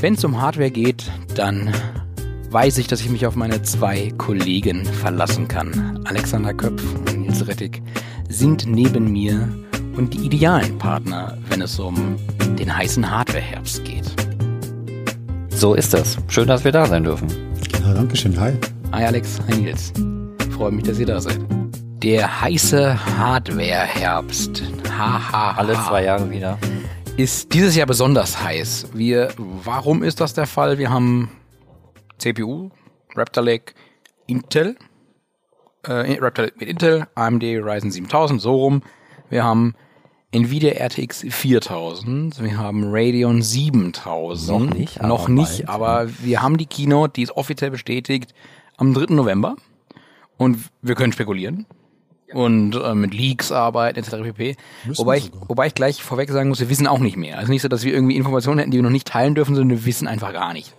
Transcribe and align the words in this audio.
Wenn 0.00 0.14
es 0.14 0.24
um 0.24 0.40
Hardware 0.40 0.70
geht, 0.70 1.10
dann 1.34 1.74
weiß 2.50 2.78
ich, 2.78 2.86
dass 2.86 3.00
ich 3.00 3.10
mich 3.10 3.26
auf 3.26 3.34
meine 3.34 3.62
zwei 3.62 4.12
Kollegen 4.16 4.84
verlassen 4.84 5.48
kann. 5.48 6.00
Alexander 6.04 6.54
Köpf 6.54 6.80
und 6.94 7.18
Nils 7.18 7.48
Rettig 7.48 7.82
sind 8.28 8.64
neben 8.66 9.10
mir 9.10 9.48
und 9.96 10.14
die 10.14 10.18
idealen 10.18 10.78
Partner, 10.78 11.36
wenn 11.48 11.62
es 11.62 11.80
um 11.80 12.14
den 12.60 12.76
heißen 12.76 13.10
Hardware-Herbst 13.10 13.84
geht. 13.84 14.04
So 15.48 15.74
ist 15.74 15.92
das. 15.92 16.16
Schön, 16.28 16.46
dass 16.46 16.62
wir 16.62 16.70
da 16.70 16.86
sein 16.86 17.02
dürfen. 17.02 17.26
Ja, 17.82 17.92
danke 17.92 18.16
schön. 18.16 18.38
Hi. 18.38 18.52
Hi 18.92 19.04
Alex, 19.04 19.40
hi 19.48 19.56
Nils. 19.60 19.92
Freue 20.52 20.70
mich, 20.70 20.84
dass 20.84 21.00
ihr 21.00 21.06
da 21.06 21.20
seid. 21.20 21.40
Der 22.04 22.40
heiße 22.42 23.18
Hardware-Herbst. 23.18 24.62
Haha. 24.96 25.56
Alle 25.56 25.74
zwei 25.74 26.04
Jahre 26.04 26.30
wieder 26.30 26.56
ist 27.18 27.52
dieses 27.52 27.74
Jahr 27.74 27.88
besonders 27.88 28.40
heiß. 28.44 28.90
Wir, 28.94 29.30
warum 29.36 30.04
ist 30.04 30.20
das 30.20 30.34
der 30.34 30.46
Fall? 30.46 30.78
Wir 30.78 30.88
haben 30.88 31.32
CPU, 32.18 32.70
Raptor 33.16 33.42
Lake, 33.42 33.74
Intel, 34.28 34.76
äh, 35.82 36.16
Raptor 36.20 36.44
Lake 36.44 36.58
mit 36.60 36.68
Intel, 36.68 37.08
AMD 37.16 37.42
Ryzen 37.42 37.90
7000, 37.90 38.40
so 38.40 38.54
rum. 38.54 38.82
Wir 39.30 39.42
haben 39.42 39.74
Nvidia 40.30 40.74
RTX 40.74 41.26
4000, 41.28 42.40
wir 42.40 42.56
haben 42.56 42.84
Radeon 42.84 43.42
7000. 43.42 44.60
Noch 44.60 44.74
nicht, 44.76 45.00
aber 45.00 45.08
Noch 45.08 45.28
nicht, 45.28 45.68
aber 45.68 46.08
wir 46.20 46.40
haben 46.40 46.56
die 46.56 46.66
Keynote, 46.66 47.14
die 47.14 47.22
ist 47.22 47.32
offiziell 47.32 47.72
bestätigt 47.72 48.32
am 48.76 48.94
3. 48.94 49.12
November. 49.12 49.56
Und 50.36 50.70
wir 50.82 50.94
können 50.94 51.12
spekulieren 51.12 51.66
und 52.32 52.74
äh, 52.74 52.94
mit 52.94 53.14
Leaks 53.14 53.52
arbeiten 53.52 53.98
etc. 53.98 54.22
pp. 54.22 54.56
wobei 54.94 55.18
ich, 55.18 55.30
wobei 55.46 55.68
ich 55.68 55.74
gleich 55.74 56.02
vorweg 56.02 56.30
sagen 56.30 56.48
muss, 56.48 56.60
wir 56.60 56.68
wissen 56.68 56.86
auch 56.86 56.98
nicht 56.98 57.16
mehr. 57.16 57.38
Also 57.38 57.50
nicht 57.50 57.62
so, 57.62 57.68
dass 57.68 57.84
wir 57.84 57.92
irgendwie 57.92 58.16
Informationen 58.16 58.58
hätten, 58.58 58.70
die 58.70 58.78
wir 58.78 58.82
noch 58.82 58.90
nicht 58.90 59.08
teilen 59.08 59.34
dürfen, 59.34 59.54
sondern 59.54 59.78
wir 59.78 59.86
wissen 59.86 60.06
einfach 60.08 60.32
gar 60.32 60.52
nicht. 60.52 60.74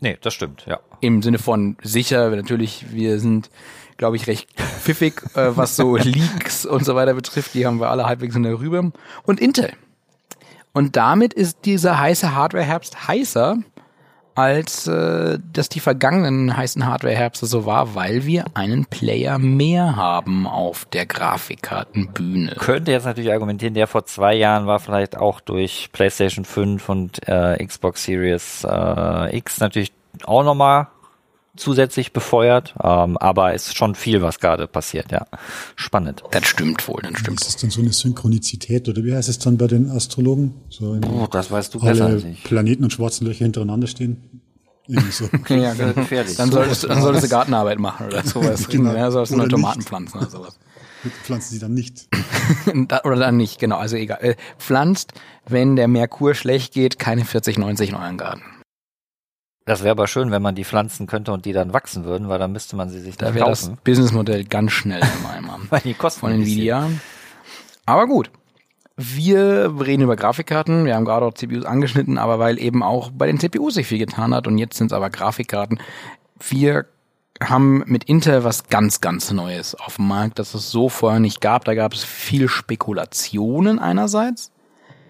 Nee, 0.00 0.18
das 0.20 0.34
stimmt, 0.34 0.66
ja. 0.66 0.80
Im 1.00 1.22
Sinne 1.22 1.38
von 1.38 1.76
sicher, 1.82 2.28
natürlich, 2.30 2.86
wir 2.92 3.18
sind, 3.20 3.50
glaube 3.96 4.16
ich, 4.16 4.26
recht 4.26 4.48
pfiffig, 4.60 5.22
äh, 5.34 5.56
was 5.56 5.76
so 5.76 5.96
Leaks 5.96 6.66
und 6.66 6.84
so 6.84 6.94
weiter 6.94 7.14
betrifft. 7.14 7.54
Die 7.54 7.66
haben 7.66 7.80
wir 7.80 7.90
alle 7.90 8.04
halbwegs 8.04 8.36
in 8.36 8.42
der 8.42 8.58
Rübe. 8.58 8.92
Und 9.22 9.40
Intel. 9.40 9.72
Und 10.74 10.96
damit 10.96 11.32
ist 11.32 11.64
dieser 11.64 11.98
heiße 11.98 12.34
Hardware-Herbst 12.34 13.08
heißer, 13.08 13.58
als 14.34 14.86
äh, 14.86 15.38
dass 15.52 15.68
die 15.68 15.80
vergangenen 15.80 16.56
heißen 16.56 16.86
Hardware-Herbste 16.86 17.46
so 17.46 17.66
war, 17.66 17.94
weil 17.94 18.26
wir 18.26 18.46
einen 18.54 18.86
Player 18.86 19.38
mehr 19.38 19.96
haben 19.96 20.46
auf 20.46 20.84
der 20.86 21.06
Grafikkartenbühne. 21.06 22.56
Könnte 22.58 22.92
jetzt 22.92 23.04
natürlich 23.04 23.32
argumentieren, 23.32 23.74
der 23.74 23.86
vor 23.86 24.04
zwei 24.06 24.34
Jahren 24.34 24.66
war 24.66 24.80
vielleicht 24.80 25.16
auch 25.16 25.40
durch 25.40 25.90
PlayStation 25.92 26.44
5 26.44 26.88
und 26.88 27.28
äh, 27.28 27.64
Xbox 27.64 28.04
Series 28.04 28.66
äh, 28.68 29.36
X 29.36 29.60
natürlich 29.60 29.92
auch 30.24 30.44
nochmal 30.44 30.88
zusätzlich 31.56 32.12
befeuert, 32.12 32.74
ähm, 32.82 33.16
aber 33.18 33.54
ist 33.54 33.76
schon 33.76 33.94
viel, 33.94 34.22
was 34.22 34.40
gerade 34.40 34.66
passiert, 34.66 35.12
ja. 35.12 35.26
Spannend. 35.76 36.22
Das 36.30 36.46
stimmt 36.46 36.86
wohl, 36.88 37.02
das 37.02 37.20
stimmt. 37.20 37.40
Ist 37.40 37.48
das 37.48 37.56
dann 37.56 37.70
so 37.70 37.80
eine 37.80 37.92
Synchronizität 37.92 38.88
oder 38.88 39.04
wie 39.04 39.14
heißt 39.14 39.28
es 39.28 39.38
dann 39.38 39.56
bei 39.56 39.66
den 39.66 39.90
Astrologen? 39.90 40.54
So 40.68 40.98
oh, 41.06 41.26
das 41.30 41.50
weißt 41.50 41.74
du 41.74 41.80
besser 41.80 42.06
als 42.06 42.24
ich. 42.24 42.42
Planeten 42.44 42.84
und 42.84 42.92
schwarzen 42.92 43.26
Löcher 43.26 43.44
hintereinander 43.44 43.86
stehen. 43.86 44.42
Irgendwie 44.86 45.12
so. 45.12 45.28
ja, 45.54 45.72
gefährlich. 45.74 46.36
Dann 46.36 46.50
solltest, 46.50 46.84
dann 46.84 47.00
solltest 47.00 47.24
du 47.24 47.28
Gartenarbeit 47.28 47.78
machen 47.78 48.06
oder 48.06 48.22
sowas. 48.22 48.68
genau. 48.68 48.94
Ja, 48.94 49.10
sollst 49.10 49.32
du 49.32 49.36
nur 49.36 49.48
Tomaten 49.48 49.78
nicht. 49.78 49.88
pflanzen 49.88 50.18
oder 50.18 50.30
sowas. 50.30 50.58
Pflanzen 51.22 51.54
sie 51.54 51.58
dann 51.58 51.74
nicht. 51.74 52.08
oder 53.04 53.16
dann 53.16 53.36
nicht, 53.36 53.58
genau, 53.58 53.76
also 53.76 53.96
egal. 53.96 54.18
Äh, 54.22 54.36
pflanzt, 54.58 55.12
wenn 55.46 55.76
der 55.76 55.88
Merkur 55.88 56.34
schlecht 56.34 56.72
geht, 56.72 56.98
keine 56.98 57.24
40, 57.24 57.58
90 57.58 57.90
in 57.90 57.94
euren 57.94 58.16
Garten. 58.16 58.42
Das 59.64 59.82
wäre 59.82 59.92
aber 59.92 60.06
schön, 60.06 60.30
wenn 60.30 60.42
man 60.42 60.54
die 60.54 60.64
pflanzen 60.64 61.06
könnte 61.06 61.32
und 61.32 61.46
die 61.46 61.52
dann 61.52 61.72
wachsen 61.72 62.04
würden, 62.04 62.28
weil 62.28 62.38
dann 62.38 62.52
müsste 62.52 62.76
man 62.76 62.90
sie 62.90 63.00
sich 63.00 63.16
da 63.16 63.26
dann 63.26 63.36
kaufen. 63.36 63.70
das 63.70 63.82
Businessmodell 63.82 64.44
ganz 64.44 64.72
schnell 64.72 65.00
im 65.00 65.26
Eimer. 65.26 65.58
weil 65.70 65.80
die 65.80 65.94
kosten 65.94 66.20
von 66.20 66.32
Nvidia. 66.32 66.90
Aber 67.86 68.06
gut. 68.06 68.30
Wir 68.96 69.74
reden 69.80 70.02
über 70.02 70.14
Grafikkarten. 70.14 70.84
Wir 70.84 70.94
haben 70.94 71.04
gerade 71.04 71.26
auch 71.26 71.34
CPUs 71.34 71.64
angeschnitten, 71.64 72.16
aber 72.16 72.38
weil 72.38 72.60
eben 72.60 72.82
auch 72.82 73.10
bei 73.10 73.26
den 73.26 73.40
CPUs 73.40 73.74
sich 73.74 73.88
viel 73.88 73.98
getan 73.98 74.32
hat 74.32 74.46
und 74.46 74.56
jetzt 74.56 74.76
sind 74.76 74.88
es 74.88 74.92
aber 74.92 75.10
Grafikkarten. 75.10 75.80
Wir 76.38 76.86
haben 77.42 77.82
mit 77.86 78.04
Intel 78.04 78.44
was 78.44 78.68
ganz, 78.68 79.00
ganz 79.00 79.32
Neues 79.32 79.74
auf 79.74 79.96
dem 79.96 80.06
Markt, 80.06 80.38
das 80.38 80.54
es 80.54 80.70
so 80.70 80.88
vorher 80.88 81.18
nicht 81.18 81.40
gab. 81.40 81.64
Da 81.64 81.74
gab 81.74 81.92
es 81.92 82.04
viel 82.04 82.48
Spekulationen 82.48 83.80
einerseits. 83.80 84.52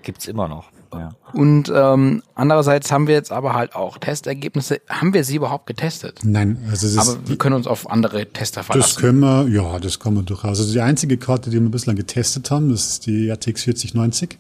Gibt's 0.03 0.27
immer 0.27 0.49
noch. 0.49 0.71
Ja. 0.99 1.17
Und 1.33 1.73
ähm, 1.75 2.23
andererseits 2.35 2.91
haben 2.93 3.07
wir 3.07 3.15
jetzt 3.15 3.33
aber 3.33 3.55
halt 3.55 3.75
auch 3.75 3.99
Testergebnisse. 3.99 4.81
Haben 4.89 5.15
wir 5.15 5.25
sie 5.25 5.37
überhaupt 5.37 5.67
getestet? 5.67 6.21
Nein, 6.23 6.59
also 6.71 6.87
es 6.87 6.99
aber 6.99 7.19
wir 7.27 7.37
können 7.37 7.57
uns 7.57 7.67
auf 7.67 7.91
andere 7.91 8.27
Tester 8.27 8.63
verlassen. 8.63 8.95
Das 8.95 9.01
können 9.01 9.21
wir, 9.21 9.49
ja, 9.49 9.79
das 9.79 9.99
kann 9.99 10.15
man 10.15 10.25
durchaus. 10.25 10.61
Also 10.61 10.73
die 10.73 10.81
einzige 10.81 11.17
Karte, 11.17 11.51
die 11.51 11.61
wir 11.61 11.69
bislang 11.69 11.97
getestet 11.97 12.51
haben, 12.51 12.71
das 12.71 12.87
ist 12.87 13.07
die 13.07 13.29
RTX 13.29 13.65
4090. 13.65 14.39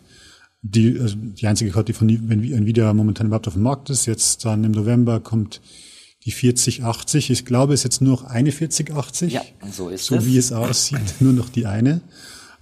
Die, 0.62 0.99
also 0.99 1.17
die 1.19 1.46
einzige 1.46 1.70
Karte, 1.70 1.87
die 1.87 1.93
von 1.93 2.08
Nvidia 2.08 2.93
momentan 2.94 3.26
überhaupt 3.26 3.49
auf 3.49 3.55
dem 3.55 3.62
Markt 3.62 3.90
ist. 3.90 4.06
Jetzt 4.06 4.44
dann 4.44 4.64
im 4.64 4.73
November 4.73 5.20
kommt 5.20 5.61
die 6.25 6.31
4080. 6.31 7.31
Ich 7.31 7.44
glaube, 7.44 7.75
es 7.75 7.81
ist 7.81 7.84
jetzt 7.84 8.00
nur 8.00 8.12
noch 8.12 8.25
eine 8.25 8.50
4080. 8.50 9.32
Ja, 9.32 9.43
so 9.70 9.88
ist 9.88 10.06
so 10.06 10.17
es. 10.17 10.25
So 10.25 10.26
wie 10.26 10.38
es 10.38 10.52
aussieht, 10.52 11.00
nur 11.20 11.32
noch 11.32 11.49
die 11.49 11.67
eine. 11.67 12.00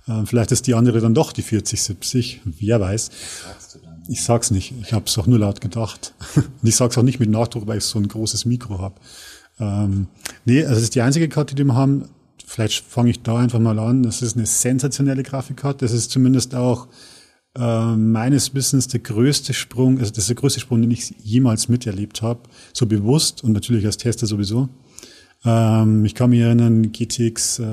Ähm, 0.09 0.27
vielleicht 0.27 0.53
ist 0.53 0.67
die 0.67 0.75
andere 0.75 1.01
dann 1.01 1.15
doch 1.15 1.33
die 1.33 1.43
4070. 1.43 2.41
Wer 2.45 2.81
weiß. 2.81 3.11
Ich 4.09 4.23
sag's 4.23 4.51
nicht. 4.51 4.75
Ich 4.83 4.93
habe 4.93 5.05
es 5.07 5.17
auch 5.19 5.27
nur 5.27 5.39
laut 5.39 5.61
gedacht. 5.61 6.15
Und 6.37 6.69
ich 6.69 6.77
sag's 6.77 6.99
auch 6.99 7.03
nicht 7.03 7.21
mit 7.21 7.31
Nachdruck, 7.31 7.67
weil 7.67 7.79
ich 7.79 7.85
so 7.85 7.99
ein 7.99 8.09
großes 8.09 8.45
Mikro 8.45 8.81
habe. 8.81 8.97
Ähm, 9.61 10.09
nee, 10.45 10.63
also 10.63 10.75
das 10.75 10.85
ist 10.85 10.95
die 10.95 11.03
einzige 11.03 11.29
Karte, 11.29 11.55
die 11.55 11.65
wir 11.65 11.75
haben. 11.75 12.09
Vielleicht 12.45 12.85
fange 12.85 13.11
ich 13.11 13.23
da 13.23 13.39
einfach 13.39 13.61
mal 13.61 13.79
an. 13.79 14.03
Das 14.03 14.23
ist 14.23 14.37
eine 14.37 14.47
sensationelle 14.47 15.23
Grafikkarte. 15.23 15.85
Das 15.85 15.93
ist 15.93 16.11
zumindest 16.11 16.55
auch 16.55 16.89
äh, 17.55 17.97
meines 17.97 18.55
Wissens 18.55 18.89
der 18.89 19.01
größte 19.01 19.53
Sprung, 19.53 19.99
also 19.99 20.11
das 20.11 20.21
ist 20.21 20.29
der 20.29 20.37
größte 20.37 20.61
Sprung, 20.61 20.81
den 20.81 20.91
ich 20.91 21.15
jemals 21.23 21.69
miterlebt 21.69 22.23
habe, 22.23 22.41
so 22.73 22.87
bewusst 22.87 23.45
und 23.45 23.53
natürlich 23.53 23.85
als 23.85 23.99
Tester 23.99 24.27
sowieso. 24.27 24.69
Ähm, 25.45 26.05
ich 26.05 26.15
kann 26.15 26.31
mich 26.31 26.41
erinnern, 26.41 26.93
GTX 26.93 27.59
äh, 27.59 27.65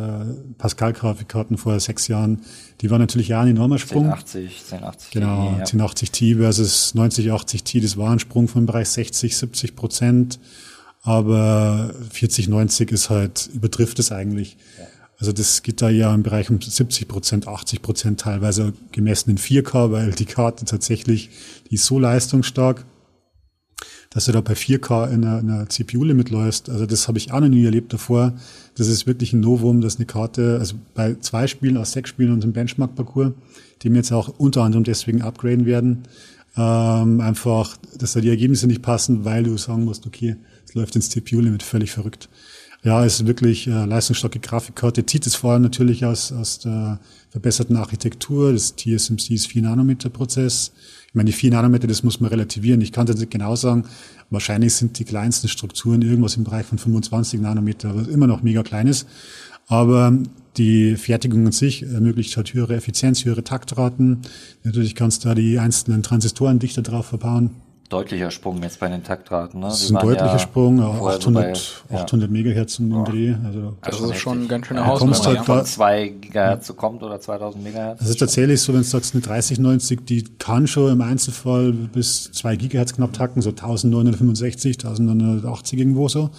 Pascal-Grafikkarten 0.57 1.57
vor 1.57 1.80
sechs 1.80 2.07
Jahren, 2.07 2.42
die 2.81 2.89
waren 2.89 3.00
natürlich 3.00 3.27
ja 3.27 3.42
ein 3.42 3.50
enormer 3.50 3.77
Sprung. 3.77 4.06
1080, 4.06 4.63
1080 4.71 5.12
Genau, 5.12 5.45
ja. 5.51 5.57
1080 5.60 6.12
Ti 6.12 6.36
versus 6.36 6.95
9080 6.95 7.63
Ti, 7.63 7.81
das 7.81 7.98
war 7.98 8.12
ein 8.12 8.19
Sprung 8.19 8.48
von 8.48 8.63
im 8.63 8.66
Bereich 8.66 8.89
60, 8.89 9.38
70 9.38 9.75
Prozent. 9.75 10.39
Aber 11.01 11.94
4090 12.12 12.92
ist 12.92 13.10
halt, 13.10 13.50
übertrifft 13.54 14.00
es 14.00 14.12
eigentlich. 14.12 14.57
Also 15.18 15.31
das 15.31 15.63
geht 15.63 15.81
da 15.81 15.89
ja 15.89 16.13
im 16.13 16.24
Bereich 16.24 16.50
um 16.50 16.62
70 16.62 17.07
Prozent, 17.07 17.48
80 17.48 17.81
Prozent 17.81 18.19
teilweise 18.21 18.74
gemessen 18.92 19.31
in 19.31 19.38
4K, 19.38 19.92
weil 19.92 20.12
die 20.12 20.25
Karte 20.25 20.66
tatsächlich, 20.66 21.30
die 21.69 21.75
ist 21.75 21.86
so 21.86 22.00
leistungsstark, 22.00 22.86
dass 24.09 24.25
du 24.25 24.31
da 24.31 24.41
bei 24.41 24.53
4K 24.53 25.11
in 25.11 25.23
einer, 25.23 25.39
in 25.39 25.51
einer 25.51 25.69
CPU-Limit 25.69 26.31
läufst. 26.31 26.69
Also 26.69 26.85
das 26.85 27.07
habe 27.07 27.19
ich 27.19 27.31
auch 27.31 27.39
noch 27.39 27.47
nie 27.47 27.63
erlebt 27.63 27.94
davor. 27.94 28.33
Das 28.75 28.88
ist 28.88 29.06
wirklich 29.06 29.33
ein 29.33 29.39
Novum, 29.39 29.81
dass 29.81 29.97
eine 29.97 30.06
Karte, 30.06 30.57
also 30.59 30.75
bei 30.95 31.15
zwei 31.19 31.45
Spielen 31.45 31.77
aus 31.77 31.91
sechs 31.91 32.09
Spielen 32.09 32.33
und 32.33 32.44
einem 32.44 32.53
Benchmark-Parcours, 32.53 33.33
die 33.81 33.89
wir 33.89 33.97
jetzt 33.97 34.11
auch 34.11 34.29
unter 34.39 34.63
anderem 34.63 34.83
deswegen 34.83 35.21
upgraden 35.21 35.65
werden, 35.65 36.03
ähm, 36.57 37.21
einfach, 37.21 37.77
dass 37.97 38.13
da 38.13 38.21
die 38.21 38.29
Ergebnisse 38.29 38.65
nicht 38.65 38.81
passen, 38.81 39.25
weil 39.25 39.44
du 39.44 39.56
sagen 39.57 39.85
musst, 39.85 40.07
okay, 40.07 40.35
es 40.65 40.73
läuft 40.73 40.95
ins 40.95 41.09
CPU-Limit, 41.09 41.61
völlig 41.61 41.91
verrückt. 41.91 42.29
Ja, 42.81 43.03
es 43.03 43.19
ist 43.19 43.27
wirklich 43.27 43.67
äh, 43.67 43.85
leistungsstarke 43.85 44.39
Grafikkarte. 44.39 45.05
Zieht 45.05 45.27
es 45.27 45.35
vor 45.35 45.51
allem 45.51 45.63
natürlich 45.63 46.05
aus, 46.05 46.31
aus 46.31 46.59
der 46.59 46.99
verbesserten 47.29 47.75
Architektur. 47.75 48.53
Das 48.53 48.75
TSMC 48.77 49.31
ist 49.31 49.47
4-Nanometer-Prozess. 49.47 50.71
Ich 51.07 51.13
meine, 51.13 51.27
die 51.27 51.33
4 51.33 51.51
Nanometer, 51.51 51.87
das 51.87 52.03
muss 52.03 52.21
man 52.21 52.29
relativieren. 52.29 52.79
Ich 52.79 52.93
kann 52.93 53.05
das 53.05 53.17
nicht 53.17 53.31
genau 53.31 53.57
sagen. 53.57 53.83
Wahrscheinlich 54.29 54.73
sind 54.75 54.97
die 54.97 55.03
kleinsten 55.03 55.49
Strukturen 55.49 56.01
irgendwas 56.01 56.37
im 56.37 56.45
Bereich 56.45 56.65
von 56.65 56.77
25 56.77 57.41
Nanometer, 57.41 57.95
was 57.95 58.07
immer 58.07 58.27
noch 58.27 58.43
mega 58.43 58.63
klein 58.63 58.87
ist. 58.87 59.07
Aber 59.67 60.17
die 60.55 60.95
Fertigung 60.95 61.45
an 61.45 61.51
sich 61.51 61.83
ermöglicht 61.83 62.35
halt 62.37 62.53
höhere 62.53 62.75
Effizienz, 62.75 63.25
höhere 63.25 63.43
Taktraten. 63.43 64.19
Natürlich 64.63 64.95
kannst 64.95 65.23
du 65.23 65.29
da 65.29 65.35
die 65.35 65.59
einzelnen 65.59 66.01
Transistoren 66.01 66.59
dichter 66.59 66.81
drauf 66.81 67.07
verbauen. 67.07 67.51
Deutlicher 67.89 68.30
Sprung 68.30 68.62
jetzt 68.62 68.80
bei 68.80 68.88
den 68.88 69.03
Taktraten. 69.03 69.62
Ne? 69.62 69.65
Das 69.65 69.81
ist 69.81 69.89
ein 69.89 69.95
deutlicher 70.00 70.25
ja 70.33 70.39
Sprung, 70.39 70.77
vorher 70.77 71.19
so 71.19 71.30
800, 71.30 71.83
bei- 71.89 71.95
ja. 71.97 72.03
800 72.03 72.30
Megahertz 72.30 72.77
im 72.77 72.91
Ja. 72.91 73.03
Dreh. 73.03 73.33
Also 73.44 73.74
Das 73.81 73.97
schon 73.97 74.09
ist 74.12 74.18
schon 74.19 74.33
heftig. 74.33 74.50
ganz 74.50 74.68
schöne 74.68 74.80
Ja, 74.81 74.86
Hausnummer. 74.86 75.15
halt 75.15 75.24
man 75.25 75.36
ja. 75.36 75.44
da- 75.44 75.56
von 75.57 75.65
2 75.65 76.07
Gigahertz 76.21 76.75
kommt 76.75 77.01
oder 77.01 77.19
2000 77.19 77.63
Megahertz. 77.63 78.01
Es 78.01 78.09
ist 78.09 78.19
tatsächlich 78.19 78.62
so, 78.62 78.74
wenn 78.74 78.81
du 78.81 78.88
sagst, 78.88 79.15
eine 79.15 79.21
3090, 79.24 80.06
die 80.06 80.24
kann 80.38 80.68
schon 80.68 80.91
im 80.91 81.01
Einzelfall 81.01 81.71
bis 81.74 82.31
2 82.31 82.56
Gigahertz 82.57 82.94
knapp 82.94 83.13
tacken, 83.13 83.41
so 83.41 83.50
1965, 83.50 84.77
1980 84.77 85.80
irgendwo 85.80 86.07
so. 86.07 86.30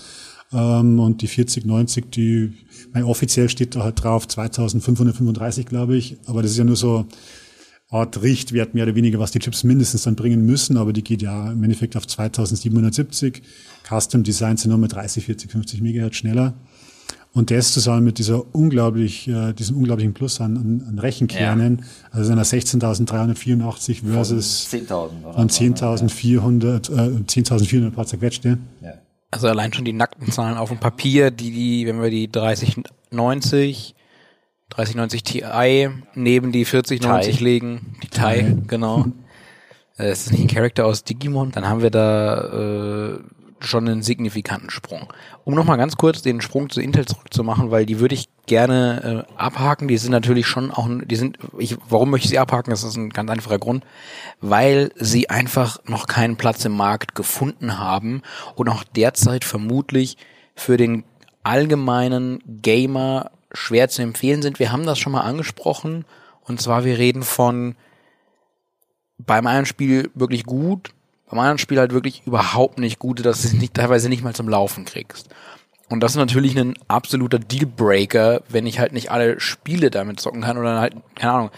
Ähm, 0.52 0.98
und 1.00 1.22
die 1.22 1.26
4090, 1.28 2.10
die, 2.10 2.52
mein, 2.92 3.04
offiziell 3.04 3.48
steht 3.48 3.74
da 3.76 3.82
halt 3.84 4.02
drauf 4.02 4.26
2535, 4.26 5.66
glaube 5.66 5.96
ich. 5.96 6.16
Aber 6.26 6.42
das 6.42 6.52
ist 6.52 6.58
ja 6.58 6.64
nur 6.64 6.76
so 6.76 7.06
Art 7.90 8.22
Richtwert 8.22 8.72
mehr 8.74 8.84
oder 8.84 8.94
weniger, 8.94 9.18
was 9.18 9.32
die 9.32 9.40
Chips 9.40 9.64
mindestens 9.64 10.04
dann 10.04 10.14
bringen 10.14 10.46
müssen. 10.46 10.76
Aber 10.76 10.92
die 10.92 11.02
geht 11.02 11.22
ja 11.22 11.50
im 11.50 11.62
Endeffekt 11.62 11.96
auf 11.96 12.06
2770. 12.06 13.42
Custom 13.86 14.22
Designs 14.22 14.62
sind 14.62 14.70
nur 14.70 14.78
mit 14.78 14.92
30, 14.92 15.24
40, 15.24 15.50
50 15.50 15.80
Megahertz 15.82 16.16
schneller. 16.16 16.54
Und 17.32 17.50
das 17.50 17.72
zusammen 17.72 18.04
mit 18.04 18.18
dieser 18.18 18.42
unglaublich, 18.54 19.28
äh, 19.28 19.52
diesem 19.52 19.76
unglaublichen 19.76 20.14
Plus 20.14 20.40
an, 20.40 20.56
an, 20.56 20.84
an 20.88 20.98
Rechenkernen, 20.98 21.84
also 22.10 22.32
einer 22.32 22.44
16.384 22.44 24.04
versus 24.04 24.68
10.000 24.68 25.24
oder 25.24 25.38
an 25.38 25.48
so, 25.48 25.62
ne? 25.62 25.70
10.400, 25.70 26.90
äh, 26.90 27.22
10.400 27.22 27.90
paar 27.90 28.06
zerquetschte. 28.06 28.58
Ja. 28.82 28.94
Also 29.30 29.46
allein 29.46 29.72
schon 29.72 29.84
die 29.84 29.92
nackten 29.92 30.32
Zahlen 30.32 30.58
auf 30.58 30.70
dem 30.70 30.78
Papier, 30.78 31.30
die, 31.30 31.52
die, 31.52 31.86
wenn 31.86 32.02
wir 32.02 32.10
die 32.10 32.30
3090, 32.30 33.94
3090 34.70 35.22
Ti 35.22 35.88
neben 36.14 36.52
die 36.52 36.64
4090 36.64 37.38
Ti. 37.38 37.44
legen, 37.44 37.96
die 38.02 38.08
Ti, 38.08 38.56
genau. 38.66 39.06
Äh, 39.96 40.08
Das 40.08 40.22
ist 40.22 40.32
nicht 40.32 40.42
ein 40.42 40.48
Charakter 40.48 40.86
aus 40.86 41.04
Digimon, 41.04 41.52
dann 41.52 41.68
haben 41.68 41.82
wir 41.82 41.90
da 41.90 43.14
äh, 43.14 43.18
schon 43.60 43.88
einen 43.88 44.02
signifikanten 44.02 44.70
Sprung. 44.70 45.12
Um 45.44 45.54
nochmal 45.54 45.76
ganz 45.76 45.96
kurz 45.96 46.22
den 46.22 46.40
Sprung 46.40 46.70
zu 46.70 46.80
Intel 46.80 47.06
zurückzumachen, 47.06 47.70
weil 47.70 47.86
die 47.86 48.00
würde 48.00 48.14
ich 48.14 48.28
gerne 48.46 49.26
äh, 49.28 49.32
abhaken. 49.36 49.86
Die 49.86 49.98
sind 49.98 50.12
natürlich 50.12 50.46
schon 50.46 50.70
auch, 50.70 50.88
die 51.04 51.16
sind, 51.16 51.38
ich, 51.58 51.76
warum 51.88 52.10
möchte 52.10 52.26
ich 52.26 52.30
sie 52.30 52.38
abhaken? 52.38 52.70
Das 52.70 52.82
ist 52.82 52.96
ein 52.96 53.10
ganz 53.10 53.30
einfacher 53.30 53.58
Grund, 53.58 53.84
weil 54.40 54.92
sie 54.96 55.28
einfach 55.30 55.78
noch 55.86 56.06
keinen 56.06 56.36
Platz 56.36 56.64
im 56.64 56.72
Markt 56.76 57.14
gefunden 57.14 57.78
haben 57.78 58.22
und 58.54 58.68
auch 58.68 58.84
derzeit 58.84 59.44
vermutlich 59.44 60.16
für 60.54 60.76
den 60.76 61.04
allgemeinen 61.42 62.40
Gamer 62.46 63.30
schwer 63.52 63.88
zu 63.88 64.02
empfehlen 64.02 64.42
sind. 64.42 64.58
Wir 64.58 64.72
haben 64.72 64.86
das 64.86 64.98
schon 64.98 65.12
mal 65.12 65.22
angesprochen 65.22 66.04
und 66.42 66.60
zwar 66.60 66.84
wir 66.84 66.98
reden 66.98 67.22
von 67.22 67.76
beim 69.18 69.46
einen 69.46 69.66
Spiel 69.66 70.10
wirklich 70.14 70.44
gut, 70.44 70.92
beim 71.28 71.38
anderen 71.38 71.58
Spiel 71.58 71.78
halt 71.78 71.92
wirklich 71.92 72.22
überhaupt 72.26 72.78
nicht 72.78 72.98
gut, 72.98 73.24
dass 73.24 73.42
du 73.42 73.48
es 73.48 73.54
nicht, 73.54 73.74
teilweise 73.74 74.08
nicht 74.08 74.22
mal 74.22 74.34
zum 74.34 74.48
Laufen 74.48 74.84
kriegst. 74.84 75.28
Und 75.88 76.00
das 76.00 76.12
ist 76.12 76.18
natürlich 76.18 76.56
ein 76.56 76.74
absoluter 76.88 77.38
Dealbreaker, 77.38 78.42
wenn 78.48 78.66
ich 78.66 78.78
halt 78.78 78.92
nicht 78.92 79.10
alle 79.10 79.40
Spiele 79.40 79.90
damit 79.90 80.20
zocken 80.20 80.42
kann 80.42 80.56
oder 80.56 80.80
halt, 80.80 80.94
keine 81.16 81.32
Ahnung, 81.32 81.50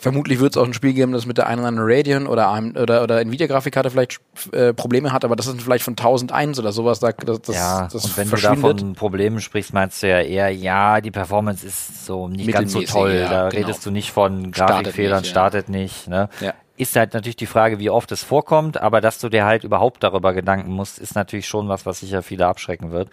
vermutlich 0.00 0.40
wird 0.40 0.52
es 0.52 0.56
auch 0.56 0.64
ein 0.64 0.72
Spiel 0.72 0.94
geben, 0.94 1.12
das 1.12 1.26
mit 1.26 1.38
der 1.38 1.46
einen 1.46 1.60
oder 1.60 1.68
anderen 1.68 1.88
Radeon 1.90 2.26
oder, 2.26 2.50
oder, 2.80 3.02
oder 3.02 3.20
Nvidia-Grafikkarte 3.20 3.90
vielleicht 3.90 4.20
äh, 4.52 4.72
Probleme 4.72 5.12
hat, 5.12 5.24
aber 5.24 5.36
das 5.36 5.46
ist 5.46 5.60
vielleicht 5.60 5.84
von 5.84 5.92
1001 5.92 6.58
oder 6.58 6.72
sowas, 6.72 7.00
da, 7.00 7.12
das, 7.12 7.42
das, 7.42 7.54
ja, 7.54 7.88
das 7.92 8.04
und 8.04 8.16
wenn 8.16 8.30
du 8.30 8.36
da 8.36 8.56
von 8.56 8.94
Problemen 8.94 9.40
sprichst, 9.40 9.74
meinst 9.74 10.02
du 10.02 10.08
ja 10.08 10.20
eher, 10.20 10.50
ja, 10.50 11.00
die 11.00 11.10
Performance 11.10 11.66
ist 11.66 12.06
so 12.06 12.28
nicht 12.28 12.50
ganz 12.50 12.72
so 12.72 12.82
toll. 12.82 13.12
ja, 13.12 13.28
da 13.28 13.48
genau. 13.48 13.66
redest 13.66 13.84
du 13.84 13.90
nicht 13.90 14.10
von 14.10 14.54
Startet 14.54 14.76
Grafikfehlern, 14.76 15.20
nicht, 15.20 15.26
ja. 15.26 15.30
startet 15.30 15.68
nicht. 15.68 16.08
Ne? 16.08 16.28
Ja. 16.40 16.54
Ist 16.76 16.96
halt 16.96 17.12
natürlich 17.12 17.36
die 17.36 17.46
Frage, 17.46 17.78
wie 17.78 17.90
oft 17.90 18.10
es 18.10 18.22
vorkommt, 18.22 18.80
aber 18.80 19.02
dass 19.02 19.18
du 19.18 19.28
dir 19.28 19.44
halt 19.44 19.64
überhaupt 19.64 20.02
darüber 20.02 20.32
Gedanken 20.32 20.72
musst, 20.72 20.98
ist 20.98 21.14
natürlich 21.14 21.46
schon 21.46 21.68
was, 21.68 21.84
was 21.84 22.00
sicher 22.00 22.22
viele 22.22 22.46
abschrecken 22.46 22.90
wird. 22.90 23.10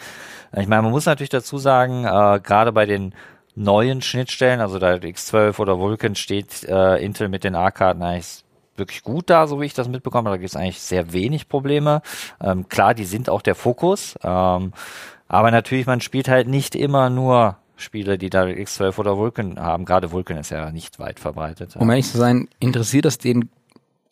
Ich 0.55 0.67
meine, 0.67 0.83
man 0.83 0.91
muss 0.91 1.05
natürlich 1.05 1.29
dazu 1.29 1.57
sagen, 1.57 2.05
äh, 2.05 2.39
gerade 2.41 2.71
bei 2.71 2.85
den 2.85 3.13
neuen 3.57 4.01
Schnittstellen, 4.01 4.61
also 4.61 4.77
da 4.77 4.93
X12 4.93 5.59
oder 5.59 5.79
Vulkan 5.79 6.15
steht 6.15 6.63
äh, 6.63 7.03
Intel 7.03 7.27
mit 7.27 7.43
den 7.43 7.55
A-Karten 7.55 8.03
eigentlich 8.03 8.43
wirklich 8.75 9.01
gut 9.01 9.29
da, 9.31 9.47
so 9.47 9.59
wie 9.59 9.65
ich 9.65 9.73
das 9.73 9.89
mitbekomme. 9.89 10.29
Da 10.29 10.37
gibt 10.37 10.49
es 10.49 10.55
eigentlich 10.55 10.79
sehr 10.79 11.11
wenig 11.11 11.49
Probleme. 11.49 12.01
Ähm, 12.39 12.69
klar, 12.69 12.93
die 12.93 13.05
sind 13.05 13.29
auch 13.29 13.41
der 13.41 13.55
Fokus, 13.55 14.15
ähm, 14.23 14.73
aber 15.27 15.51
natürlich, 15.51 15.87
man 15.87 16.01
spielt 16.01 16.29
halt 16.29 16.47
nicht 16.47 16.75
immer 16.75 17.09
nur 17.09 17.57
Spiele, 17.75 18.17
die 18.17 18.29
da 18.29 18.43
X12 18.43 18.97
oder 18.99 19.17
Vulkan 19.17 19.59
haben. 19.59 19.85
Gerade 19.85 20.11
Vulkan 20.11 20.37
ist 20.37 20.51
ja 20.51 20.71
nicht 20.71 20.99
weit 20.99 21.19
verbreitet. 21.19 21.75
Um 21.77 21.89
ehrlich 21.89 22.07
zu 22.07 22.17
sein, 22.17 22.47
interessiert 22.59 23.05
das 23.05 23.17
den 23.17 23.49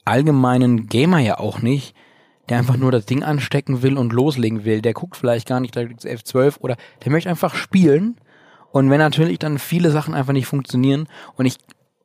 allgemeinen 0.06 0.88
Gamer 0.88 1.20
ja 1.20 1.40
auch 1.40 1.62
nicht, 1.62 1.96
der 2.50 2.58
einfach 2.58 2.78
nur 2.78 2.92
das 2.92 3.06
Ding 3.06 3.24
anstecken 3.24 3.84
will 3.84 3.98
und 3.98 4.12
loslegen 4.12 4.66
will. 4.66 4.82
Der 4.82 4.94
guckt 4.94 5.16
vielleicht 5.16 5.48
gar 5.48 5.60
nicht 5.60 5.76
DirectX 5.76 6.06
11, 6.06 6.24
12 6.24 6.58
oder 6.60 6.78
der 7.04 7.12
möchte 7.12 7.30
einfach 7.30 7.56
spielen. 7.56 8.18
Und 8.76 8.90
wenn 8.90 8.98
natürlich 9.00 9.40
dann 9.40 9.58
viele 9.58 9.90
Sachen 9.90 10.14
einfach 10.14 10.34
nicht 10.34 10.48
funktionieren 10.48 11.08
und 11.38 11.46
ich 11.46 11.56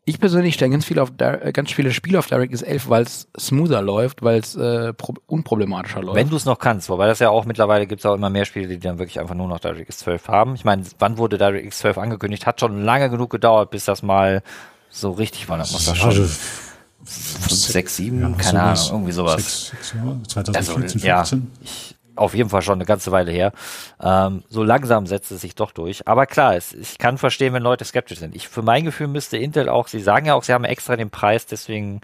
ich 0.05 0.21
persönlich 0.21 0.55
stelle 0.55 0.71
ganz 0.71 0.85
viele 0.85 1.03
auf 1.03 1.11
äh, 1.19 1.50
ganz 1.53 1.73
viele 1.73 1.91
Spiele 1.93 2.19
auf 2.21 2.29
DirectX 2.29 2.62
11, 2.62 2.89
weil 2.89 3.03
es 3.03 3.27
smoother 3.39 3.83
läuft, 3.83 4.23
weil 4.23 4.39
es 4.39 4.55
äh, 4.55 4.93
pro- 4.93 5.15
unproblematischer 5.27 6.00
läuft. 6.00 6.15
Wenn 6.17 6.31
du 6.31 6.37
es 6.37 6.45
noch 6.45 6.61
kannst, 6.61 6.89
wobei 6.89 7.09
das 7.09 7.19
ja 7.19 7.29
auch 7.31 7.45
mittlerweile 7.45 7.89
gibt 7.89 8.00
es 8.03 8.07
auch 8.07 8.15
immer 8.15 8.31
mehr 8.31 8.45
Spiele, 8.45 8.69
die 8.69 8.79
dann 8.79 8.99
wirklich 9.00 9.19
einfach 9.19 9.35
nur 9.35 9.49
noch 9.49 9.59
DirectX 9.59 9.99
12 9.99 10.29
haben. 10.29 10.55
Ich 10.55 10.65
meine, 10.65 10.85
wann 11.00 11.19
wurde 11.19 11.39
DirectX 11.39 11.79
12 11.81 11.99
angekündigt? 11.99 12.47
Hat 12.47 12.61
schon 12.61 12.83
lange 12.85 13.11
genug 13.11 13.31
gedauert, 13.31 13.71
bis 13.73 13.85
das 13.85 14.03
mal 14.05 14.43
so 14.91 15.11
richtig 15.11 15.49
war. 15.49 15.59
Das 15.59 15.73
muss 15.73 15.87
das 15.87 15.99
schon 15.99 16.12
fünf, 16.12 17.50
sechs, 17.50 17.97
sieben, 17.97 18.21
Ja, 18.23 18.31
keine 18.39 18.62
Ahnung, 18.62 18.87
irgendwie 18.91 19.12
sowas. 19.12 19.37
Sechs, 19.37 19.69
sechs 19.71 19.95
Jahre, 19.95 20.11
Also, 20.55 20.73
2014, 20.75 21.00
ja, 21.03 21.25
15. 21.25 21.50
ich, 21.62 21.97
auf 22.21 22.35
jeden 22.35 22.50
Fall 22.50 22.62
schon 22.62 22.75
eine 22.75 22.85
ganze 22.85 23.11
Weile 23.12 23.33
her. 23.33 23.53
Ähm, 24.00 24.43
so 24.49 24.62
langsam 24.62 25.07
setzt 25.07 25.33
es 25.33 25.41
sich 25.41 25.55
doch 25.55 25.73
durch. 25.73 26.07
Aber 26.07 26.27
klar, 26.27 26.55
es, 26.55 26.73
ich 26.75 26.99
kann 26.99 27.19
verstehen, 27.19 27.55
wenn 27.55 27.62
Leute 27.62 27.85
skeptisch 27.85 28.19
sind. 28.19 28.37
Ich, 28.37 28.49
für 28.49 28.62
mein 28.62 28.85
Gefühl 28.85 29.09
müsste 29.09 29.39
Intel 29.39 29.69
auch, 29.69 29.89
sie 29.89 30.00
sagen 30.00 30.27
ja 30.27 30.35
auch, 30.35 30.43
sie 30.43 30.53
haben 30.53 30.65
extra 30.65 30.97
den 30.97 31.11
Preis, 31.11 31.47
deswegen 31.47 32.03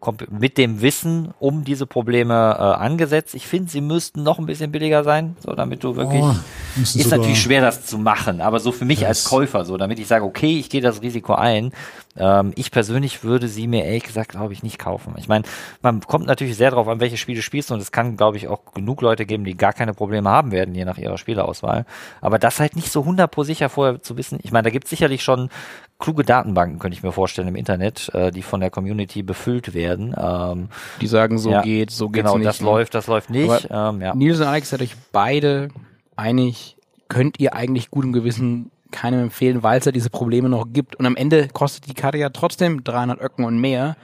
kommt 0.00 0.30
mit 0.30 0.58
dem 0.58 0.80
Wissen 0.80 1.34
um 1.40 1.64
diese 1.64 1.86
Probleme 1.86 2.34
äh, 2.34 2.62
angesetzt. 2.62 3.34
Ich 3.34 3.46
finde, 3.46 3.70
sie 3.70 3.80
müssten 3.80 4.22
noch 4.22 4.38
ein 4.38 4.46
bisschen 4.46 4.70
billiger 4.70 5.02
sein, 5.02 5.36
so 5.40 5.52
damit 5.54 5.82
du 5.82 5.96
wirklich 5.96 6.22
Oh, 6.22 6.34
ist 6.80 7.10
natürlich 7.10 7.42
schwer, 7.42 7.62
das 7.62 7.84
zu 7.86 7.98
machen. 7.98 8.40
Aber 8.40 8.60
so 8.60 8.70
für 8.70 8.84
mich 8.84 9.06
als 9.06 9.24
Käufer, 9.24 9.64
so 9.64 9.76
damit 9.76 9.98
ich 9.98 10.06
sage, 10.06 10.24
okay, 10.24 10.58
ich 10.58 10.70
gehe 10.70 10.80
das 10.80 11.02
Risiko 11.02 11.34
ein. 11.34 11.72
Ähm, 12.16 12.52
ich 12.56 12.70
persönlich 12.70 13.22
würde 13.22 13.48
sie 13.48 13.66
mir 13.66 13.84
ehrlich 13.84 14.04
gesagt, 14.04 14.30
glaube 14.30 14.52
ich, 14.52 14.62
nicht 14.62 14.78
kaufen. 14.78 15.14
Ich 15.18 15.28
meine, 15.28 15.44
man 15.82 16.00
kommt 16.00 16.26
natürlich 16.26 16.56
sehr 16.56 16.70
darauf 16.70 16.88
an, 16.88 17.00
welche 17.00 17.16
Spiele 17.16 17.42
spielst 17.42 17.70
du 17.70 17.74
und 17.74 17.80
es 17.80 17.92
kann, 17.92 18.16
glaube 18.16 18.36
ich, 18.36 18.48
auch 18.48 18.72
genug 18.74 19.02
Leute 19.02 19.26
geben, 19.26 19.44
die 19.44 19.56
gar 19.56 19.72
keine 19.72 19.94
Probleme 19.94 20.28
haben 20.28 20.50
werden, 20.50 20.74
je 20.74 20.84
nach 20.84 20.98
ihrer 20.98 21.18
Spieleauswahl. 21.18 21.86
Aber 22.20 22.38
das 22.38 22.60
halt 22.60 22.76
nicht 22.76 22.90
so 22.90 23.00
100 23.00 23.30
pro 23.30 23.44
sicher 23.44 23.68
vorher 23.68 24.02
zu 24.02 24.16
wissen. 24.16 24.38
Ich 24.42 24.52
meine, 24.52 24.64
da 24.64 24.70
gibt 24.70 24.84
es 24.84 24.90
sicherlich 24.90 25.22
schon 25.22 25.50
kluge 25.98 26.24
Datenbanken, 26.24 26.78
könnte 26.78 26.96
ich 26.96 27.02
mir 27.02 27.12
vorstellen, 27.12 27.48
im 27.48 27.56
Internet, 27.56 28.10
äh, 28.14 28.30
die 28.30 28.42
von 28.42 28.60
der 28.60 28.70
Community 28.70 29.22
befüllt 29.22 29.74
werden. 29.74 30.14
Ähm, 30.16 30.68
Die 31.00 31.06
sagen, 31.06 31.38
so 31.38 31.50
ja, 31.50 31.62
geht, 31.62 31.90
so 31.90 32.08
geht's 32.08 32.24
genau, 32.24 32.38
nicht. 32.38 32.46
das 32.46 32.60
ne? 32.60 32.66
läuft, 32.66 32.94
das 32.94 33.06
läuft 33.06 33.30
nicht. 33.30 33.70
Aber 33.70 33.90
ähm, 33.90 34.00
ja. 34.00 34.14
Nils 34.14 34.38
und 34.38 34.46
Alex 34.46 34.70
seid 34.70 34.82
euch 34.82 34.94
beide 35.12 35.68
einig, 36.16 36.76
könnt 37.08 37.40
ihr 37.40 37.54
eigentlich 37.54 37.90
gutem 37.90 38.12
Gewissen 38.12 38.70
keinem 38.90 39.20
empfehlen, 39.20 39.62
weil 39.62 39.78
es 39.78 39.84
ja 39.84 39.92
diese 39.92 40.10
Probleme 40.10 40.48
noch 40.48 40.66
gibt. 40.72 40.96
Und 40.96 41.06
am 41.06 41.16
Ende 41.16 41.48
kostet 41.48 41.88
die 41.88 41.94
Karte 41.94 42.18
ja 42.18 42.30
trotzdem 42.30 42.84
300 42.84 43.20
Öcken 43.20 43.44
und 43.44 43.58
mehr. 43.60 43.96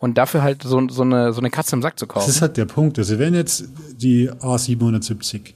Und 0.00 0.16
dafür 0.16 0.42
halt 0.42 0.62
so, 0.62 0.88
so, 0.88 1.02
eine, 1.02 1.32
so 1.32 1.40
eine 1.40 1.50
Katze 1.50 1.74
im 1.74 1.82
Sack 1.82 1.98
zu 1.98 2.06
Das 2.06 2.14
kaufen. 2.14 2.30
ist 2.30 2.42
halt 2.42 2.56
der 2.56 2.66
Punkt. 2.66 2.98
Also 2.98 3.18
wenn 3.18 3.34
jetzt 3.34 3.64
die 3.96 4.30
A770, 4.30 5.54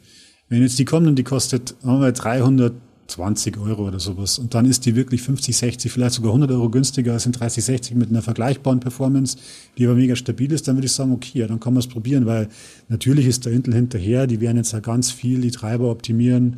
wenn 0.48 0.62
jetzt 0.62 0.78
die 0.78 0.84
kommt 0.84 1.06
und 1.06 1.16
die 1.16 1.22
kostet 1.22 1.70
sagen 1.80 1.94
wir 1.94 1.98
mal 1.98 2.12
320 2.12 3.56
Euro 3.58 3.86
oder 3.86 4.00
sowas 4.00 4.38
und 4.38 4.54
dann 4.54 4.66
ist 4.66 4.84
die 4.84 4.96
wirklich 4.96 5.22
50, 5.22 5.56
60, 5.56 5.92
vielleicht 5.92 6.14
sogar 6.14 6.30
100 6.30 6.50
Euro 6.50 6.68
günstiger 6.70 7.12
als 7.12 7.26
in 7.26 7.32
3060 7.32 7.94
mit 7.94 8.10
einer 8.10 8.22
vergleichbaren 8.22 8.80
Performance, 8.80 9.36
die 9.78 9.86
aber 9.86 9.94
mega 9.94 10.16
stabil 10.16 10.50
ist, 10.50 10.66
dann 10.66 10.76
würde 10.76 10.86
ich 10.86 10.92
sagen, 10.92 11.12
okay, 11.12 11.38
ja, 11.38 11.46
dann 11.46 11.60
kann 11.60 11.74
man 11.74 11.80
es 11.80 11.86
probieren, 11.86 12.26
weil 12.26 12.48
natürlich 12.88 13.26
ist 13.26 13.44
der 13.46 13.52
Intel 13.52 13.74
hinterher, 13.74 14.26
die 14.26 14.40
werden 14.40 14.56
jetzt 14.56 14.72
ja 14.72 14.80
ganz 14.80 15.10
viel 15.12 15.40
die 15.40 15.50
Treiber 15.52 15.90
optimieren 15.90 16.56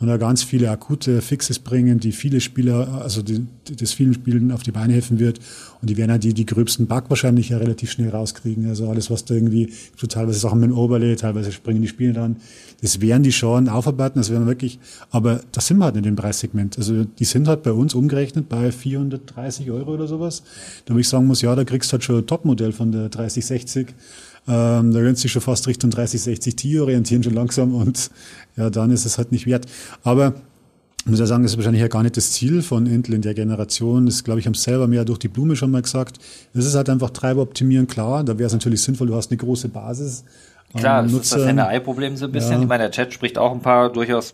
und 0.00 0.08
da 0.08 0.16
ganz 0.16 0.42
viele 0.42 0.70
akute 0.70 1.22
Fixes 1.22 1.60
bringen, 1.60 2.00
die 2.00 2.10
viele 2.10 2.40
Spieler, 2.40 3.00
also 3.02 3.22
die, 3.22 3.46
die 3.68 3.76
das 3.76 3.92
vielen 3.92 4.12
Spielen 4.12 4.50
auf 4.50 4.64
die 4.64 4.72
Beine 4.72 4.92
helfen 4.92 5.20
wird. 5.20 5.38
Und 5.80 5.88
die 5.88 5.96
werden 5.96 6.10
ja 6.10 6.18
die, 6.18 6.34
die 6.34 6.46
gröbsten 6.46 6.86
Bug 6.88 7.04
wahrscheinlich 7.08 7.50
ja 7.50 7.58
relativ 7.58 7.92
schnell 7.92 8.10
rauskriegen. 8.10 8.66
Also 8.68 8.88
alles, 8.88 9.10
was 9.10 9.24
da 9.24 9.34
irgendwie, 9.34 9.72
so 9.96 10.06
teilweise 10.08 10.40
Sachen 10.40 10.58
mit 10.60 10.70
dem 10.70 10.76
Overlay, 10.76 11.14
teilweise 11.14 11.52
springen 11.52 11.80
die 11.80 11.88
Spiele 11.88 12.12
dann. 12.12 12.36
Das 12.82 13.00
werden 13.00 13.22
die 13.22 13.32
schon 13.32 13.68
aufarbeiten, 13.68 14.18
das 14.18 14.30
werden 14.30 14.46
wirklich, 14.46 14.80
aber 15.10 15.40
das 15.52 15.68
sind 15.68 15.78
wir 15.78 15.84
halt 15.84 15.96
in 15.96 16.02
dem 16.02 16.16
Preissegment. 16.16 16.76
Also 16.76 17.04
die 17.04 17.24
sind 17.24 17.46
halt 17.46 17.62
bei 17.62 17.72
uns 17.72 17.94
umgerechnet 17.94 18.48
bei 18.48 18.72
430 18.72 19.70
Euro 19.70 19.94
oder 19.94 20.08
sowas. 20.08 20.42
Da 20.86 20.94
wo 20.94 20.98
ich 20.98 21.08
sagen 21.08 21.26
muss, 21.26 21.40
ja, 21.40 21.54
da 21.54 21.64
kriegst 21.64 21.90
du 21.90 21.92
halt 21.92 22.04
schon 22.04 22.18
ein 22.18 22.26
Topmodell 22.26 22.72
von 22.72 22.90
der 22.90 23.08
3060. 23.10 23.94
Ähm, 24.46 24.92
da 24.92 25.00
können 25.00 25.16
sich 25.16 25.32
schon 25.32 25.42
fast 25.42 25.66
Richtung 25.66 25.90
3060 25.90 26.56
Ti 26.56 26.80
orientieren 26.80 27.22
schon 27.22 27.34
langsam 27.34 27.74
und 27.74 28.10
ja, 28.56 28.70
dann 28.70 28.90
ist 28.90 29.06
es 29.06 29.16
halt 29.16 29.32
nicht 29.32 29.46
wert. 29.46 29.66
Aber 30.02 30.34
muss 31.06 31.18
ja 31.18 31.26
sagen, 31.26 31.42
das 31.42 31.52
ist 31.52 31.58
wahrscheinlich 31.58 31.82
ja 31.82 31.88
gar 31.88 32.02
nicht 32.02 32.16
das 32.16 32.32
Ziel 32.32 32.62
von 32.62 32.86
Intel 32.86 33.14
in 33.14 33.22
der 33.22 33.34
Generation. 33.34 34.06
Das, 34.06 34.24
glaube 34.24 34.40
ich, 34.40 34.46
haben 34.46 34.54
selber 34.54 34.86
mehr 34.86 35.04
durch 35.04 35.18
die 35.18 35.28
Blume 35.28 35.54
schon 35.54 35.70
mal 35.70 35.82
gesagt. 35.82 36.18
Das 36.54 36.64
ist 36.64 36.74
halt 36.74 36.88
einfach 36.88 37.10
Treiber 37.10 37.42
optimieren, 37.42 37.86
klar. 37.86 38.24
Da 38.24 38.38
wäre 38.38 38.46
es 38.46 38.52
natürlich 38.54 38.80
sinnvoll, 38.80 39.08
du 39.08 39.14
hast 39.14 39.30
eine 39.30 39.36
große 39.36 39.68
Basis. 39.68 40.24
Klar, 40.76 40.98
an 40.98 41.04
das 41.06 41.12
ist 41.22 41.34
das. 41.34 41.46
Henne-Ei-Problem 41.46 42.16
so 42.16 42.26
ein 42.26 42.32
bisschen. 42.32 42.52
Ja. 42.56 42.60
Ich 42.62 42.66
meine, 42.68 42.84
der 42.84 42.90
Chat 42.90 43.12
spricht 43.12 43.38
auch 43.38 43.52
ein 43.52 43.60
paar 43.60 43.90
durchaus 43.90 44.32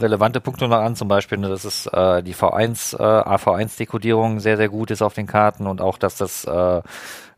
relevante 0.00 0.40
Punkte 0.40 0.68
noch 0.68 0.76
an, 0.78 0.96
zum 0.96 1.08
Beispiel, 1.08 1.38
ne, 1.38 1.48
dass 1.48 1.64
es 1.64 1.86
äh, 1.86 2.22
die 2.22 2.34
V1, 2.34 2.96
äh, 2.98 3.02
AV1-Dekodierung 3.02 4.40
sehr, 4.40 4.56
sehr 4.56 4.68
gut 4.68 4.90
ist 4.90 5.02
auf 5.02 5.14
den 5.14 5.26
Karten 5.26 5.66
und 5.66 5.80
auch, 5.80 5.98
dass 5.98 6.16
das 6.16 6.44
äh, 6.44 6.80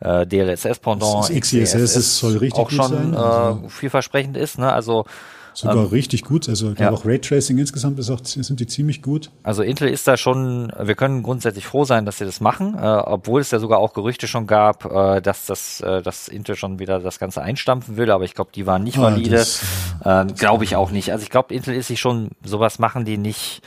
äh, 0.01 0.27
DLSS-Pendant 0.27 1.31
XeSS 1.31 1.97
ist- 1.97 2.19
soll 2.19 2.37
richtig 2.39 2.61
auch 2.63 2.71
schon 2.71 2.89
sein, 2.89 3.15
äh, 3.15 3.17
also- 3.17 3.69
vielversprechend 3.69 4.37
ist. 4.37 4.59
Ne? 4.59 4.73
Also 4.73 5.05
Sogar 5.55 5.93
richtig 5.93 6.25
gut. 6.25 6.49
Also 6.49 6.73
ich 6.73 6.79
ja. 6.79 6.91
auch 6.91 7.05
Raytracing 7.05 7.57
insgesamt 7.59 7.99
ist 7.99 8.11
auch, 8.11 8.19
sind 8.25 8.59
die 8.61 8.67
ziemlich 8.67 9.03
gut. 9.03 9.31
Also 9.43 9.63
Intel 9.63 9.89
ist 9.89 10.07
da 10.09 10.17
schon, 10.17 10.73
wir 10.79 10.95
können 10.95 11.23
grundsätzlich 11.23 11.67
froh 11.67 11.85
sein, 11.85 12.05
dass 12.05 12.19
sie 12.19 12.25
das 12.25 12.41
machen, 12.41 12.75
äh, 12.77 12.81
obwohl 12.81 13.41
es 13.41 13.51
ja 13.53 13.59
sogar 13.61 13.79
auch 13.79 13.93
Gerüchte 13.93 14.27
schon 14.27 14.47
gab, 14.47 14.85
äh, 14.85 15.21
dass 15.23 15.47
das, 15.47 15.81
äh, 15.81 16.03
dass 16.03 16.29
Intel 16.29 16.57
schon 16.57 16.79
wieder 16.81 16.99
das 17.01 17.19
Ganze 17.19 17.41
einstampfen 17.43 17.97
will, 17.97 18.11
aber 18.11 18.25
ich 18.25 18.35
glaube, 18.35 18.51
die 18.55 18.67
waren 18.67 18.83
nicht 18.83 18.99
Ah, 18.99 19.03
valide. 19.03 19.31
das- 19.31 19.63
äh, 20.05 20.25
glaube 20.27 20.65
ich 20.65 20.77
auch 20.77 20.91
nicht. 20.91 21.13
Also 21.13 21.23
ich 21.23 21.31
glaube, 21.31 21.55
Intel 21.55 21.75
ist 21.75 21.87
sich 21.87 22.01
schon, 22.01 22.31
sowas 22.45 22.79
machen 22.79 23.05
die 23.05 23.17
nicht. 23.17 23.63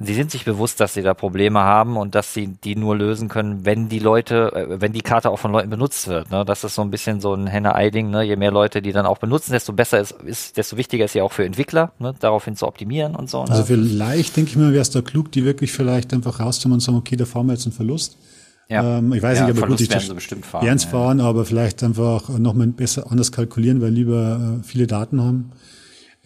Sie 0.00 0.14
sind 0.14 0.32
sich 0.32 0.44
bewusst, 0.44 0.80
dass 0.80 0.94
sie 0.94 1.02
da 1.02 1.14
Probleme 1.14 1.60
haben 1.60 1.96
und 1.96 2.16
dass 2.16 2.34
sie 2.34 2.48
die 2.48 2.74
nur 2.74 2.96
lösen 2.96 3.28
können, 3.28 3.64
wenn 3.64 3.88
die 3.88 4.00
Leute, 4.00 4.52
äh, 4.52 4.80
wenn 4.80 4.92
die 4.92 5.02
Karte 5.02 5.30
auch 5.30 5.38
von 5.38 5.52
Leuten 5.52 5.70
benutzt 5.70 6.08
wird. 6.08 6.32
Ne? 6.32 6.44
Das 6.44 6.64
ist 6.64 6.74
so 6.74 6.82
ein 6.82 6.90
bisschen 6.90 7.20
so 7.20 7.32
ein 7.32 7.46
Henne-Ei-Ding. 7.46 8.10
Ne? 8.10 8.24
Je 8.24 8.34
mehr 8.34 8.50
Leute 8.50 8.82
die 8.82 8.90
dann 8.90 9.06
auch 9.06 9.18
benutzen, 9.18 9.52
desto 9.52 9.72
besser 9.72 10.00
ist, 10.00 10.12
ist 10.24 10.56
desto 10.56 10.76
wichtiger 10.76 11.04
ist 11.04 11.12
sie 11.12 11.22
auch 11.22 11.32
für 11.32 11.44
Entwickler, 11.44 11.92
ne? 12.00 12.12
daraufhin 12.18 12.56
zu 12.56 12.66
optimieren 12.66 13.14
und 13.14 13.30
so. 13.30 13.44
Ne? 13.44 13.50
Also 13.50 13.64
vielleicht, 13.64 14.36
denke 14.36 14.50
ich 14.50 14.56
mir, 14.56 14.72
wäre 14.72 14.82
es 14.82 14.90
da 14.90 15.00
klug, 15.00 15.30
die 15.30 15.44
wirklich 15.44 15.70
vielleicht 15.70 16.12
einfach 16.12 16.40
rauszunehmen 16.40 16.74
und 16.74 16.80
sagen, 16.80 16.98
okay, 16.98 17.14
da 17.14 17.24
fahren 17.24 17.46
wir 17.46 17.52
jetzt 17.52 17.66
einen 17.66 17.74
Verlust. 17.74 18.18
Ja. 18.68 18.98
Ähm, 18.98 19.12
ich 19.12 19.22
weiß 19.22 19.38
Ja, 19.38 19.44
nicht, 19.44 19.50
aber 19.52 19.60
Verlust 19.60 19.88
gut, 19.88 20.02
ich 20.02 20.14
bestimmt 20.14 20.44
fahren, 20.44 20.66
Ernst 20.66 20.86
ja. 20.86 20.90
fahren, 20.90 21.20
aber 21.20 21.44
vielleicht 21.44 21.84
einfach 21.84 22.28
nochmal 22.30 22.66
besser 22.68 23.10
anders 23.12 23.30
kalkulieren, 23.30 23.80
weil 23.80 23.92
lieber 23.92 24.58
äh, 24.60 24.64
viele 24.64 24.88
Daten 24.88 25.22
haben. 25.22 25.52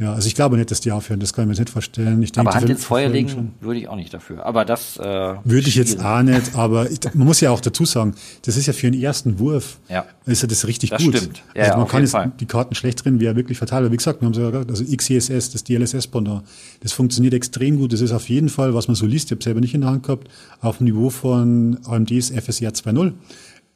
Ja, 0.01 0.13
also 0.15 0.29
ich 0.29 0.37
glaube 0.37 0.57
nicht, 0.57 0.71
dass 0.71 0.81
die 0.81 0.93
aufhören, 0.93 1.19
das 1.19 1.33
kann 1.33 1.43
ich 1.43 1.47
mir 1.49 1.53
jetzt 1.55 1.59
nicht 1.59 1.71
vorstellen. 1.71 2.23
Ich 2.23 2.31
denke, 2.31 2.49
aber 2.51 2.57
Hand 2.61 2.71
ins 2.71 2.85
Feuer 2.85 3.09
legen 3.09 3.55
würde 3.61 3.81
ich 3.81 3.89
auch 3.89 3.97
nicht 3.97 4.15
dafür. 4.15 4.47
Aber 4.47 4.65
das 4.65 4.97
äh, 4.97 5.03
Würde 5.03 5.67
ich 5.67 5.75
jetzt 5.75 6.01
auch 6.05 6.23
nicht, 6.23 6.55
aber 6.55 6.89
ich, 6.89 7.01
man 7.15 7.27
muss 7.27 7.41
ja 7.41 7.51
auch 7.51 7.61
dazu 7.61 7.85
sagen, 7.85 8.15
das 8.43 8.57
ist 8.57 8.67
ja 8.67 8.73
für 8.73 8.87
einen 8.87 9.01
ersten 9.03 9.41
Wurf, 9.41 9.79
Ja. 9.89 10.05
ist 10.25 10.43
ja 10.43 10.47
das 10.49 10.69
richtig 10.69 10.91
Das 10.91 11.03
gut. 11.03 11.17
stimmt. 11.17 11.43
Ja, 11.53 11.63
also 11.63 11.71
ja, 11.73 11.77
man 11.79 11.83
auf 11.85 11.91
kann 11.91 12.03
jetzt 12.03 12.13
Fall. 12.13 12.31
die 12.39 12.47
Karten 12.47 12.77
schlecht 12.77 13.05
drin, 13.05 13.19
wäre 13.19 13.35
wirklich 13.35 13.59
fatal. 13.59 13.83
Aber 13.83 13.93
wie 13.93 13.97
gesagt, 13.97 14.21
wir 14.21 14.27
haben 14.27 14.33
es 14.35 14.39
ja 14.39 14.51
gesagt, 14.51 14.71
also 14.71 14.85
XeSS, 14.85 15.51
das 15.51 15.65
DLSS-Pendant, 15.65 16.45
das 16.81 16.93
funktioniert 16.93 17.35
extrem 17.35 17.79
gut. 17.79 17.93
Das 17.93 18.01
ist 18.01 18.13
auf 18.13 18.29
jeden 18.29 18.51
Fall, 18.51 18.75
was 18.75 18.87
man 18.87 18.95
so 18.95 19.05
liest, 19.05 19.27
ich 19.27 19.33
habe 19.33 19.43
selber 19.43 19.61
nicht 19.61 19.75
in 19.75 19.81
der 19.81 19.91
Hand 19.91 20.05
gehabt, 20.05 20.29
auf 20.61 20.79
dem 20.79 20.85
Niveau 20.85 21.11
von 21.11 21.79
AMDs 21.87 22.31
FSR 22.31 22.71
2.0. 22.71 23.15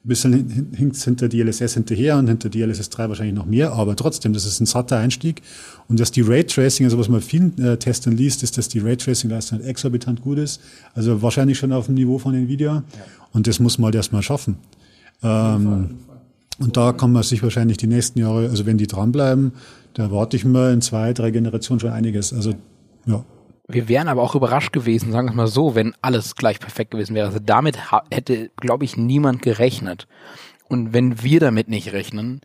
Ein 0.05 0.09
bisschen 0.09 0.33
hin- 0.33 0.49
hin- 0.51 0.69
hinkt's 0.77 1.05
hinter 1.05 1.29
DLSS 1.29 1.75
hinterher 1.75 2.19
und 2.19 2.27
hinter 2.27 2.49
DLSS 2.49 2.91
3 2.91 3.09
wahrscheinlich 3.09 3.37
noch 3.37 3.47
mehr, 3.47 3.73
aber 3.73 3.95
trotzdem, 3.95 4.33
das 4.33 4.45
ist 4.47 4.59
ein 4.61 4.67
satter 4.67 4.97
Einstieg. 4.99 5.43
Und 5.89 6.01
dass 6.01 6.11
die 6.11 6.23
Raytracing, 6.23 6.85
also 6.87 6.99
was 6.99 7.09
man 7.09 7.21
vielen 7.21 7.57
äh, 7.63 7.77
Testern 7.77 8.17
liest, 8.17 8.43
ist, 8.43 8.59
dass 8.59 8.69
die 8.69 8.81
Raytracing-Leistung 8.81 9.59
halt 9.59 9.69
exorbitant 9.69 10.23
gut 10.23 10.39
ist. 10.39 10.61
Also 10.95 11.23
wahrscheinlich 11.23 11.57
schon 11.59 11.73
auf 11.73 11.87
dem 11.87 11.95
Niveau 11.95 12.19
von 12.19 12.35
Nvidia. 12.35 12.83
Und 13.33 13.47
das 13.47 13.61
muss 13.61 13.79
man 13.79 13.87
halt 13.87 13.95
erstmal 13.95 14.23
schaffen. 14.23 14.57
Ähm, 15.23 15.91
und 16.59 16.77
da 16.77 16.93
kann 16.93 17.13
man 17.13 17.23
sich 17.23 17.43
wahrscheinlich 17.43 17.77
die 17.77 17.87
nächsten 17.87 18.19
Jahre, 18.19 18.49
also 18.49 18.67
wenn 18.67 18.79
die 18.79 18.87
dranbleiben, 18.87 19.53
da 19.95 20.05
erwarte 20.05 20.37
ich 20.37 20.45
mir 20.45 20.73
in 20.73 20.81
zwei, 20.81 21.13
drei 21.13 21.31
Generationen 21.31 21.79
schon 21.81 21.91
einiges. 21.91 22.33
Also 22.33 22.55
ja, 23.07 23.25
Wir 23.73 23.89
wären 23.89 24.09
aber 24.09 24.23
auch 24.23 24.35
überrascht 24.35 24.73
gewesen, 24.73 25.13
sagen 25.13 25.27
wir 25.27 25.31
es 25.31 25.37
mal 25.37 25.47
so, 25.47 25.75
wenn 25.75 25.95
alles 26.03 26.35
gleich 26.35 26.61
perfekt 26.61 26.91
gewesen 26.93 27.15
wäre. 27.15 27.27
Also 27.27 27.39
damit 27.41 27.79
hätte, 28.11 28.51
glaube 28.57 28.85
ich, 28.85 28.97
niemand 28.97 29.43
gerechnet. 29.43 30.07
Und 30.69 30.93
wenn 30.93 31.23
wir 31.23 31.41
damit 31.41 31.69
nicht 31.69 31.93
rechnen, 31.93 32.41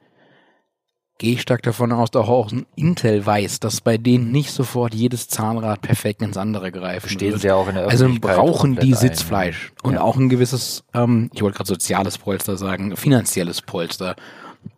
gehe 1.18 1.34
ich 1.34 1.42
stark 1.42 1.64
davon 1.64 1.92
aus, 1.92 2.12
dass 2.12 2.28
auch 2.28 2.52
ein 2.52 2.66
Intel 2.76 3.26
weiß, 3.26 3.60
dass 3.60 3.82
bei 3.82 3.98
denen 3.98 4.32
nicht 4.32 4.52
sofort 4.52 4.94
jedes 4.94 5.28
Zahnrad 5.28 5.82
perfekt 5.82 6.22
ins 6.22 6.38
andere 6.38 6.72
greifen 6.72 7.10
Stehen 7.10 7.38
sie 7.38 7.52
auch 7.52 7.68
in 7.68 7.76
der 7.76 7.88
Also 7.88 8.08
brauchen 8.20 8.72
die 8.76 8.92
komplett 8.92 8.94
ein, 8.94 9.10
Sitzfleisch 9.10 9.72
und 9.84 9.96
Ja. 9.96 10.02
auch 10.02 10.18
ein 10.18 10.30
gewisses, 10.30 10.84
ähm, 10.94 11.30
ich 11.34 11.42
wollte 11.42 11.58
gerade 11.58 11.68
soziales 11.68 12.18
Polster 12.18 12.58
sagen, 12.58 12.96
finanzielles 12.96 13.62
Polster, 13.62 14.16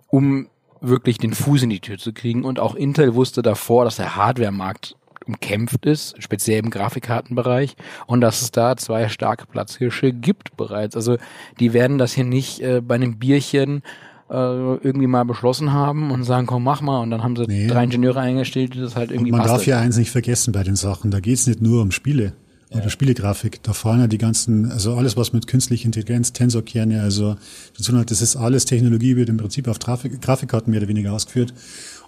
um 0.08 0.48
wirklich 0.82 1.18
den 1.18 1.34
Fuß 1.34 1.64
in 1.64 1.70
die 1.70 1.82
Tür 1.82 1.98
zu 1.98 2.14
kriegen. 2.14 2.46
Und 2.46 2.60
auch 2.60 2.76
Intel 2.76 3.16
wusste 3.16 3.42
davor, 3.42 3.84
dass 3.84 3.98
der 3.98 4.16
Hardware-Markt 4.16 4.96
umkämpft 5.30 5.86
ist, 5.86 6.16
speziell 6.22 6.60
im 6.60 6.70
Grafikkartenbereich, 6.72 7.76
und 8.08 8.22
dass 8.22 8.42
es 8.42 8.52
da 8.52 8.76
zwei 8.78 9.08
starke 9.10 9.46
Platzhirsche 9.46 10.12
gibt 10.12 10.58
bereits. 10.58 10.96
Also 10.96 11.18
die 11.60 11.74
werden 11.74 11.98
das 11.98 12.14
hier 12.14 12.26
nicht 12.26 12.62
äh, 12.62 12.82
bei 12.82 12.96
einem 12.96 13.18
Bierchen 13.18 13.84
äh, 14.30 14.34
irgendwie 14.34 15.08
mal 15.08 15.24
beschlossen 15.26 15.72
haben 15.72 16.12
und 16.12 16.24
sagen, 16.24 16.48
komm, 16.48 16.64
mach 16.64 16.82
mal. 16.82 17.00
Und 17.02 17.12
dann 17.12 17.24
haben 17.24 17.36
sie 17.36 17.46
Nee. 17.48 17.68
drei 17.68 17.84
Ingenieure 17.84 18.20
eingestellt, 18.20 18.74
die 18.74 18.80
das 18.80 18.96
halt 18.96 19.12
irgendwie 19.12 19.32
man 19.32 19.42
darf 19.42 19.58
basteln. 19.58 19.78
ja 19.78 19.80
eins 19.80 19.98
nicht 19.98 20.12
vergessen 20.12 20.52
bei 20.52 20.64
den 20.64 20.76
Sachen. 20.76 21.12
Da 21.12 21.20
geht's 21.20 21.48
nicht 21.48 21.62
nur 21.62 21.82
um 21.82 21.92
Spiele 21.92 22.34
oder 22.72 22.90
Spielegrafik. 22.92 23.64
Da 23.64 23.74
fahren 23.74 24.00
ja 24.00 24.08
die 24.08 24.20
ganzen, 24.20 24.72
also 24.72 24.94
alles, 24.96 25.18
was 25.18 25.34
mit 25.34 25.48
künstlicher 25.48 25.86
Intelligenz, 25.86 26.34
Tensorkerne, 26.34 27.02
also 27.02 27.36
das 27.76 27.92
halt, 27.92 28.12
das 28.12 28.22
ist 28.22 28.36
alles 28.36 28.66
Technologie, 28.66 29.16
wird 29.16 29.30
im 29.30 29.38
Prinzip 29.38 29.68
auf 29.68 29.80
Trafik, 29.80 30.22
Grafikkarten 30.22 30.70
mehr 30.70 30.80
oder 30.82 30.88
weniger 30.88 31.14
ausgeführt. 31.14 31.54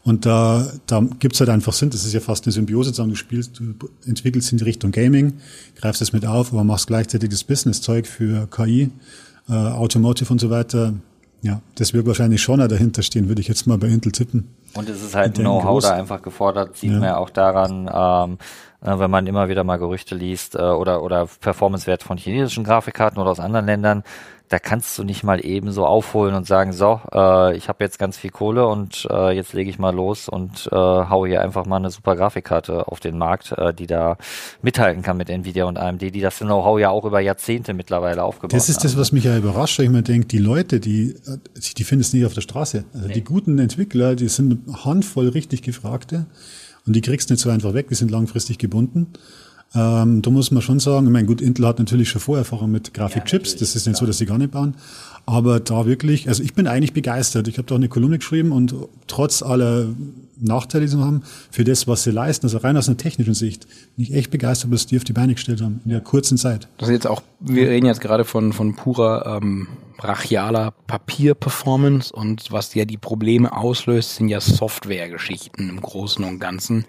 Und 0.04 0.26
da, 0.26 0.68
da 0.88 1.04
gibt's 1.20 1.40
halt 1.40 1.50
einfach 1.50 1.74
Sinn, 1.74 1.92
das 1.92 2.06
ist 2.06 2.14
ja 2.14 2.20
fast 2.20 2.46
eine 2.46 2.52
Symbiose, 2.54 2.94
sagen, 2.94 3.10
du 3.10 3.16
spielst, 3.16 3.60
du 3.60 3.76
entwickelst 4.06 4.52
in 4.52 4.58
die 4.58 4.64
Richtung 4.64 4.92
Gaming, 4.92 5.34
greifst 5.76 6.02
es 6.02 6.12
mit 6.12 6.26
auf, 6.26 6.52
aber 6.52 6.64
machst 6.64 6.88
gleichzeitig 6.88 7.30
das 7.30 7.44
Business-Zeug 7.44 8.08
für 8.08 8.48
KI, 8.48 8.90
äh, 9.48 9.54
Automotive 9.54 10.32
und 10.32 10.40
so 10.42 10.50
weiter. 10.50 10.94
Ja, 11.44 11.62
das 11.76 11.94
wird 11.94 12.06
wahrscheinlich 12.06 12.42
schon 12.42 12.60
dahinter 12.60 13.02
stehen, 13.02 13.28
würde 13.28 13.42
ich 13.42 13.48
jetzt 13.48 13.66
mal 13.66 13.78
bei 13.78 13.88
Intel 13.88 14.12
tippen. 14.12 14.48
Und 14.74 14.88
es 14.90 15.04
ist 15.04 15.16
halt 15.16 15.36
Know-how 15.36 15.82
da 15.82 15.94
einfach 15.94 16.22
gefordert, 16.22 16.78
sieht 16.78 16.92
Ja. 16.92 16.98
man 17.00 17.08
ja 17.08 17.18
auch 17.18 17.30
daran, 17.32 17.90
ähm, 17.92 18.38
äh, 18.82 19.00
wenn 19.00 19.10
man 19.12 19.28
immer 19.28 19.50
wieder 19.50 19.64
mal 19.64 19.78
Gerüchte 19.78 20.16
liest 20.16 20.56
äh, 20.56 20.60
oder, 20.60 21.04
oder 21.04 21.28
Performance-Wert 21.42 22.04
von 22.04 22.18
chinesischen 22.18 22.64
Grafikkarten 22.64 23.20
oder 23.20 23.32
aus 23.32 23.40
anderen 23.40 23.66
Ländern, 23.66 24.04
da 24.52 24.60
kannst 24.60 24.98
du 24.98 25.06
nicht 25.06 25.24
mal 25.24 25.46
eben 25.46 25.72
so 25.72 25.86
aufholen 25.86 26.36
und 26.36 26.46
sagen, 26.46 26.74
so, 26.74 27.00
äh, 27.14 27.56
ich 27.56 27.70
habe 27.70 27.86
jetzt 27.86 27.98
ganz 27.98 28.18
viel 28.18 28.32
Kohle 28.32 28.68
und 28.68 29.08
äh, 29.10 29.32
jetzt 29.32 29.54
lege 29.54 29.70
ich 29.70 29.80
mal 29.80 29.96
los 29.96 30.28
und 30.28 30.68
äh, 30.74 30.76
hau 30.76 31.26
hier 31.26 31.42
einfach 31.42 31.66
mal 31.66 31.78
eine 31.78 31.90
super 31.90 32.18
Grafikkarte 32.18 32.90
auf 32.90 33.00
den 33.00 33.18
Markt, 33.18 33.54
äh, 33.54 33.74
die 33.74 33.88
da 33.88 34.18
mithalten 34.62 35.04
kann 35.04 35.16
mit 35.16 35.30
Nvidia 35.30 35.64
und 35.64 35.78
AMD, 35.78 36.02
die 36.02 36.20
das 36.20 36.40
Know-how 36.40 36.82
ja 36.82 36.90
auch 36.90 37.06
über 37.06 37.22
Jahrzehnte 37.22 37.74
mittlerweile 37.74 38.24
aufgebaut 38.24 38.52
haben. 38.52 38.58
Das 38.58 38.68
ist 38.68 38.84
das, 38.84 38.98
was 38.98 39.14
mich 39.14 39.24
ja 39.24 39.38
überrascht, 39.38 39.80
weil 39.80 39.86
ich 39.86 39.92
mir 39.92 40.04
denke, 40.04 40.28
die 40.28 40.40
Leute, 40.40 40.82
die, 40.82 41.16
die 41.78 41.84
finden 41.86 42.02
es 42.02 42.12
nicht 42.12 42.26
auf 42.26 42.34
der 42.34 42.42
Straße. 42.42 42.84
Also 42.94 43.08
nee. 43.08 43.14
die 43.14 43.24
guten 43.24 43.58
Entwickler, 43.58 44.16
die 44.16 44.28
sind 44.28 44.68
eine 44.68 44.84
Handvoll 44.84 45.30
richtig 45.30 45.62
gefragte 45.62 46.26
und 46.86 46.94
die 46.94 47.02
kriegst 47.02 47.30
du 47.30 47.36
nicht 47.36 47.42
so 47.42 47.50
einfach 47.50 47.74
weg, 47.74 47.88
die 47.88 47.96
sind 47.96 48.12
langfristig 48.12 48.58
gebunden. 48.58 49.14
Ähm, 49.74 50.22
da 50.22 50.30
muss 50.30 50.52
man 50.52 50.62
schon 50.62 50.80
sagen, 50.80 51.06
ich 51.06 51.12
meine, 51.12 51.28
gut, 51.28 51.42
Intel 51.42 51.66
hat 51.66 51.80
natürlich 51.80 52.10
schon 52.10 52.20
Vorerfahrung 52.20 52.72
mit 52.72 52.94
Grafikchips, 52.94 53.54
ja, 53.54 53.60
das 53.60 53.76
ist 53.76 53.88
nicht 53.88 53.98
so, 53.98 54.06
dass 54.06 54.18
sie 54.18 54.26
gar 54.26 54.38
nicht 54.38 54.52
bauen. 54.52 54.76
Aber 55.26 55.60
da 55.60 55.86
wirklich, 55.86 56.28
also 56.28 56.44
ich 56.44 56.56
bin 56.56 56.68
eigentlich 56.68 56.94
begeistert. 56.94 57.48
Ich 57.48 57.58
habe 57.58 57.68
da 57.68 57.76
auch 57.76 57.80
eine 57.80 57.88
Kolumne 57.90 58.18
geschrieben 58.18 58.52
und 58.52 58.76
trotz 59.08 59.44
aller 59.44 59.88
Nachteile, 60.42 60.86
die 60.86 60.92
sie 60.92 60.98
haben, 60.98 61.22
für 61.52 61.64
das, 61.64 61.88
was 61.88 62.04
sie 62.04 62.12
leisten, 62.12 62.48
also 62.48 62.58
rein 62.58 62.76
aus 62.76 62.90
einer 62.90 62.98
technischen 62.98 63.36
Sicht, 63.36 63.68
bin 63.96 64.06
ich 64.06 64.14
echt 64.14 64.32
begeistert, 64.32 64.72
was 64.72 64.88
die 64.88 64.98
auf 64.98 65.04
die 65.04 65.14
Beine 65.14 65.36
gestellt 65.36 65.62
haben 65.62 65.80
in 65.86 65.92
der 65.92 66.02
kurzen 66.02 66.38
Zeit. 66.38 66.68
Das 66.80 66.90
ist 66.90 66.94
jetzt 66.94 67.08
auch, 67.08 67.22
wir 67.40 67.70
reden 67.70 67.86
jetzt 67.86 68.02
gerade 68.02 68.26
von, 68.26 68.52
von 68.52 68.76
purer 68.76 69.38
ähm, 69.42 69.68
brachialer 69.98 70.74
Papierperformance 70.88 72.12
und 72.12 72.52
was 72.52 72.74
ja 72.74 72.86
die 72.86 72.98
Probleme 72.98 73.56
auslöst, 73.56 74.16
sind 74.16 74.30
ja 74.30 74.42
Softwaregeschichten 74.42 75.70
im 75.70 75.80
Großen 75.80 76.26
und 76.26 76.40
Ganzen. 76.40 76.86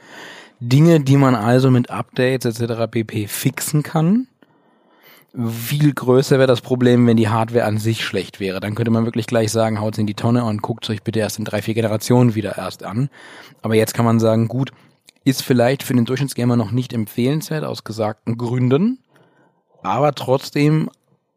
Dinge, 0.69 1.01
die 1.01 1.17
man 1.17 1.35
also 1.35 1.71
mit 1.71 1.91
Updates 1.91 2.61
etc. 2.61 2.91
pp. 2.91 3.27
fixen 3.27 3.83
kann. 3.83 4.29
Viel 5.35 5.95
größer 5.95 6.37
wäre 6.37 6.47
das 6.47 6.61
Problem, 6.61 7.07
wenn 7.07 7.17
die 7.17 7.29
Hardware 7.29 7.65
an 7.65 7.79
sich 7.79 8.05
schlecht 8.05 8.39
wäre. 8.39 8.61
Dann 8.61 8.75
könnte 8.75 8.91
man 8.91 9.07
wirklich 9.07 9.27
gleich 9.27 9.51
sagen, 9.51 9.81
haut's 9.81 9.99
in 9.99 10.07
die 10.07 10.15
Tonne 10.15 10.45
und 10.45 10.61
guckt 10.61 10.89
euch 10.91 11.03
bitte 11.03 11.21
erst 11.21 11.39
in 11.39 11.45
drei, 11.45 11.63
vier 11.63 11.75
Generationen 11.75 12.35
wieder 12.35 12.59
erst 12.59 12.85
an. 12.85 13.09
Aber 13.63 13.75
jetzt 13.75 13.95
kann 13.95 14.05
man 14.05 14.21
sagen, 14.21 14.47
gut, 14.47 14.73
ist 15.25 15.43
vielleicht 15.43 15.83
für 15.83 15.95
den 15.95 16.05
Durchschnittsgamer 16.05 16.57
noch 16.57 16.71
nicht 16.71 16.93
empfehlenswert 16.93 17.65
aus 17.65 17.85
gesagten 17.85 18.37
Gründen, 18.37 18.99
aber 19.83 20.15
trotzdem 20.15 20.91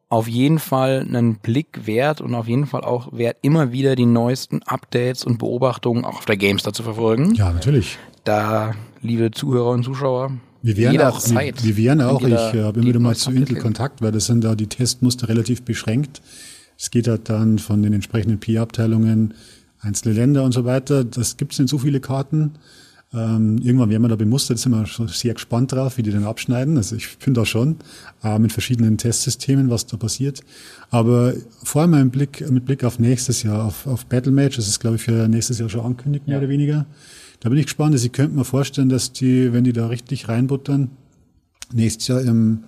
auf 0.10 0.28
jeden 0.28 0.60
Fall 0.60 1.06
einen 1.08 1.38
Blick 1.38 1.88
wert 1.88 2.22
und 2.22 2.36
auf 2.36 2.48
jeden 2.48 2.68
Fall 2.68 2.84
auch 2.84 3.10
wert, 3.12 3.38
immer 3.42 3.72
wieder 3.72 3.96
die 3.96 4.06
neuesten 4.06 4.62
Updates 4.64 5.24
und 5.24 5.40
Beobachtungen 5.40 6.06
auch 6.06 6.18
auf 6.18 6.26
der 6.26 6.38
Gamestar 6.38 6.74
zu 6.74 6.84
verfolgen. 6.84 7.34
Ja, 7.36 7.52
natürlich. 7.52 7.98
Da, 8.24 8.74
liebe 9.06 9.32
Zuhörer 9.32 9.72
und 9.72 9.84
Zuschauer, 9.84 10.32
wir 10.62 10.78
wären 10.78 11.00
auch, 11.00 11.24
wir, 11.30 11.54
wir 11.62 11.78
wären 11.78 12.02
auch, 12.02 12.22
ich 12.24 12.34
äh, 12.34 12.64
habe 12.64 12.80
immer 12.80 12.90
wieder 12.90 13.00
mal 13.00 13.16
zu 13.16 13.30
Intel 13.30 13.58
Kontakt, 13.60 14.02
weil 14.02 14.12
das 14.12 14.26
sind 14.26 14.44
da 14.44 14.56
die 14.56 14.66
Testmuster 14.66 15.30
relativ 15.30 15.62
beschränkt. 15.62 16.24
Es 16.76 16.90
geht 16.90 17.08
halt 17.08 17.30
dann 17.30 17.60
von 17.60 17.84
den 17.84 17.94
entsprechenden 17.94 18.40
P-Abteilungen, 18.40 19.36
einzelne 19.80 20.16
Länder 20.16 20.44
und 20.44 20.54
so 20.54 20.66
weiter. 20.66 21.04
Das 21.04 21.38
gibt 21.38 21.54
es 21.54 21.60
in 21.60 21.68
so 21.68 21.78
viele 21.78 22.00
Karten. 22.00 22.54
Ähm, 23.14 23.60
irgendwann 23.60 23.92
werden 23.92 24.02
wir 24.02 24.10
da 24.10 24.16
bemustert, 24.16 24.58
sind 24.58 24.72
wir 24.72 24.88
schon 24.88 25.08
sehr 25.08 25.36
gespannt 25.36 25.72
drauf, 25.72 25.98
wie 25.98 26.04
die 26.04 26.12
dann 26.12 26.26
abschneiden. 26.26 26.78
Also 26.78 26.96
ich 26.96 27.08
finde 27.08 27.42
da 27.42 27.46
schon 27.46 27.78
äh, 28.24 28.40
mit 28.40 28.52
verschiedenen 28.52 28.98
Testsystemen, 28.98 29.70
was 29.70 29.86
da 29.86 29.98
passiert. 29.98 30.42
Aber 30.90 31.34
vor 31.64 31.84
allem 31.84 31.92
mit 31.92 32.12
Blick, 32.12 32.50
mit 32.50 32.66
Blick 32.66 32.84
auf 32.84 32.98
nächstes 32.98 33.44
Jahr, 33.44 33.66
auf, 33.66 33.86
auf 33.86 34.08
Battle 34.08 34.32
Match, 34.32 34.58
das 34.58 34.68
ist 34.68 34.80
glaube 34.80 34.96
ich 34.96 35.04
für 35.04 35.28
nächstes 35.28 35.60
Jahr 35.60 35.70
schon 35.70 35.82
angekündigt, 35.82 36.28
mehr 36.28 36.38
ja. 36.38 36.42
oder 36.42 36.50
weniger. 36.50 36.88
Da 37.46 37.50
bin 37.50 37.60
ich 37.60 37.66
gespannt. 37.68 37.94
Ich 37.94 38.12
könnte 38.12 38.36
mir 38.36 38.44
vorstellen, 38.44 38.90
dass 38.90 39.14
die, 39.14 39.54
wenn 39.54 39.64
die 39.64 39.72
da 39.72 39.86
richtig 39.86 40.30
reinbuttern, 40.30 40.90
nächstes 41.72 42.08
Jahr 42.08 42.22
im 42.22 42.64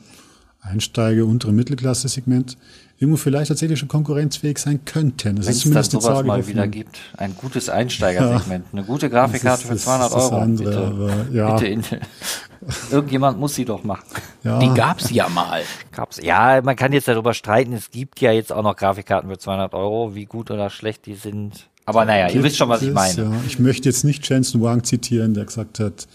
Einsteiger, 0.62 1.26
untere 1.26 1.52
Mittelklasse-Segment 1.52 2.60
irgendwo 3.00 3.18
vielleicht 3.18 3.48
tatsächlich 3.48 3.80
schon 3.80 3.88
konkurrenzfähig 3.88 4.60
sein 4.60 4.86
könnten. 4.86 5.38
Das 5.38 5.48
Wenn 5.48 5.54
ist 5.54 5.62
zumindest 5.62 5.96
es 5.96 6.04
sowas 6.04 6.24
mal 6.24 6.46
wieder 6.46 6.68
gibt, 6.68 7.00
ein 7.18 7.36
gutes 7.36 7.70
Einsteigersegment, 7.70 8.66
ja. 8.66 8.78
eine 8.78 8.86
gute 8.86 9.10
Grafikkarte 9.10 9.66
für 9.66 9.78
200 9.78 10.12
Euro. 10.12 10.38
Andere, 10.38 10.70
bitte. 10.70 10.86
Aber, 10.86 11.26
ja. 11.34 11.56
bitte. 11.56 12.00
Irgendjemand 12.92 13.40
muss 13.40 13.56
sie 13.56 13.66
doch 13.66 13.84
machen. 13.84 14.06
Ja. 14.44 14.60
Die 14.60 14.72
gab's 14.76 15.10
ja 15.10 15.28
mal. 15.28 15.64
Gab's. 15.92 16.20
Ja, 16.22 16.62
man 16.62 16.76
kann 16.76 16.94
jetzt 16.94 17.08
darüber 17.08 17.34
streiten. 17.34 17.74
Es 17.74 17.90
gibt 17.90 18.22
ja 18.22 18.32
jetzt 18.32 18.54
auch 18.54 18.62
noch 18.62 18.76
Grafikkarten 18.76 19.28
für 19.28 19.40
200 19.40 19.74
Euro. 19.74 20.14
Wie 20.14 20.26
gut 20.26 20.52
oder 20.52 20.70
schlecht 20.70 21.08
die 21.08 21.16
sind. 21.16 21.68
Aber 21.88 22.04
naja, 22.04 22.28
ihr 22.28 22.44
wisst 22.44 22.58
schon, 22.58 22.68
was 22.68 22.82
ich 22.82 22.92
meine. 22.92 23.24
Ja. 23.24 23.32
Ich 23.48 23.60
möchte 23.60 23.88
jetzt 23.88 24.04
nicht 24.04 24.28
Jensen 24.30 24.62
Wang 24.62 24.84
zitieren, 24.84 25.34
der 25.34 25.46
gesagt 25.46 25.80
hat, 25.80 26.06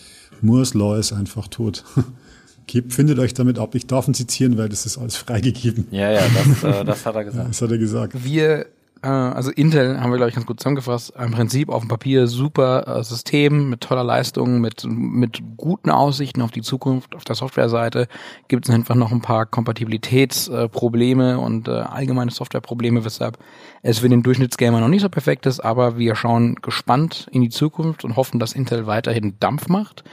Moore's 0.43 0.75
Law 0.75 0.99
ist 0.99 1.14
einfach 1.14 1.49
tot. 1.49 1.83
Gebt, 2.67 2.93
findet 2.93 3.19
euch 3.19 3.33
damit 3.33 3.59
ab. 3.59 3.75
Ich 3.75 3.87
darf 3.87 4.07
ihn 4.07 4.12
zitieren, 4.12 4.59
weil 4.59 4.69
das 4.69 4.85
ist 4.85 4.99
alles 4.99 5.17
freigegeben. 5.17 5.87
Ja, 5.91 6.11
ja, 6.12 6.21
das, 6.29 6.62
äh, 6.62 6.85
das 6.85 7.07
hat 7.07 7.14
er 7.14 7.25
gesagt. 7.25 7.43
Ja, 7.43 7.49
das 7.49 7.62
hat 7.62 7.71
er 7.71 7.79
gesagt. 7.79 8.12
Wir, 8.23 8.67
also 9.09 9.50
Intel 9.50 10.00
haben 10.00 10.11
wir, 10.11 10.16
glaube 10.16 10.28
ich, 10.28 10.35
ganz 10.35 10.47
gut 10.47 10.61
zusammengefasst. 10.61 11.12
Im 11.18 11.32
Prinzip 11.32 11.68
auf 11.68 11.82
dem 11.82 11.88
Papier 11.88 12.26
super 12.28 12.87
äh, 12.87 13.02
System 13.02 13.68
mit 13.68 13.80
toller 13.80 14.04
Leistung, 14.04 14.61
mit, 14.61 14.85
mit 14.85 15.42
guten 15.56 15.90
Aussichten 15.90 16.40
auf 16.40 16.52
die 16.52 16.62
Zukunft. 16.62 17.16
Auf 17.16 17.25
der 17.25 17.35
Softwareseite 17.35 18.06
gibt 18.49 18.69
es 18.69 18.75
einfach 18.75 18.95
noch 18.95 19.10
ein 19.10 19.21
paar 19.21 19.47
Kompatibilitätsprobleme 19.47 21.32
äh, 21.32 21.36
und 21.36 21.67
äh, 21.67 21.73
allgemeine 21.73 22.30
Softwareprobleme, 22.30 23.04
weshalb 23.04 23.38
es 23.82 23.99
für 23.99 24.08
den 24.08 24.23
Durchschnittsgamer 24.23 24.80
noch 24.80 24.88
nicht 24.88 25.02
so 25.02 25.08
perfekt 25.08 25.47
ist, 25.47 25.60
aber 25.60 25.99
wir 25.99 26.15
schauen 26.15 26.56
gespannt 26.62 27.26
in 27.32 27.43
die 27.43 27.50
Zukunft 27.50 28.04
und 28.04 28.17
hoffen, 28.17 28.38
dass 28.38 28.52
Intel 28.52 28.86
weiterhin 28.86 29.34
Dampf 29.41 29.69
macht 29.69 30.04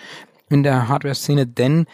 in 0.49 0.63
der 0.63 0.87
Hardware-Szene, 0.87 1.45
denn 1.45 1.85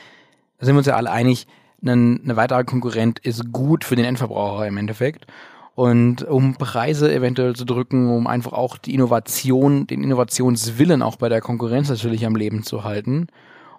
da 0.60 0.66
sind 0.66 0.76
wir 0.76 0.80
uns 0.80 0.88
ja 0.88 0.96
alle 0.96 1.12
einig, 1.12 1.48
ein, 1.84 2.22
eine 2.24 2.36
weitere 2.36 2.64
Konkurrent 2.64 3.20
ist 3.20 3.52
gut 3.52 3.84
für 3.84 3.96
den 3.96 4.06
Endverbraucher 4.06 4.68
im 4.68 4.78
Endeffekt. 4.78 5.28
Und 5.76 6.24
um 6.24 6.56
Preise 6.56 7.14
eventuell 7.14 7.54
zu 7.54 7.66
drücken, 7.66 8.10
um 8.10 8.28
einfach 8.28 8.54
auch 8.54 8.78
die 8.78 8.94
Innovation, 8.94 9.88
den 9.88 10.04
Innovationswillen 10.04 11.02
auch 11.02 11.18
bei 11.18 11.28
der 11.28 11.42
Konkurrenz 11.42 11.90
natürlich 11.90 12.26
am 12.26 12.38
Leben 12.38 12.64
zu 12.64 12.86
halten. 12.86 13.28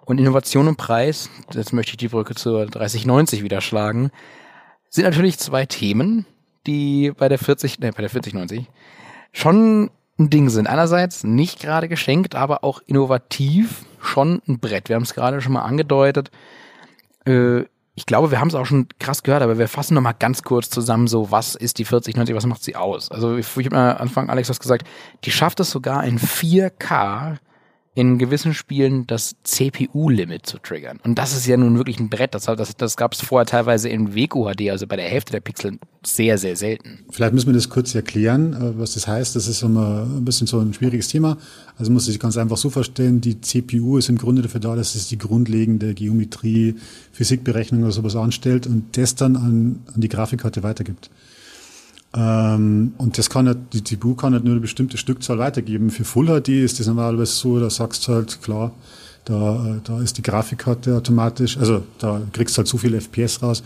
Und 0.05 0.19
Innovation 0.19 0.67
und 0.67 0.77
Preis, 0.77 1.29
jetzt 1.53 1.73
möchte 1.73 1.93
ich 1.93 1.97
die 1.97 2.07
Brücke 2.07 2.35
zur 2.35 2.67
3090 2.67 3.43
wieder 3.43 3.61
schlagen, 3.61 4.11
sind 4.89 5.05
natürlich 5.05 5.39
zwei 5.39 5.65
Themen, 5.65 6.25
die 6.67 7.11
bei 7.17 7.29
der 7.29 7.39
40, 7.39 7.79
ne, 7.79 7.91
bei 7.91 8.01
der 8.01 8.09
4090 8.09 8.67
schon 9.33 9.89
ein 10.19 10.29
Ding 10.29 10.49
sind. 10.49 10.67
Einerseits 10.67 11.23
nicht 11.23 11.59
gerade 11.59 11.89
geschenkt, 11.89 12.35
aber 12.35 12.63
auch 12.63 12.81
innovativ 12.85 13.85
schon 13.99 14.41
ein 14.47 14.59
Brett. 14.59 14.87
Wir 14.89 14.95
haben 14.95 15.03
es 15.03 15.15
gerade 15.15 15.41
schon 15.41 15.53
mal 15.53 15.63
angedeutet 15.63 16.31
äh, 17.25 17.63
ich 17.97 18.05
glaube, 18.05 18.29
wir 18.29 18.39
haben 18.39 18.47
es 18.47 18.53
auch 18.53 18.67
schon 18.67 18.87
krass 18.99 19.23
gehört, 19.23 19.41
aber 19.41 19.57
wir 19.57 19.67
fassen 19.67 19.95
noch 19.95 20.01
mal 20.01 20.13
ganz 20.13 20.43
kurz 20.43 20.69
zusammen, 20.69 21.07
so 21.07 21.31
was 21.31 21.55
ist 21.55 21.79
die 21.79 21.83
4090, 21.83 22.35
was 22.35 22.45
macht 22.45 22.63
sie 22.63 22.75
aus? 22.75 23.09
Also 23.09 23.35
ich, 23.37 23.47
ich 23.57 23.65
habe 23.65 23.75
am 23.75 23.97
Anfang 23.97 24.29
Alex 24.29 24.49
was 24.49 24.59
gesagt, 24.59 24.87
die 25.23 25.31
schafft 25.31 25.59
es 25.59 25.71
sogar 25.71 26.03
in 26.03 26.19
4K 26.19 27.37
in 27.97 28.19
gewissen 28.19 28.53
Spielen 28.53 29.07
das 29.07 29.37
CPU-Limit 29.41 30.45
zu 30.45 30.59
triggern. 30.59 30.99
Und 31.03 31.17
das 31.17 31.35
ist 31.35 31.47
ja 31.47 31.57
nun 31.57 31.77
wirklich 31.77 31.99
ein 31.99 32.09
Brett. 32.09 32.35
Das, 32.35 32.43
das, 32.43 32.77
das 32.77 32.95
gab 32.95 33.13
es 33.13 33.21
vorher 33.21 33.47
teilweise 33.47 33.89
in 33.89 34.13
WQHD, 34.13 34.69
also 34.69 34.85
bei 34.85 34.97
der 34.97 35.09
Hälfte 35.09 35.31
der 35.31 35.39
Pixel, 35.39 35.79
sehr, 36.05 36.37
sehr 36.37 36.55
selten. 36.55 36.99
Vielleicht 37.09 37.33
müssen 37.33 37.47
wir 37.47 37.55
das 37.55 37.69
kurz 37.69 37.95
erklären, 37.95 38.53
äh, 38.53 38.79
was 38.79 38.93
das 38.93 39.07
heißt. 39.07 39.35
Das 39.35 39.47
ist 39.47 39.63
immer 39.63 40.03
ein 40.03 40.23
bisschen 40.23 40.45
so 40.45 40.59
ein 40.59 40.75
schwieriges 40.75 41.07
Thema. 41.07 41.39
Also 41.75 41.91
muss 41.91 42.05
sich 42.05 42.19
ganz 42.19 42.37
einfach 42.37 42.57
so 42.57 42.69
verstehen, 42.69 43.19
die 43.19 43.41
CPU 43.41 43.97
ist 43.97 44.09
im 44.09 44.19
Grunde 44.19 44.43
dafür 44.43 44.59
da, 44.59 44.75
dass 44.75 44.93
es 44.93 45.07
die 45.07 45.17
grundlegende 45.17 45.95
Geometrie, 45.95 46.75
Physikberechnung 47.13 47.81
oder 47.81 47.91
sowas 47.91 48.15
anstellt 48.15 48.67
und 48.67 48.95
das 48.95 49.15
dann 49.15 49.35
an, 49.35 49.79
an 49.91 50.01
die 50.01 50.09
Grafikkarte 50.09 50.61
weitergibt. 50.61 51.09
Ähm, 52.17 52.93
und 52.97 53.17
das 53.17 53.29
kann 53.29 53.47
halt, 53.47 53.59
die 53.73 53.83
CPU 53.83 54.15
kann 54.15 54.33
halt 54.33 54.43
nur 54.43 54.53
eine 54.53 54.61
bestimmte 54.61 54.97
Stückzahl 54.97 55.37
weitergeben. 55.37 55.91
Für 55.91 56.03
Full 56.03 56.27
HD 56.27 56.49
ist 56.49 56.79
das 56.79 56.87
normalerweise 56.87 57.31
so, 57.31 57.59
da 57.59 57.69
sagst 57.69 58.07
du 58.07 58.13
halt, 58.13 58.41
klar, 58.41 58.71
da, 59.25 59.77
da 59.83 60.01
ist 60.01 60.17
die 60.17 60.23
Grafikkarte 60.23 60.95
automatisch, 60.95 61.57
also 61.57 61.83
da 61.99 62.21
kriegst 62.33 62.55
du 62.55 62.59
halt 62.59 62.67
so 62.67 62.77
viele 62.77 62.99
FPS 62.99 63.43
raus. 63.43 63.63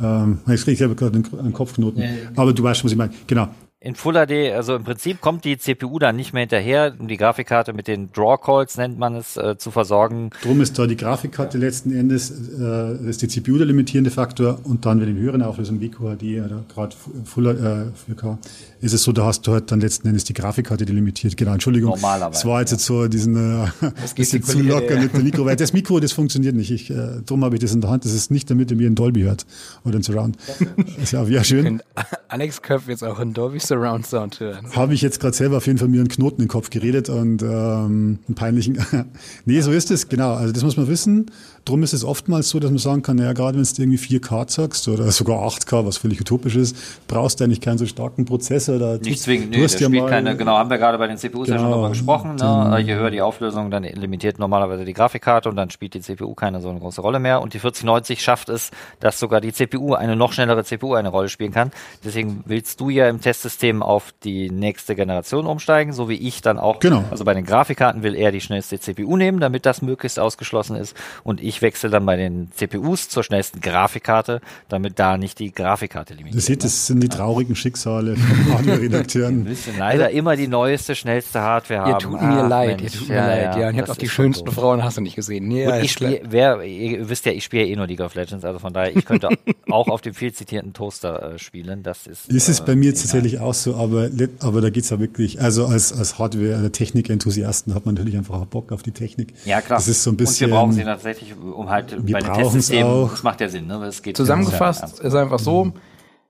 Ähm, 0.00 0.38
jetzt 0.46 0.64
kriege 0.64 0.76
ich 0.76 0.84
aber 0.84 0.94
gerade 0.94 1.22
einen, 1.38 1.52
Kopfknoten. 1.52 2.00
Ja, 2.00 2.08
ja. 2.08 2.14
Aber 2.36 2.54
du 2.54 2.62
weißt 2.62 2.80
schon, 2.80 2.86
was 2.86 2.92
ich 2.92 2.98
meine. 2.98 3.12
Genau 3.26 3.48
in 3.82 3.94
Full 3.94 4.12
HD, 4.12 4.52
also 4.52 4.76
im 4.76 4.84
Prinzip 4.84 5.22
kommt 5.22 5.46
die 5.46 5.56
CPU 5.56 5.98
dann 5.98 6.14
nicht 6.14 6.34
mehr 6.34 6.40
hinterher, 6.40 6.94
um 6.98 7.08
die 7.08 7.16
Grafikkarte 7.16 7.72
mit 7.72 7.88
den 7.88 8.12
Draw 8.12 8.36
Calls 8.36 8.76
nennt 8.76 8.98
man 8.98 9.14
es, 9.14 9.38
äh, 9.38 9.56
zu 9.56 9.70
versorgen. 9.70 10.30
Drum 10.42 10.60
ist 10.60 10.78
da 10.78 10.86
die 10.86 10.98
Grafikkarte 10.98 11.56
letzten 11.56 11.90
Endes, 11.90 12.30
äh, 12.30 13.08
ist 13.08 13.22
die 13.22 13.28
CPU 13.28 13.56
der 13.56 13.66
limitierende 13.66 14.10
Faktor 14.10 14.58
und 14.64 14.84
dann, 14.84 15.00
wenn 15.00 15.08
in 15.08 15.16
höheren 15.16 15.40
Auflösung 15.40 15.80
wie 15.80 15.88
QHD 15.88 16.44
oder 16.44 16.62
gerade 16.68 16.94
Full 17.24 17.46
äh, 17.46 18.12
4K, 18.12 18.36
ist 18.82 18.92
es 18.92 19.02
so, 19.02 19.12
da 19.12 19.24
hast 19.24 19.46
du 19.46 19.52
halt 19.52 19.72
dann 19.72 19.80
letzten 19.80 20.08
Endes 20.08 20.24
die 20.24 20.34
Grafikkarte, 20.34 20.84
die 20.84 20.92
limitiert. 20.92 21.38
Genau, 21.38 21.52
Entschuldigung. 21.52 21.90
Normalerweise. 21.90 22.32
Das 22.32 22.44
war 22.44 22.60
jetzt, 22.60 22.72
ja. 22.72 22.76
jetzt 22.76 22.84
so 22.84 23.08
diesen, 23.08 23.64
äh, 23.64 23.66
das 24.00 24.14
geht 24.14 24.44
zu 24.44 24.60
locker 24.60 24.98
mit 24.98 25.14
dem 25.14 25.24
Mikro, 25.24 25.46
weil 25.46 25.56
das 25.56 25.72
Mikro, 25.72 26.00
das 26.00 26.12
funktioniert 26.12 26.54
nicht. 26.54 26.70
Ich, 26.70 26.90
äh, 26.90 27.22
drum 27.24 27.44
habe 27.44 27.56
ich 27.56 27.62
das 27.62 27.72
in 27.72 27.80
der 27.80 27.88
Hand. 27.88 28.04
Das 28.04 28.12
ist 28.12 28.30
nicht, 28.30 28.50
damit 28.50 28.70
ihr 28.70 28.76
mir 28.76 28.88
in 28.88 28.94
Dolby 28.94 29.22
hört 29.22 29.46
oder 29.86 29.96
in 29.96 30.02
Surround. 30.02 30.36
ist 31.02 31.12
ja, 31.12 31.22
ja 31.24 31.44
schön. 31.44 31.82
Alex 32.28 32.60
Köpf 32.60 32.88
jetzt 32.88 33.02
auch 33.02 33.18
in 33.20 33.32
Dolby 33.32 33.58
Surround 33.70 34.04
Sound 34.04 34.40
hören. 34.40 34.66
Habe 34.74 34.94
ich 34.94 35.00
jetzt 35.00 35.20
gerade 35.20 35.36
selber 35.36 35.58
auf 35.58 35.66
jeden 35.68 35.78
Fall 35.78 35.86
mir 35.86 36.00
einen 36.00 36.08
Knoten 36.08 36.40
in 36.40 36.46
den 36.46 36.50
Kopf 36.50 36.70
geredet 36.70 37.08
und 37.08 37.40
ähm, 37.40 38.18
einen 38.26 38.34
peinlichen. 38.34 38.84
nee, 39.44 39.60
so 39.60 39.70
ist 39.70 39.92
es, 39.92 40.08
genau. 40.08 40.34
Also 40.34 40.52
das 40.52 40.64
muss 40.64 40.76
man 40.76 40.88
wissen. 40.88 41.30
Drum 41.70 41.84
ist 41.84 41.92
es 41.92 42.04
oftmals 42.04 42.48
so, 42.48 42.58
dass 42.58 42.68
man 42.70 42.78
sagen 42.78 43.02
kann, 43.02 43.14
naja, 43.14 43.32
gerade 43.32 43.56
wenn 43.56 43.62
du 43.62 43.82
irgendwie 43.82 44.18
4K 44.18 44.50
sagst 44.50 44.88
oder 44.88 45.08
sogar 45.12 45.38
8K, 45.46 45.86
was 45.86 45.98
völlig 45.98 46.20
utopisch 46.20 46.56
ist, 46.56 46.76
brauchst 47.06 47.38
du 47.38 47.44
eigentlich 47.44 47.60
keinen 47.60 47.78
so 47.78 47.86
starken 47.86 48.24
Prozessor. 48.24 48.80
Da 48.80 48.96
Nicht 48.96 49.20
zwingend, 49.22 49.52
nö, 49.52 49.62
das 49.62 49.78
ja 49.78 49.86
spielt 49.86 50.08
keine, 50.08 50.36
genau, 50.36 50.56
haben 50.56 50.68
wir 50.68 50.78
gerade 50.78 50.98
bei 50.98 51.06
den 51.06 51.16
CPUs 51.16 51.46
genau, 51.46 51.58
ja 51.58 51.62
schon 51.62 51.72
drüber 51.72 51.88
gesprochen. 51.90 52.34
Ne? 52.34 52.82
Je 52.84 52.96
höher 52.96 53.12
die 53.12 53.22
Auflösung, 53.22 53.70
dann 53.70 53.84
limitiert 53.84 54.40
normalerweise 54.40 54.84
die 54.84 54.92
Grafikkarte 54.92 55.48
und 55.48 55.54
dann 55.54 55.70
spielt 55.70 55.94
die 55.94 56.00
CPU 56.00 56.34
keine 56.34 56.60
so 56.60 56.70
eine 56.70 56.80
große 56.80 57.00
Rolle 57.00 57.20
mehr. 57.20 57.40
Und 57.40 57.54
die 57.54 57.60
4090 57.60 58.20
schafft 58.20 58.48
es, 58.48 58.72
dass 58.98 59.20
sogar 59.20 59.40
die 59.40 59.52
CPU, 59.52 59.94
eine 59.94 60.16
noch 60.16 60.32
schnellere 60.32 60.64
CPU 60.64 60.94
eine 60.94 61.10
Rolle 61.10 61.28
spielen 61.28 61.52
kann. 61.52 61.70
Deswegen 62.04 62.42
willst 62.46 62.80
du 62.80 62.90
ja 62.90 63.08
im 63.08 63.20
Testsystem 63.20 63.84
auf 63.84 64.12
die 64.24 64.50
nächste 64.50 64.96
Generation 64.96 65.46
umsteigen, 65.46 65.92
so 65.92 66.08
wie 66.08 66.16
ich 66.16 66.42
dann 66.42 66.58
auch. 66.58 66.80
Genau. 66.80 67.04
Also 67.12 67.24
bei 67.24 67.34
den 67.34 67.44
Grafikkarten 67.44 68.02
will 68.02 68.16
er 68.16 68.32
die 68.32 68.40
schnellste 68.40 68.80
CPU 68.80 69.16
nehmen, 69.16 69.38
damit 69.38 69.66
das 69.66 69.82
möglichst 69.82 70.18
ausgeschlossen 70.18 70.74
ist. 70.74 70.96
Und 71.22 71.40
ich 71.40 71.59
wechsle 71.62 71.90
dann 71.90 72.06
bei 72.06 72.16
den 72.16 72.50
CPUs 72.52 73.08
zur 73.08 73.22
schnellsten 73.22 73.60
Grafikkarte, 73.60 74.40
damit 74.68 74.98
da 74.98 75.16
nicht 75.16 75.38
die 75.38 75.52
Grafikkarte 75.52 76.14
limitiert. 76.14 76.36
Das, 76.36 76.46
seht, 76.46 76.64
das 76.64 76.86
sind 76.86 77.02
die 77.02 77.08
traurigen 77.08 77.56
Schicksale 77.56 78.16
von 78.16 78.54
Hardware-Redakteuren. 78.54 79.44
Wir 79.44 79.50
müssen 79.50 79.78
leider 79.78 80.06
also, 80.06 80.16
immer 80.16 80.36
die 80.36 80.48
neueste, 80.48 80.94
schnellste 80.94 81.40
Hardware 81.40 81.88
ihr 81.88 81.94
haben. 81.94 82.00
Tut 82.00 82.12
mir 82.12 82.44
Ach, 82.44 82.48
leid, 82.48 82.80
Mensch, 82.80 82.94
ihr 82.94 82.98
tut 82.98 83.08
mir 83.08 83.14
ja, 83.14 83.26
leid, 83.26 83.56
ja. 83.56 83.68
Und 83.68 83.74
ihr 83.74 83.80
habt 83.80 83.90
auch 83.90 83.96
die 83.96 84.08
schönsten 84.08 84.46
so. 84.46 84.52
Frauen, 84.52 84.82
hast 84.82 84.96
du 84.96 85.00
nicht 85.00 85.16
gesehen. 85.16 85.50
Ja, 85.50 85.74
und 85.74 85.84
ich 85.84 85.92
spiele, 85.92 86.22
wer, 86.28 86.62
ihr 86.62 87.08
wisst 87.08 87.26
ja, 87.26 87.32
ich 87.32 87.44
spiele 87.44 87.64
ja 87.64 87.72
eh 87.72 87.76
nur 87.76 87.86
League 87.86 88.00
of 88.00 88.14
Legends, 88.14 88.44
also 88.44 88.58
von 88.58 88.72
daher, 88.72 88.96
ich 88.96 89.04
könnte 89.04 89.28
auch 89.70 89.88
auf 89.88 90.00
dem 90.00 90.14
viel 90.14 90.32
zitierten 90.32 90.72
Toaster 90.72 91.34
äh, 91.34 91.38
spielen. 91.38 91.82
Das 91.82 92.06
ist. 92.06 92.28
Ist 92.28 92.48
es 92.48 92.60
äh, 92.60 92.64
bei 92.64 92.76
mir 92.76 92.94
tatsächlich 92.94 93.38
auch 93.38 93.54
so, 93.54 93.74
aber, 93.76 94.10
aber 94.40 94.60
da 94.60 94.70
geht's 94.70 94.90
ja 94.90 95.00
wirklich, 95.00 95.40
also 95.40 95.66
als, 95.66 95.92
als 95.92 96.18
Hardware- 96.18 96.58
oder 96.58 96.72
Technik-Enthusiasten 96.72 97.74
hat 97.74 97.86
man 97.86 97.94
natürlich 97.94 98.16
einfach 98.16 98.34
auch 98.34 98.46
Bock 98.46 98.72
auf 98.72 98.82
die 98.82 98.92
Technik. 98.92 99.34
Ja, 99.44 99.60
klar. 99.60 99.78
Das 99.78 99.88
ist 99.88 100.02
so 100.02 100.10
ein 100.10 100.16
bisschen. 100.16 100.46
Und 100.46 100.50
wir 100.50 100.56
brauchen 100.56 100.72
sie 100.72 100.84
tatsächlich, 100.84 101.34
um 101.40 101.68
halt 101.68 102.06
wir 102.06 102.14
bei 102.14 102.20
den 102.20 102.32
Testsystemen, 102.32 103.08
das 103.10 103.22
macht 103.22 103.40
ja 103.40 103.48
Sinn, 103.48 103.66
ne? 103.66 103.84
Es 103.84 104.02
geht 104.02 104.16
Zusammengefasst 104.16 105.00
ist 105.00 105.14
einfach 105.14 105.38
so, 105.38 105.72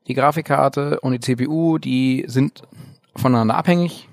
die 0.07 0.15
Grafikkarte 0.15 1.01
und 1.01 1.13
die 1.13 1.21
CPU, 1.21 1.79
die 1.79 2.25
sind 2.27 2.63
voneinander 3.17 3.57
abhängig. 3.57 4.09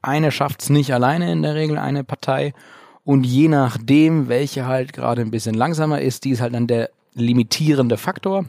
Eine 0.00 0.32
schafft's 0.32 0.70
nicht 0.70 0.92
alleine 0.94 1.30
in 1.30 1.42
der 1.42 1.54
Regel, 1.54 1.78
eine 1.78 2.04
Partei. 2.04 2.54
Und 3.04 3.24
je 3.24 3.48
nachdem, 3.48 4.28
welche 4.28 4.66
halt 4.66 4.92
gerade 4.92 5.22
ein 5.22 5.30
bisschen 5.30 5.54
langsamer 5.54 6.00
ist, 6.00 6.24
die 6.24 6.30
ist 6.30 6.40
halt 6.40 6.54
dann 6.54 6.66
der 6.66 6.90
limitierende 7.14 7.96
Faktor. 7.96 8.44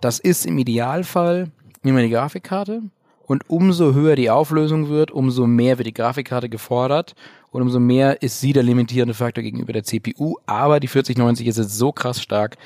Das 0.00 0.18
ist 0.18 0.46
im 0.46 0.58
Idealfall 0.58 1.50
immer 1.82 2.02
die 2.02 2.10
Grafikkarte. 2.10 2.82
Und 3.30 3.48
umso 3.48 3.94
höher 3.94 4.16
die 4.16 4.28
Auflösung 4.28 4.88
wird, 4.88 5.12
umso 5.12 5.46
mehr 5.46 5.78
wird 5.78 5.86
die 5.86 5.94
Grafikkarte 5.94 6.48
gefordert 6.48 7.14
und 7.52 7.62
umso 7.62 7.78
mehr 7.78 8.22
ist 8.22 8.40
sie 8.40 8.52
der 8.52 8.64
limitierende 8.64 9.14
Faktor 9.14 9.44
gegenüber 9.44 9.72
der 9.72 9.84
CPU. 9.84 10.38
Aber 10.46 10.80
die 10.80 10.88
4090 10.88 11.46
ist 11.46 11.58
jetzt 11.58 11.78
so 11.78 11.92
krass 11.92 12.20
stark, 12.20 12.56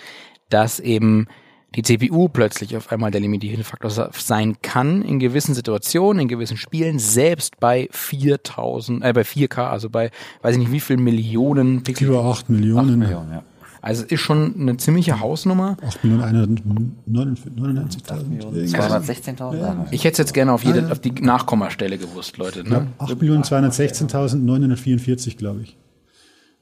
dass 0.48 0.81
eben 0.81 1.27
die 1.74 1.83
CPU 1.83 2.31
plötzlich 2.31 2.79
auf 2.79 2.90
einmal 2.90 3.11
der 3.11 3.20
limitierende 3.20 3.62
Faktor 3.64 3.90
sein 3.90 4.57
kann 4.62 5.03
in 5.03 5.18
gewissen 5.18 5.55
Situationen, 5.55 6.22
in 6.22 6.29
gewissen 6.29 6.57
Spielen, 6.57 6.98
selbst 6.98 7.61
bei 7.61 7.90
4000, 7.90 9.05
äh, 9.05 9.12
bei 9.12 9.20
4K, 9.20 9.68
also 9.68 9.90
bei, 9.90 10.11
weiß 10.40 10.55
ich 10.55 10.61
nicht 10.61 10.72
wie 10.72 10.81
viel 10.81 10.96
Millionen 10.96 11.83
Pixel. 11.83 12.09
Über 12.09 12.24
8 12.24 12.48
Millionen. 12.48 12.88
8 12.88 12.96
Millionen, 12.96 13.33
ja. 13.33 13.42
Also 13.84 14.02
es 14.04 14.12
ist 14.12 14.20
schon 14.22 14.58
eine 14.58 14.78
ziemliche 14.78 15.20
Hausnummer. 15.20 15.76
8 15.86 16.04
Millionen 16.04 16.88
199.000. 17.06 18.72
216.000. 18.74 19.88
Ich 19.90 20.04
hätte 20.04 20.12
es 20.12 20.18
jetzt 20.18 20.32
gerne 20.32 20.54
auf 20.54 20.64
jede, 20.64 20.90
auf 20.90 21.00
die 21.00 21.10
Nachkommastelle 21.10 21.98
gewusst, 21.98 22.38
Leute. 22.38 22.66
Ne? 22.66 22.86
8 22.96 23.20
Millionen 23.20 23.42
216.944, 23.42 25.36
glaube 25.36 25.60
ich. 25.64 25.76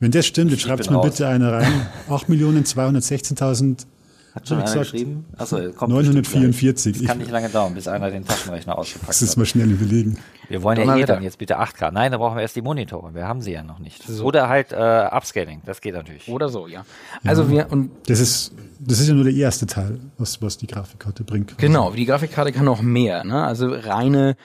Wenn 0.00 0.11
das 0.11 0.26
stimmt, 0.26 0.50
jetzt 0.50 0.62
schreibt 0.62 0.90
mal 0.90 1.00
bitte 1.00 1.28
einer 1.28 1.52
rein. 1.52 1.72
8 2.11 2.28
Millionen 2.28 2.64
216.000 2.64 3.87
hat 4.35 4.49
schon 4.49 4.62
einer 4.62 4.75
geschrieben? 4.75 5.27
Achso, 5.37 5.57
kommt 5.73 5.92
944. 5.92 6.99
Das 6.99 7.07
kann 7.07 7.18
nicht 7.18 7.31
lange 7.31 7.51
dauern, 7.51 7.75
bis 7.75 7.87
einer 7.87 8.11
den 8.11 8.25
Taschenrechner 8.25 8.79
ausgepackt 8.79 9.03
hat. 9.03 9.09
Das 9.11 9.23
ist 9.23 9.37
mal 9.37 9.45
schnell 9.45 9.71
überlegen. 9.71 10.18
Wir 10.49 10.62
wollen 10.62 10.79
ja 10.79 10.97
eh 10.97 11.05
dann 11.05 11.23
jetzt 11.23 11.38
bitte 11.38 11.61
8K. 11.61 11.90
Nein, 11.90 12.12
da 12.12 12.18
brauchen 12.18 12.37
wir 12.37 12.42
erst 12.42 12.57
die 12.57 12.62
Monitore. 12.62 13.14
Wir 13.14 13.29
haben 13.29 13.42
sie 13.42 13.53
ja 13.53 13.62
noch 13.62 13.79
nicht. 13.79 14.03
So. 14.03 14.25
Oder 14.25 14.49
halt 14.49 14.73
äh, 14.73 15.09
Upscaling. 15.11 15.62
Das 15.66 15.81
geht 15.81 15.95
natürlich. 15.95 16.29
Oder 16.29 16.49
so, 16.49 16.66
ja. 16.66 16.85
Also 17.25 17.42
ja, 17.45 17.51
wir 17.51 17.73
und 17.73 17.90
das 18.07 18.21
ist 18.21 18.53
das 18.79 19.01
ist 19.01 19.09
ja 19.09 19.14
nur 19.14 19.25
der 19.25 19.35
erste 19.35 19.66
Teil, 19.66 20.01
was 20.18 20.40
was 20.40 20.57
die 20.57 20.66
Grafikkarte 20.66 21.25
bringt. 21.25 21.59
Genau, 21.59 21.90
die 21.90 22.07
Grafikkarte 22.07 22.53
kann 22.53 22.64
noch 22.64 22.81
mehr. 22.81 23.25
Ne? 23.25 23.45
Also 23.45 23.68
reine 23.68 24.37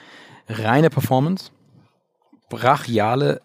reine 0.48 0.90
Performance, 0.90 1.50
brachiale 2.50 3.40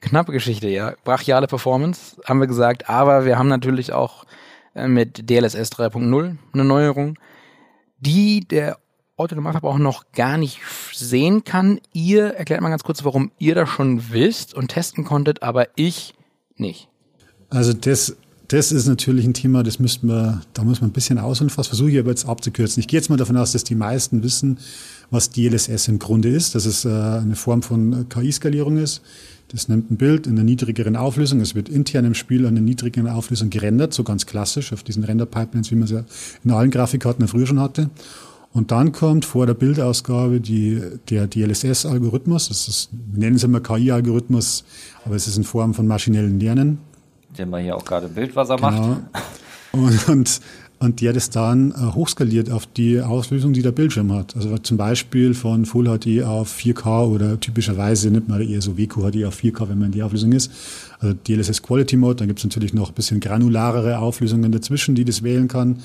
knappe 0.00 0.32
Geschichte, 0.32 0.68
ja. 0.68 0.94
Brachiale 1.04 1.46
Performance, 1.46 2.16
haben 2.24 2.40
wir 2.40 2.46
gesagt, 2.46 2.88
aber 2.88 3.24
wir 3.24 3.38
haben 3.38 3.48
natürlich 3.48 3.92
auch 3.92 4.24
mit 4.74 5.28
DLSS 5.28 5.72
3.0 5.72 6.36
eine 6.52 6.64
Neuerung, 6.64 7.18
die 7.98 8.40
der 8.40 8.78
Autonormalverbraucher 9.16 9.78
noch 9.78 10.12
gar 10.12 10.38
nicht 10.38 10.60
sehen 10.92 11.44
kann. 11.44 11.80
Ihr 11.92 12.34
erklärt 12.34 12.60
mal 12.60 12.70
ganz 12.70 12.82
kurz, 12.82 13.04
warum 13.04 13.30
ihr 13.38 13.54
das 13.54 13.68
schon 13.68 14.10
wisst 14.10 14.54
und 14.54 14.68
testen 14.68 15.04
konntet, 15.04 15.42
aber 15.42 15.68
ich 15.76 16.14
nicht. 16.56 16.88
Also 17.50 17.72
das, 17.72 18.16
das 18.52 18.70
ist 18.70 18.86
natürlich 18.86 19.24
ein 19.24 19.32
Thema, 19.32 19.62
das 19.62 19.78
müssten 19.78 20.08
wir, 20.08 20.42
da 20.52 20.62
muss 20.62 20.82
man 20.82 20.90
ein 20.90 20.92
bisschen 20.92 21.18
aus 21.18 21.40
und 21.40 21.56
was 21.56 21.68
versuche 21.68 21.90
ich 21.90 21.98
aber 21.98 22.10
jetzt 22.10 22.26
abzukürzen. 22.26 22.80
Ich 22.80 22.86
gehe 22.86 22.98
jetzt 22.98 23.08
mal 23.08 23.16
davon 23.16 23.38
aus, 23.38 23.52
dass 23.52 23.64
die 23.64 23.74
meisten 23.74 24.22
wissen, 24.22 24.58
was 25.10 25.30
DLSS 25.30 25.88
im 25.88 25.98
Grunde 25.98 26.28
ist, 26.28 26.54
dass 26.54 26.66
es 26.66 26.84
äh, 26.84 26.90
eine 26.90 27.34
Form 27.34 27.62
von 27.62 28.08
KI-Skalierung 28.10 28.76
ist. 28.76 29.00
Das 29.48 29.68
nimmt 29.68 29.90
ein 29.90 29.96
Bild 29.96 30.26
in 30.26 30.34
einer 30.34 30.44
niedrigeren 30.44 30.96
Auflösung. 30.96 31.40
Es 31.40 31.54
wird 31.54 31.70
intern 31.70 32.04
im 32.04 32.14
Spiel 32.14 32.42
an 32.42 32.56
einer 32.56 32.60
niedrigeren 32.60 33.08
Auflösung 33.08 33.48
gerendert, 33.48 33.94
so 33.94 34.04
ganz 34.04 34.26
klassisch 34.26 34.72
auf 34.74 34.82
diesen 34.82 35.04
Render-Pipelines, 35.04 35.70
wie 35.70 35.76
man 35.76 35.88
sie 35.88 36.04
in 36.44 36.50
allen 36.50 36.70
Grafikkarten 36.70 37.26
früher 37.28 37.46
schon 37.46 37.60
hatte. 37.60 37.88
Und 38.52 38.70
dann 38.70 38.92
kommt 38.92 39.24
vor 39.24 39.46
der 39.46 39.54
Bildausgabe 39.54 40.40
die, 40.40 40.78
der 41.08 41.26
DLSS-Algorithmus. 41.26 42.48
Das 42.48 42.68
ist, 42.68 42.90
wir 42.92 43.18
nennen 43.18 43.36
es 43.36 43.44
immer 43.44 43.60
KI-Algorithmus, 43.60 44.64
aber 45.06 45.16
es 45.16 45.26
ist 45.26 45.38
in 45.38 45.44
Form 45.44 45.72
von 45.72 45.86
maschinellen 45.86 46.38
Lernen. 46.38 46.78
Den 47.38 47.50
man 47.50 47.62
hier 47.62 47.76
auch 47.76 47.84
gerade 47.84 48.08
Bildwasser 48.08 48.56
genau. 48.56 48.70
macht. 48.70 49.00
Und, 49.72 50.08
und 50.08 50.40
und 50.82 51.00
der 51.00 51.12
das 51.12 51.30
dann 51.30 51.70
äh, 51.70 51.94
hochskaliert 51.94 52.50
auf 52.50 52.66
die 52.66 53.00
Auslösung, 53.00 53.52
die 53.52 53.62
der 53.62 53.70
Bildschirm 53.70 54.12
hat. 54.12 54.34
Also 54.34 54.58
zum 54.58 54.76
Beispiel 54.76 55.32
von 55.32 55.64
Full 55.64 55.84
HD 55.84 56.24
auf 56.24 56.52
4K 56.58 57.06
oder 57.06 57.38
typischerweise 57.38 58.10
nimmt 58.10 58.28
man 58.28 58.40
eher 58.40 58.60
so 58.60 58.76
WQHD 58.76 59.24
auf 59.24 59.38
4K, 59.38 59.68
wenn 59.68 59.78
man 59.78 59.86
in 59.86 59.92
die 59.92 60.02
Auflösung 60.02 60.32
ist. 60.32 60.50
Also 60.98 61.14
DLSS 61.14 61.62
Quality 61.62 61.96
Mode, 61.96 62.16
dann 62.16 62.26
gibt 62.26 62.40
es 62.40 62.44
natürlich 62.44 62.74
noch 62.74 62.88
ein 62.88 62.94
bisschen 62.94 63.20
granularere 63.20 63.98
Auflösungen 63.98 64.50
dazwischen, 64.50 64.96
die 64.96 65.04
das 65.04 65.22
wählen 65.22 65.46
kann. 65.46 65.78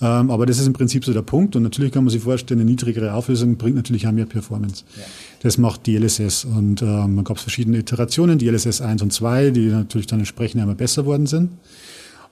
Ähm, 0.00 0.30
aber 0.30 0.46
das 0.46 0.58
ist 0.58 0.66
im 0.66 0.72
Prinzip 0.72 1.04
so 1.04 1.12
der 1.12 1.22
Punkt. 1.22 1.56
Und 1.56 1.62
natürlich 1.62 1.92
kann 1.92 2.04
man 2.04 2.10
sich 2.10 2.22
vorstellen, 2.22 2.60
eine 2.60 2.70
niedrigere 2.70 3.14
Auflösung 3.14 3.56
bringt 3.56 3.76
natürlich 3.76 4.06
auch 4.06 4.12
mehr 4.12 4.26
Performance. 4.26 4.84
Ja. 4.96 5.02
Das 5.42 5.58
macht 5.58 5.86
DLSS. 5.86 6.44
Und 6.44 6.82
ähm, 6.82 7.14
man 7.14 7.24
gab 7.24 7.36
es 7.36 7.42
verschiedene 7.42 7.78
Iterationen, 7.78 8.38
DLSS 8.38 8.80
1 8.80 9.02
und 9.02 9.12
2, 9.12 9.50
die 9.50 9.66
natürlich 9.66 10.06
dann 10.06 10.20
entsprechend 10.20 10.60
einmal 10.60 10.76
besser 10.76 11.06
worden 11.06 11.26
sind. 11.26 11.50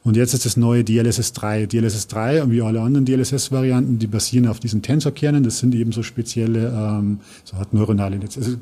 Und 0.03 0.17
jetzt 0.17 0.33
ist 0.33 0.47
das 0.47 0.57
neue 0.57 0.83
DLSS 0.83 1.35
3. 1.35 1.67
DLSS 1.67 2.07
3 2.07 2.43
und 2.43 2.53
wie 2.53 2.63
alle 2.63 2.81
anderen 2.81 3.05
DLSS-Varianten, 3.05 3.99
die 3.99 4.07
basieren 4.07 4.49
auf 4.49 4.59
diesen 4.59 4.81
Tensorkernen. 4.81 5.45
Das 5.45 5.59
sind 5.59 5.75
eben 5.75 5.93
so 5.93 6.03
spezielle, 6.03 6.69
ähm, 6.69 7.21
so 7.45 7.59
hat 7.59 7.75
neuronale 7.75 8.17
Netze. 8.17 8.41
Also, 8.41 8.53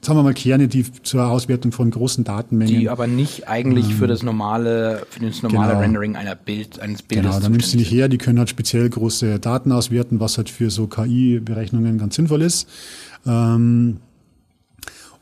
sagen 0.00 0.18
wir 0.18 0.22
mal 0.22 0.34
Kerne, 0.34 0.68
die 0.68 0.84
zur 1.02 1.26
Auswertung 1.26 1.72
von 1.72 1.90
großen 1.90 2.22
Datenmengen. 2.22 2.78
Die 2.78 2.88
aber 2.88 3.08
nicht 3.08 3.48
eigentlich 3.48 3.86
ähm, 3.90 3.96
für 3.96 4.06
das 4.06 4.22
normale, 4.22 5.04
für 5.10 5.20
das 5.26 5.42
normale 5.42 5.70
genau, 5.70 5.80
Rendering 5.80 6.14
einer 6.14 6.36
Bild, 6.36 6.78
eines 6.78 7.02
Bildes. 7.02 7.26
Genau, 7.26 7.40
dann 7.40 7.50
nimmst 7.50 7.74
du 7.74 7.78
nicht 7.78 7.90
her. 7.90 8.08
Die 8.08 8.18
können 8.18 8.38
halt 8.38 8.50
speziell 8.50 8.88
große 8.88 9.40
Daten 9.40 9.72
auswerten, 9.72 10.20
was 10.20 10.36
halt 10.36 10.48
für 10.48 10.70
so 10.70 10.86
KI-Berechnungen 10.86 11.98
ganz 11.98 12.14
sinnvoll 12.14 12.42
ist. 12.42 12.68
Ähm, 13.26 13.96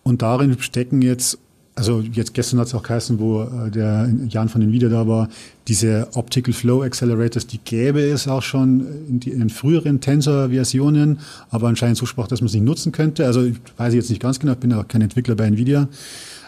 und 0.03 0.21
darin 0.21 0.59
stecken 0.61 1.01
jetzt 1.01 1.39
also 1.77 2.01
jetzt 2.01 2.35
gestern 2.35 2.61
hat 2.61 2.69
es 2.69 2.75
auch 2.75 2.83
geheißen, 2.83 3.19
wo 3.19 3.43
äh, 3.43 3.71
der 3.71 4.09
Jan 4.29 4.49
von 4.49 4.61
den 4.61 4.71
Wieder 4.71 4.89
da 4.89 5.09
war, 5.09 5.29
diese 5.67 6.09
Optical 6.15 6.55
Flow 6.55 6.83
Accelerators, 6.83 7.47
die 7.47 7.59
gäbe 7.59 8.01
es 8.01 8.29
auch 8.29 8.43
schon 8.43 8.87
in, 9.09 9.21
die, 9.21 9.31
in 9.31 9.51
früheren 9.51 10.01
Tensor-Versionen, 10.01 11.19
aber 11.51 11.69
anscheinend 11.69 11.97
so 11.97 12.07
sprach, 12.07 12.29
dass 12.29 12.41
man 12.41 12.47
es 12.47 12.55
nicht 12.55 12.65
nutzen 12.65 12.93
könnte. 12.93 13.27
Also 13.27 13.43
ich 13.43 13.57
weiß 13.77 13.95
jetzt 13.95 14.11
nicht 14.11 14.23
ganz 14.23 14.39
genau, 14.39 14.53
ich 14.53 14.59
bin 14.59 14.73
auch 14.73 14.87
kein 14.87 15.01
Entwickler 15.01 15.35
bei 15.35 15.47
Nvidia. 15.47 15.89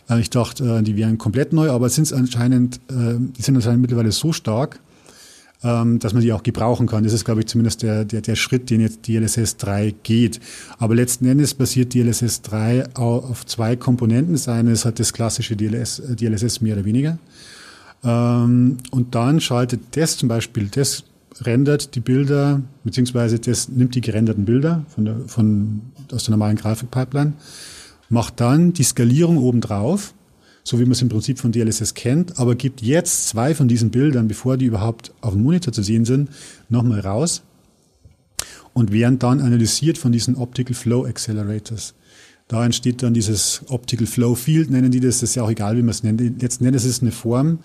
Äh, 0.09 0.21
ich 0.21 0.31
dachte, 0.31 0.79
äh, 0.79 0.83
die 0.83 0.97
wären 0.97 1.19
komplett 1.19 1.53
neu, 1.53 1.71
aber 1.71 1.89
sind 1.89 2.13
anscheinend, 2.13 2.81
die 2.89 3.43
sind 3.43 3.57
anscheinend 3.57 3.81
mittlerweile 3.81 4.13
so 4.13 4.33
stark, 4.33 4.79
ähm, 5.67 5.99
dass 5.99 6.13
man 6.13 6.23
die 6.23 6.33
auch 6.33 6.45
gebrauchen 6.45 6.87
kann. 6.87 7.03
Das 7.03 7.13
ist, 7.13 7.25
glaube 7.25 7.41
ich, 7.41 7.47
zumindest 7.47 7.83
der, 7.83 8.05
der, 8.05 8.21
der 8.21 8.37
Schritt, 8.37 8.71
den 8.71 8.81
jetzt 8.81 9.09
DLSS 9.09 9.57
3 9.57 9.95
geht. 10.05 10.39
Aber 10.79 10.95
letzten 10.95 11.27
Endes 11.27 11.55
basiert 11.55 11.93
DLSS 11.93 12.43
3 12.43 12.95
auf 12.95 13.45
zwei 13.47 13.75
Komponenten. 13.75 14.35
Das 14.35 14.49
eine 14.49 14.71
ist 14.71 14.85
halt 14.85 15.01
das 15.01 15.13
klassische 15.13 15.57
DLS, 15.57 16.01
DLSS 16.09 16.61
mehr 16.61 16.77
oder 16.77 16.85
weniger. 16.85 17.19
Ähm, 18.05 18.77
und 18.93 19.15
dann 19.17 19.41
schaltet 19.41 19.81
das 19.93 20.17
zum 20.17 20.29
Beispiel, 20.29 20.69
das 20.71 21.03
rendert 21.41 21.97
die 21.97 22.01
Bilder, 22.01 22.63
beziehungsweise 22.85 23.41
das 23.41 23.69
nimmt 23.69 23.97
die 23.97 24.01
gerenderten 24.01 24.45
Bilder 24.45 24.85
von 24.95 25.05
der, 25.05 25.17
von, 25.27 25.81
aus 26.13 26.25
der 26.25 26.31
normalen 26.31 26.57
Grafikpipeline, 26.57 27.33
macht 28.09 28.41
dann 28.41 28.73
die 28.73 28.85
Skalierung 28.85 29.39
obendrauf, 29.39 30.15
so 30.67 30.81
wie 30.81 30.83
man 30.83 30.93
es 30.93 31.03
im 31.03 31.09
Prinzip 31.09 31.39
von 31.39 31.53
DLSS 31.53 31.95
kennt, 31.95 32.41
aber 32.41 32.57
gibt 32.57 32.83
jetzt 32.83 33.29
zwei 33.29 33.55
von 33.55 33.69
diesen 33.69 33.93
Bildern, 33.93 34.27
bevor 34.27 34.57
die 34.57 34.65
überhaupt 34.65 35.15
auf 35.21 35.35
dem 35.35 35.45
Monitor 35.45 35.73
zu 35.73 35.85
sehen 35.85 36.05
sind, 36.05 36.29
nochmal 36.69 36.99
raus 36.99 37.45
und 38.73 38.91
werden 38.91 39.21
dann 39.21 39.41
analysiert 39.41 39.97
von 39.97 40.11
diesen 40.11 40.35
Optical 40.35 40.75
Flow 40.75 41.07
Accelerators. 41.07 41.95
Da 42.49 42.65
entsteht 42.65 43.01
dann 43.05 43.15
dieses 43.15 43.63
Optical 43.69 44.09
Flow 44.09 44.35
Field, 44.35 44.69
nennen 44.69 44.91
die 44.91 44.99
das, 44.99 45.21
das 45.21 45.31
ist 45.31 45.37
ja 45.37 45.45
auch 45.45 45.51
egal, 45.51 45.77
wie 45.77 45.83
man 45.83 45.91
es 45.91 46.03
nennt. 46.03 46.21
Letzten 46.43 46.67
Endes 46.67 46.85
ist 46.85 46.97
es 46.97 47.01
eine 47.01 47.13
Form, 47.13 47.61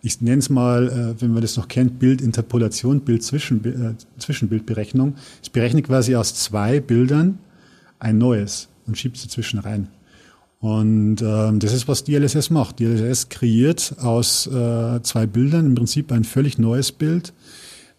ich 0.00 0.22
nenne 0.22 0.38
es 0.38 0.48
mal, 0.48 0.88
äh, 0.88 1.20
wenn 1.20 1.32
man 1.32 1.42
das 1.42 1.58
noch 1.58 1.68
kennt, 1.68 1.98
Bildinterpolation, 1.98 3.00
Bild-Zwischen, 3.00 3.62
äh. 3.66 3.92
Es 4.16 5.50
berechnet 5.50 5.84
quasi 5.84 6.16
aus 6.16 6.34
zwei 6.34 6.80
Bildern 6.80 7.38
ein 7.98 8.16
neues 8.16 8.68
und 8.86 8.96
schiebt 8.96 9.18
sie 9.18 9.28
zwischen 9.28 9.58
rein. 9.58 9.88
Und 10.60 11.22
ähm, 11.22 11.58
das 11.58 11.72
ist, 11.72 11.86
was 11.86 12.04
DLSS 12.04 12.50
macht. 12.50 12.80
DLSS 12.80 13.28
kreiert 13.28 13.96
aus 13.98 14.46
äh, 14.46 15.02
zwei 15.02 15.26
Bildern 15.26 15.66
im 15.66 15.74
Prinzip 15.74 16.10
ein 16.12 16.24
völlig 16.24 16.58
neues 16.58 16.92
Bild, 16.92 17.34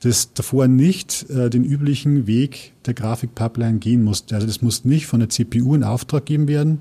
das 0.01 0.33
davor 0.33 0.67
nicht 0.67 1.29
äh, 1.29 1.49
den 1.49 1.63
üblichen 1.63 2.27
Weg 2.27 2.73
der 2.85 2.93
Grafikpipeline 2.93 3.79
gehen 3.79 4.03
musste. 4.03 4.35
Also 4.35 4.47
das 4.47 4.61
muss 4.61 4.85
nicht 4.85 5.05
von 5.05 5.19
der 5.19 5.29
CPU 5.29 5.75
in 5.75 5.83
Auftrag 5.83 6.25
gegeben 6.25 6.47
werden 6.47 6.79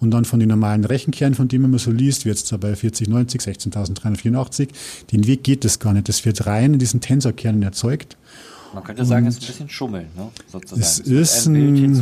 und 0.00 0.10
dann 0.10 0.24
von 0.24 0.38
den 0.38 0.50
normalen 0.50 0.84
Rechenkernen, 0.84 1.34
von 1.34 1.48
denen 1.48 1.70
man 1.70 1.78
so 1.78 1.90
liest, 1.90 2.24
wie 2.24 2.28
jetzt 2.28 2.48
bei 2.60 2.76
4090, 2.76 3.40
16.384, 3.40 4.68
den 5.12 5.26
Weg 5.26 5.42
geht 5.42 5.64
das 5.64 5.78
gar 5.78 5.94
nicht. 5.94 6.08
Das 6.08 6.24
wird 6.24 6.46
rein 6.46 6.74
in 6.74 6.78
diesen 6.78 7.00
Tensorkernen 7.00 7.62
erzeugt. 7.62 8.16
Man 8.76 8.84
könnte 8.84 9.06
sagen, 9.06 9.26
es 9.26 9.38
ist 9.38 9.42
ein 9.42 9.46
bisschen 9.46 9.68
Schummeln, 9.70 10.10
ne? 10.14 10.28
sozusagen. 10.48 10.82
Es, 10.82 10.98
ist 10.98 11.46
ein, 11.46 11.92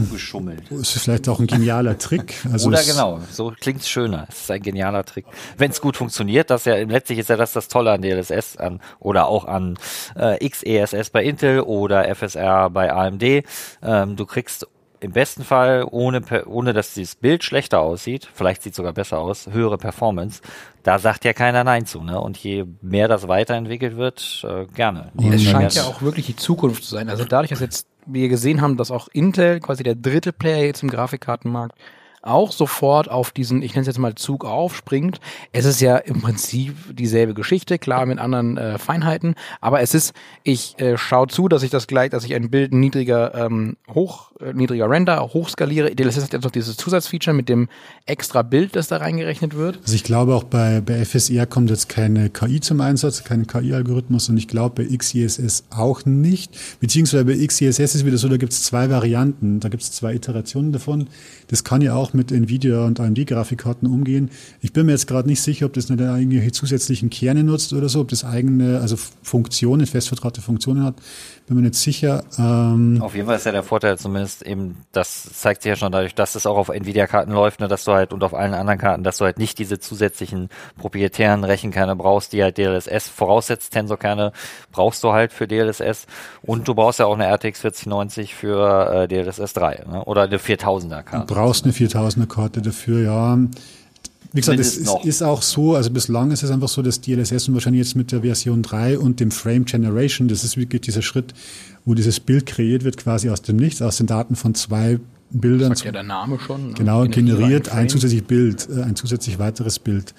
Es 0.72 0.96
ist 0.96 1.02
vielleicht 1.04 1.28
auch 1.28 1.38
ein 1.38 1.46
genialer 1.46 1.96
Trick. 1.98 2.34
Also 2.52 2.68
Oder 2.68 2.82
genau, 2.82 3.20
so 3.30 3.52
klingt 3.58 3.80
es 3.80 3.88
schöner. 3.88 4.26
Es 4.28 4.42
ist 4.42 4.50
ein 4.50 4.60
genialer 4.60 5.04
Trick. 5.04 5.24
Wenn 5.56 5.70
es 5.70 5.80
gut 5.80 5.96
funktioniert, 5.96 6.50
das 6.50 6.64
ja 6.64 6.74
letztlich 6.74 7.20
ist 7.20 7.28
ja 7.28 7.36
das 7.36 7.52
das 7.52 7.68
Tolle 7.68 7.92
an 7.92 8.02
DLSS 8.02 8.56
an 8.56 8.80
oder 8.98 9.28
auch 9.28 9.44
an 9.44 9.78
äh, 10.16 10.48
XESS 10.48 11.10
bei 11.10 11.22
Intel 11.22 11.60
oder 11.60 12.12
FSR 12.12 12.70
bei 12.70 12.92
AMD. 12.92 13.44
Ähm, 13.82 14.16
du 14.16 14.26
kriegst 14.26 14.66
im 15.04 15.12
besten 15.12 15.44
Fall, 15.44 15.86
ohne, 15.90 16.22
ohne 16.46 16.72
dass 16.72 16.94
dieses 16.94 17.14
Bild 17.14 17.44
schlechter 17.44 17.80
aussieht, 17.80 18.28
vielleicht 18.32 18.62
sieht 18.62 18.72
es 18.72 18.76
sogar 18.76 18.92
besser 18.92 19.18
aus, 19.18 19.46
höhere 19.50 19.78
Performance, 19.78 20.40
da 20.82 20.98
sagt 20.98 21.24
ja 21.24 21.32
keiner 21.32 21.62
Nein 21.62 21.86
zu. 21.86 22.02
Ne? 22.02 22.20
Und 22.20 22.36
je 22.38 22.64
mehr 22.80 23.06
das 23.06 23.28
weiterentwickelt 23.28 23.96
wird, 23.96 24.44
äh, 24.48 24.66
gerne. 24.74 25.12
es 25.30 25.42
scheint 25.42 25.74
ja 25.74 25.84
auch 25.84 26.02
wirklich 26.02 26.26
die 26.26 26.36
Zukunft 26.36 26.84
zu 26.84 26.90
sein. 26.90 27.08
Also 27.08 27.24
dadurch, 27.24 27.50
dass 27.50 27.60
jetzt 27.60 27.86
wir 28.06 28.28
gesehen 28.28 28.60
haben, 28.60 28.76
dass 28.76 28.90
auch 28.90 29.08
Intel, 29.12 29.60
quasi 29.60 29.82
der 29.82 29.94
dritte 29.94 30.32
Player 30.32 30.64
jetzt 30.64 30.82
im 30.82 30.90
Grafikkartenmarkt, 30.90 31.78
auch 32.24 32.52
sofort 32.52 33.10
auf 33.10 33.30
diesen, 33.30 33.62
ich 33.62 33.72
nenne 33.72 33.82
es 33.82 33.86
jetzt 33.86 33.98
mal 33.98 34.14
Zug 34.14 34.44
aufspringt. 34.44 35.20
Es 35.52 35.64
ist 35.64 35.80
ja 35.80 35.96
im 35.96 36.22
Prinzip 36.22 36.74
dieselbe 36.96 37.34
Geschichte, 37.34 37.78
klar 37.78 38.06
mit 38.06 38.18
anderen 38.18 38.56
äh, 38.56 38.78
Feinheiten, 38.78 39.34
aber 39.60 39.80
es 39.80 39.94
ist, 39.94 40.14
ich 40.42 40.78
äh, 40.80 40.96
schaue 40.96 41.28
zu, 41.28 41.48
dass 41.48 41.62
ich 41.62 41.70
das 41.70 41.86
gleich, 41.86 42.10
dass 42.10 42.24
ich 42.24 42.34
ein 42.34 42.50
Bild 42.50 42.72
niedriger 42.72 43.34
ähm, 43.34 43.76
hoch, 43.92 44.32
niedriger 44.52 44.90
Render, 44.90 45.20
hochskaliere. 45.20 45.94
DLSS 45.94 46.24
hat 46.24 46.32
jetzt 46.32 46.44
noch 46.44 46.50
dieses 46.50 46.76
Zusatzfeature 46.76 47.34
mit 47.34 47.48
dem 47.48 47.68
extra 48.06 48.42
Bild, 48.42 48.76
das 48.76 48.88
da 48.88 48.96
reingerechnet 48.96 49.54
wird. 49.54 49.78
Also 49.82 49.94
ich 49.94 50.04
glaube 50.04 50.34
auch 50.34 50.44
bei, 50.44 50.80
bei 50.80 51.04
FSR 51.04 51.46
kommt 51.46 51.70
jetzt 51.70 51.88
keine 51.88 52.30
KI 52.30 52.60
zum 52.60 52.80
Einsatz, 52.80 53.24
kein 53.24 53.46
KI-Algorithmus 53.46 54.28
und 54.28 54.36
ich 54.36 54.48
glaube 54.48 54.84
bei 54.84 54.96
XISS 54.96 55.64
auch 55.70 56.04
nicht. 56.04 56.56
Beziehungsweise 56.80 57.24
bei 57.24 57.46
XISS 57.46 57.94
ist 57.94 58.04
wieder 58.04 58.18
so, 58.18 58.28
da 58.28 58.36
gibt 58.36 58.52
es 58.52 58.62
zwei 58.64 58.90
Varianten, 58.90 59.60
da 59.60 59.68
gibt 59.68 59.82
es 59.82 59.92
zwei 59.92 60.14
Iterationen 60.14 60.72
davon. 60.72 61.08
Das 61.48 61.64
kann 61.64 61.80
ja 61.80 61.94
auch 61.94 62.12
mit 62.12 62.32
Nvidia 62.32 62.84
und 62.84 63.00
AMD-Grafikkarten 63.00 63.88
umgehen. 63.88 64.30
Ich 64.60 64.72
bin 64.72 64.86
mir 64.86 64.92
jetzt 64.92 65.06
gerade 65.06 65.28
nicht 65.28 65.42
sicher, 65.42 65.66
ob 65.66 65.72
das 65.74 65.88
nicht 65.88 66.00
irgendwelche 66.00 66.52
zusätzlichen 66.52 67.10
Kerne 67.10 67.44
nutzt 67.44 67.72
oder 67.72 67.88
so, 67.88 68.00
ob 68.00 68.08
das 68.08 68.24
eigene, 68.24 68.80
also 68.80 68.96
Funktionen, 69.22 69.86
festvertraute 69.86 70.40
Funktionen 70.40 70.82
hat. 70.82 70.94
Bin 71.46 71.56
mir 71.56 71.62
nicht 71.62 71.74
sicher. 71.74 72.24
Ähm 72.38 73.00
auf 73.02 73.14
jeden 73.14 73.26
Fall 73.26 73.36
ist 73.36 73.44
ja 73.44 73.52
der 73.52 73.62
Vorteil 73.62 73.98
zumindest 73.98 74.42
eben, 74.42 74.78
das 74.92 75.24
zeigt 75.24 75.62
sich 75.62 75.68
ja 75.68 75.76
schon 75.76 75.92
dadurch, 75.92 76.14
dass 76.14 76.36
es 76.36 76.46
auch 76.46 76.56
auf 76.56 76.70
Nvidia-Karten 76.70 77.32
läuft, 77.32 77.60
ne, 77.60 77.68
dass 77.68 77.84
du 77.84 77.92
halt 77.92 78.14
und 78.14 78.24
auf 78.24 78.32
allen 78.32 78.54
anderen 78.54 78.78
Karten, 78.78 79.04
dass 79.04 79.18
du 79.18 79.26
halt 79.26 79.38
nicht 79.38 79.58
diese 79.58 79.78
zusätzlichen 79.78 80.48
proprietären 80.78 81.44
Rechenkerne 81.44 81.96
brauchst, 81.96 82.32
die 82.32 82.42
halt 82.42 82.56
DLSS 82.56 83.08
voraussetzt. 83.08 83.74
Tensorkerne 83.74 84.32
brauchst 84.72 85.04
du 85.04 85.12
halt 85.12 85.34
für 85.34 85.46
DLSS 85.46 86.06
und 86.40 86.66
du 86.66 86.74
brauchst 86.74 86.98
ja 86.98 87.06
auch 87.06 87.14
eine 87.18 87.26
RTX 87.26 87.60
4090 87.60 88.34
für 88.34 89.02
äh, 89.02 89.08
DLSS 89.08 89.52
3 89.52 89.84
ne? 89.86 90.04
oder 90.04 90.22
eine 90.22 90.38
4000er 90.38 91.02
Karte. 91.02 91.26
Du 91.26 91.34
brauchst 91.34 91.64
eine 91.64 91.74
4000er 91.74 92.26
Karte 92.26 92.62
dafür, 92.62 93.00
ja. 93.00 93.38
Wie 94.34 94.40
gesagt, 94.40 94.58
es 94.58 94.76
ist, 94.76 94.92
ist, 95.04 95.22
auch 95.22 95.42
so, 95.42 95.76
also 95.76 95.90
bislang 95.90 96.32
ist 96.32 96.42
es 96.42 96.50
einfach 96.50 96.68
so, 96.68 96.82
dass 96.82 97.00
DLSS 97.00 97.46
und 97.46 97.54
wahrscheinlich 97.54 97.86
jetzt 97.86 97.94
mit 97.94 98.10
der 98.10 98.22
Version 98.22 98.62
3 98.62 98.98
und 98.98 99.20
dem 99.20 99.30
Frame 99.30 99.64
Generation, 99.64 100.26
das 100.26 100.42
ist 100.42 100.56
wirklich 100.56 100.80
dieser 100.80 101.02
Schritt, 101.02 101.32
wo 101.84 101.94
dieses 101.94 102.18
Bild 102.18 102.44
kreiert 102.44 102.82
wird, 102.82 102.96
quasi 102.96 103.30
aus 103.30 103.42
dem 103.42 103.56
Nichts, 103.56 103.80
aus 103.80 103.98
den 103.98 104.08
Daten 104.08 104.34
von 104.34 104.56
zwei 104.56 104.98
Bildern. 105.30 105.70
Das 105.70 105.78
sagt 105.78 105.86
ja 105.86 105.92
der 105.92 106.02
Name 106.02 106.40
schon. 106.40 106.70
Ne? 106.70 106.74
Genau, 106.74 107.04
generiert 107.06 107.68
ein 107.68 107.88
zusätzliches 107.88 108.26
Bild, 108.26 108.68
äh, 108.70 108.82
ein 108.82 108.96
zusätzlich 108.96 109.38
weiteres 109.38 109.78
Bild. 109.78 110.14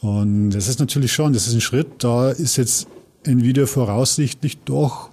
Und 0.00 0.52
das 0.52 0.66
ist 0.66 0.80
natürlich 0.80 1.12
schon, 1.12 1.34
das 1.34 1.46
ist 1.46 1.52
ein 1.52 1.60
Schritt, 1.60 1.88
da 1.98 2.30
ist 2.30 2.56
jetzt 2.56 2.88
Nvidia 3.24 3.66
voraussichtlich 3.66 4.56
doch 4.64 5.09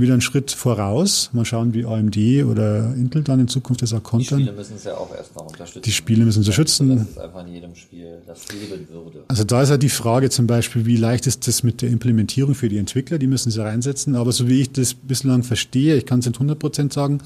wieder 0.00 0.12
einen 0.12 0.22
Schritt 0.22 0.50
voraus. 0.50 1.30
Mal 1.32 1.44
schauen, 1.44 1.74
wie 1.74 1.84
AMD 1.84 2.16
oder 2.44 2.94
Intel 2.94 3.22
dann 3.22 3.40
in 3.40 3.48
Zukunft 3.48 3.82
das 3.82 3.92
auch 3.92 4.02
kontern. 4.02 4.38
Die 4.38 4.44
Spiele 4.44 4.56
müssen 4.56 4.76
es 4.76 4.84
ja 4.84 4.94
auch 4.94 5.14
erst 5.14 5.36
noch 5.36 5.46
unterstützen. 5.46 5.82
Die 5.82 5.92
Spiele 5.92 6.24
müssen 6.24 6.42
sie 6.42 6.52
schützen. 6.52 6.96
Dass 6.96 7.08
es 7.08 7.18
einfach 7.18 7.46
in 7.46 7.52
jedem 7.52 7.74
Spiel 7.74 8.18
das 8.26 8.46
geben 8.46 8.88
würde. 8.90 9.24
Also 9.28 9.44
da 9.44 9.62
ist 9.62 9.70
halt 9.70 9.82
die 9.82 9.88
Frage 9.88 10.30
zum 10.30 10.46
Beispiel, 10.46 10.86
wie 10.86 10.96
leicht 10.96 11.26
ist 11.26 11.46
das 11.46 11.62
mit 11.62 11.82
der 11.82 11.90
Implementierung 11.90 12.54
für 12.54 12.68
die 12.68 12.78
Entwickler? 12.78 13.18
Die 13.18 13.26
müssen 13.26 13.50
sie 13.50 13.62
reinsetzen. 13.62 14.16
Aber 14.16 14.32
so 14.32 14.48
wie 14.48 14.60
ich 14.60 14.72
das 14.72 14.94
bislang 14.94 15.42
verstehe, 15.42 15.96
ich 15.96 16.06
kann 16.06 16.20
es 16.20 16.26
nicht 16.26 16.36
100 16.36 16.58
Prozent 16.58 16.92
sagen, 16.92 17.20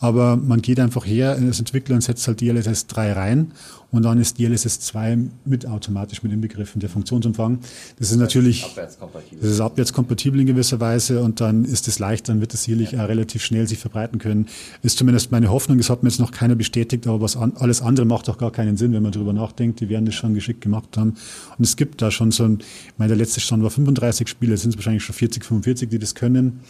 aber 0.00 0.36
man 0.36 0.60
geht 0.62 0.80
einfach 0.80 1.06
her 1.06 1.30
als 1.32 1.58
Entwickler 1.58 1.94
und 1.94 2.02
setzt 2.02 2.26
halt 2.26 2.40
DLSS 2.40 2.86
3 2.88 3.12
rein 3.12 3.52
und 3.94 4.02
dann 4.02 4.20
ist 4.20 4.40
DLSS 4.40 4.80
2 4.80 5.18
mit 5.44 5.66
automatisch 5.66 6.24
mit 6.24 6.32
inbegriffen, 6.32 6.80
der 6.80 6.90
Funktionsumfang. 6.90 7.60
Das 7.96 8.10
ist 8.10 8.16
natürlich, 8.16 8.74
das 8.74 9.50
ist 9.50 9.60
abwärtskompatibel 9.60 10.40
in 10.40 10.46
gewisser 10.46 10.80
Weise 10.80 11.22
und 11.22 11.40
dann 11.40 11.64
ist 11.64 11.86
es 11.86 12.00
leicht, 12.00 12.28
dann 12.28 12.40
wird 12.40 12.52
es 12.54 12.64
sicherlich 12.64 12.92
ja. 12.92 13.04
relativ 13.04 13.44
schnell 13.44 13.68
sich 13.68 13.78
verbreiten 13.78 14.18
können. 14.18 14.48
Ist 14.82 14.98
zumindest 14.98 15.30
meine 15.30 15.48
Hoffnung, 15.48 15.78
das 15.78 15.90
hat 15.90 16.02
mir 16.02 16.08
jetzt 16.08 16.18
noch 16.18 16.32
keiner 16.32 16.56
bestätigt, 16.56 17.06
aber 17.06 17.20
was 17.20 17.36
an, 17.36 17.52
alles 17.54 17.82
andere 17.82 18.04
macht 18.04 18.28
auch 18.28 18.36
gar 18.36 18.50
keinen 18.50 18.76
Sinn, 18.76 18.92
wenn 18.94 19.02
man 19.02 19.12
darüber 19.12 19.32
nachdenkt. 19.32 19.78
Die 19.78 19.88
werden 19.88 20.06
das 20.06 20.16
schon 20.16 20.34
geschickt 20.34 20.60
gemacht 20.60 20.96
haben. 20.96 21.14
Und 21.56 21.64
es 21.64 21.76
gibt 21.76 22.02
da 22.02 22.10
schon 22.10 22.32
so 22.32 22.44
ein, 22.44 22.58
ich 22.58 22.98
meine, 22.98 23.10
der 23.10 23.16
letzte 23.16 23.38
Stand 23.38 23.62
war 23.62 23.70
35 23.70 24.26
Spiele, 24.28 24.54
es 24.54 24.62
sind 24.62 24.74
wahrscheinlich 24.74 25.04
schon 25.04 25.14
40, 25.14 25.44
45, 25.44 25.88
die 25.88 26.00
das 26.00 26.16
können. 26.16 26.60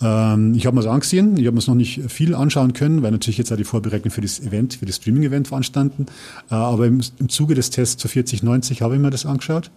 Ähm, 0.00 0.54
ich 0.54 0.66
habe 0.66 0.76
mir 0.76 0.82
das 0.82 0.92
angesehen, 0.92 1.36
ich 1.36 1.46
habe 1.46 1.52
mir 1.52 1.58
es 1.58 1.66
noch 1.66 1.74
nicht 1.74 2.02
viel 2.08 2.34
anschauen 2.34 2.72
können, 2.72 3.02
weil 3.02 3.10
natürlich 3.10 3.38
jetzt 3.38 3.52
auch 3.52 3.56
die 3.56 3.64
Vorbereitung 3.64 4.10
für 4.10 4.20
das 4.20 4.40
Event, 4.40 4.74
für 4.74 4.86
das 4.86 4.96
Streaming-Event 4.96 5.48
veranstanden. 5.48 6.06
Äh, 6.50 6.54
aber 6.54 6.86
im, 6.86 7.00
im 7.18 7.28
Zuge 7.28 7.54
des 7.54 7.70
Tests 7.70 7.96
zu 7.96 8.08
4090 8.08 8.82
habe 8.82 8.94
ich 8.94 9.00
mir 9.00 9.10
das 9.10 9.26
angeschaut. 9.26 9.70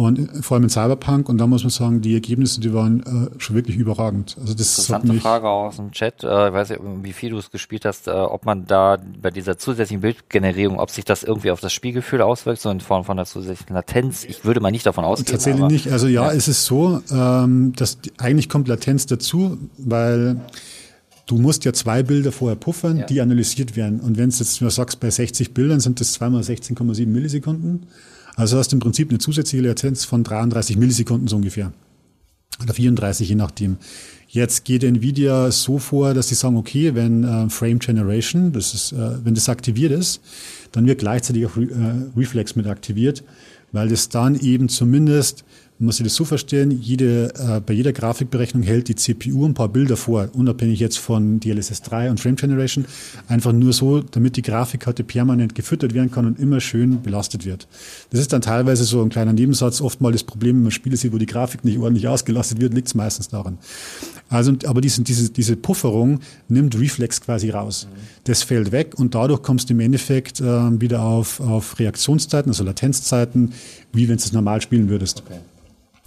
Und 0.00 0.44
vor 0.44 0.54
allem 0.54 0.62
in 0.62 0.70
Cyberpunk. 0.70 1.28
Und 1.28 1.38
da 1.38 1.48
muss 1.48 1.64
man 1.64 1.70
sagen, 1.70 2.00
die 2.00 2.14
Ergebnisse, 2.14 2.60
die 2.60 2.72
waren 2.72 3.02
äh, 3.34 3.40
schon 3.40 3.56
wirklich 3.56 3.76
überragend. 3.76 4.36
Also 4.40 4.54
das 4.54 4.78
Interessante 4.78 5.08
mich 5.08 5.22
Frage 5.22 5.48
aus 5.48 5.74
dem 5.74 5.90
Chat. 5.90 6.22
Äh, 6.22 6.26
ich 6.48 6.54
weiß 6.54 6.70
nicht, 6.70 6.80
wie 7.02 7.12
viel 7.12 7.30
du 7.30 7.38
es 7.38 7.50
gespielt 7.50 7.84
hast, 7.84 8.06
äh, 8.06 8.12
ob 8.12 8.46
man 8.46 8.64
da 8.64 8.96
bei 9.20 9.32
dieser 9.32 9.58
zusätzlichen 9.58 10.00
Bildgenerierung, 10.02 10.78
ob 10.78 10.90
sich 10.90 11.04
das 11.04 11.24
irgendwie 11.24 11.50
auf 11.50 11.58
das 11.58 11.72
Spielgefühl 11.72 12.22
auswirkt, 12.22 12.60
so 12.60 12.70
in 12.70 12.78
Form 12.78 13.04
von 13.04 13.18
einer 13.18 13.26
zusätzlichen 13.26 13.74
Latenz. 13.74 14.22
Ich 14.22 14.44
würde 14.44 14.60
mal 14.60 14.70
nicht 14.70 14.86
davon 14.86 15.04
ausgehen. 15.04 15.32
Tatsächlich 15.32 15.66
nicht. 15.66 15.90
Also 15.90 16.06
ja, 16.06 16.26
ja, 16.26 16.32
es 16.32 16.46
ist 16.46 16.64
so, 16.64 17.02
ähm, 17.10 17.72
dass 17.74 18.00
die, 18.00 18.12
eigentlich 18.18 18.48
kommt 18.48 18.68
Latenz 18.68 19.06
dazu, 19.06 19.58
weil 19.78 20.40
du 21.26 21.38
musst 21.38 21.64
ja 21.64 21.72
zwei 21.72 22.04
Bilder 22.04 22.30
vorher 22.30 22.54
puffern, 22.54 22.98
ja. 22.98 23.06
die 23.06 23.20
analysiert 23.20 23.74
werden. 23.74 23.98
Und 23.98 24.16
wenn 24.16 24.28
es 24.28 24.38
jetzt, 24.38 24.60
du 24.60 24.70
sagst, 24.70 25.00
bei 25.00 25.10
60 25.10 25.54
Bildern 25.54 25.80
sind 25.80 26.00
das 26.00 26.12
zweimal 26.12 26.42
16,7 26.42 27.04
Millisekunden. 27.08 27.88
Also 28.38 28.56
hast 28.56 28.70
du 28.70 28.76
im 28.76 28.80
Prinzip 28.80 29.10
eine 29.10 29.18
zusätzliche 29.18 29.66
Latenz 29.66 30.04
von 30.04 30.22
33 30.22 30.76
Millisekunden 30.76 31.26
so 31.26 31.34
ungefähr. 31.34 31.72
Oder 32.62 32.72
34, 32.72 33.28
je 33.28 33.34
nachdem. 33.34 33.78
Jetzt 34.28 34.64
geht 34.64 34.84
Nvidia 34.84 35.50
so 35.50 35.78
vor, 35.78 36.14
dass 36.14 36.28
sie 36.28 36.36
sagen, 36.36 36.56
okay, 36.56 36.94
wenn 36.94 37.24
äh, 37.24 37.50
Frame 37.50 37.80
Generation, 37.80 38.52
das 38.52 38.74
ist, 38.74 38.92
äh, 38.92 39.24
wenn 39.24 39.34
das 39.34 39.48
aktiviert 39.48 39.90
ist, 39.90 40.20
dann 40.70 40.86
wird 40.86 41.00
gleichzeitig 41.00 41.46
auch 41.46 41.56
Re 41.56 41.64
äh, 41.64 42.18
Reflex 42.18 42.54
mit 42.54 42.68
aktiviert. 42.68 43.24
weil 43.72 43.88
das 43.88 44.08
dann 44.08 44.38
eben 44.38 44.68
zumindest 44.68 45.44
man 45.80 45.86
muss 45.86 45.98
sich 45.98 46.04
das 46.04 46.16
so 46.16 46.24
verstehen, 46.24 46.72
jede, 46.72 47.32
äh, 47.36 47.60
bei 47.60 47.72
jeder 47.72 47.92
Grafikberechnung 47.92 48.64
hält 48.64 48.88
die 48.88 48.96
CPU 48.96 49.46
ein 49.46 49.54
paar 49.54 49.68
Bilder 49.68 49.96
vor, 49.96 50.28
unabhängig 50.32 50.80
jetzt 50.80 50.98
von 50.98 51.38
DLSS 51.38 51.82
3 51.82 52.10
und 52.10 52.18
Frame 52.18 52.34
Generation, 52.34 52.84
einfach 53.28 53.52
nur 53.52 53.72
so, 53.72 54.00
damit 54.00 54.36
die 54.36 54.42
Grafikkarte 54.42 55.04
permanent 55.04 55.54
gefüttert 55.54 55.94
werden 55.94 56.10
kann 56.10 56.26
und 56.26 56.40
immer 56.40 56.60
schön 56.60 57.00
belastet 57.02 57.44
wird. 57.44 57.68
Das 58.10 58.18
ist 58.18 58.32
dann 58.32 58.42
teilweise 58.42 58.82
so 58.82 59.00
ein 59.02 59.08
kleiner 59.08 59.32
Nebensatz, 59.32 59.80
oft 59.80 60.00
mal 60.00 60.10
das 60.10 60.24
Problem, 60.24 60.56
wenn 60.56 60.62
man 60.64 60.72
Spiele 60.72 60.96
sieht, 60.96 61.12
wo 61.12 61.18
die 61.18 61.26
Grafik 61.26 61.64
nicht 61.64 61.78
ordentlich 61.78 62.08
ausgelastet 62.08 62.60
wird, 62.60 62.74
liegt 62.74 62.88
es 62.88 62.96
meistens 62.96 63.28
daran. 63.28 63.58
Also, 64.28 64.54
aber 64.66 64.80
diese, 64.80 65.02
diese, 65.02 65.30
diese 65.30 65.54
Pufferung 65.54 66.18
nimmt 66.48 66.78
Reflex 66.78 67.20
quasi 67.20 67.50
raus. 67.50 67.86
Das 68.24 68.42
fällt 68.42 68.72
weg 68.72 68.98
und 68.98 69.14
dadurch 69.14 69.42
kommst 69.42 69.70
du 69.70 69.74
im 69.74 69.80
Endeffekt 69.80 70.40
äh, 70.40 70.44
wieder 70.80 71.02
auf, 71.02 71.38
auf 71.38 71.78
Reaktionszeiten, 71.78 72.50
also 72.50 72.64
Latenzzeiten, 72.64 73.52
wie 73.92 74.08
wenn 74.08 74.16
du 74.16 74.24
es 74.24 74.32
normal 74.32 74.60
spielen 74.60 74.88
würdest. 74.88 75.22
Okay. 75.24 75.38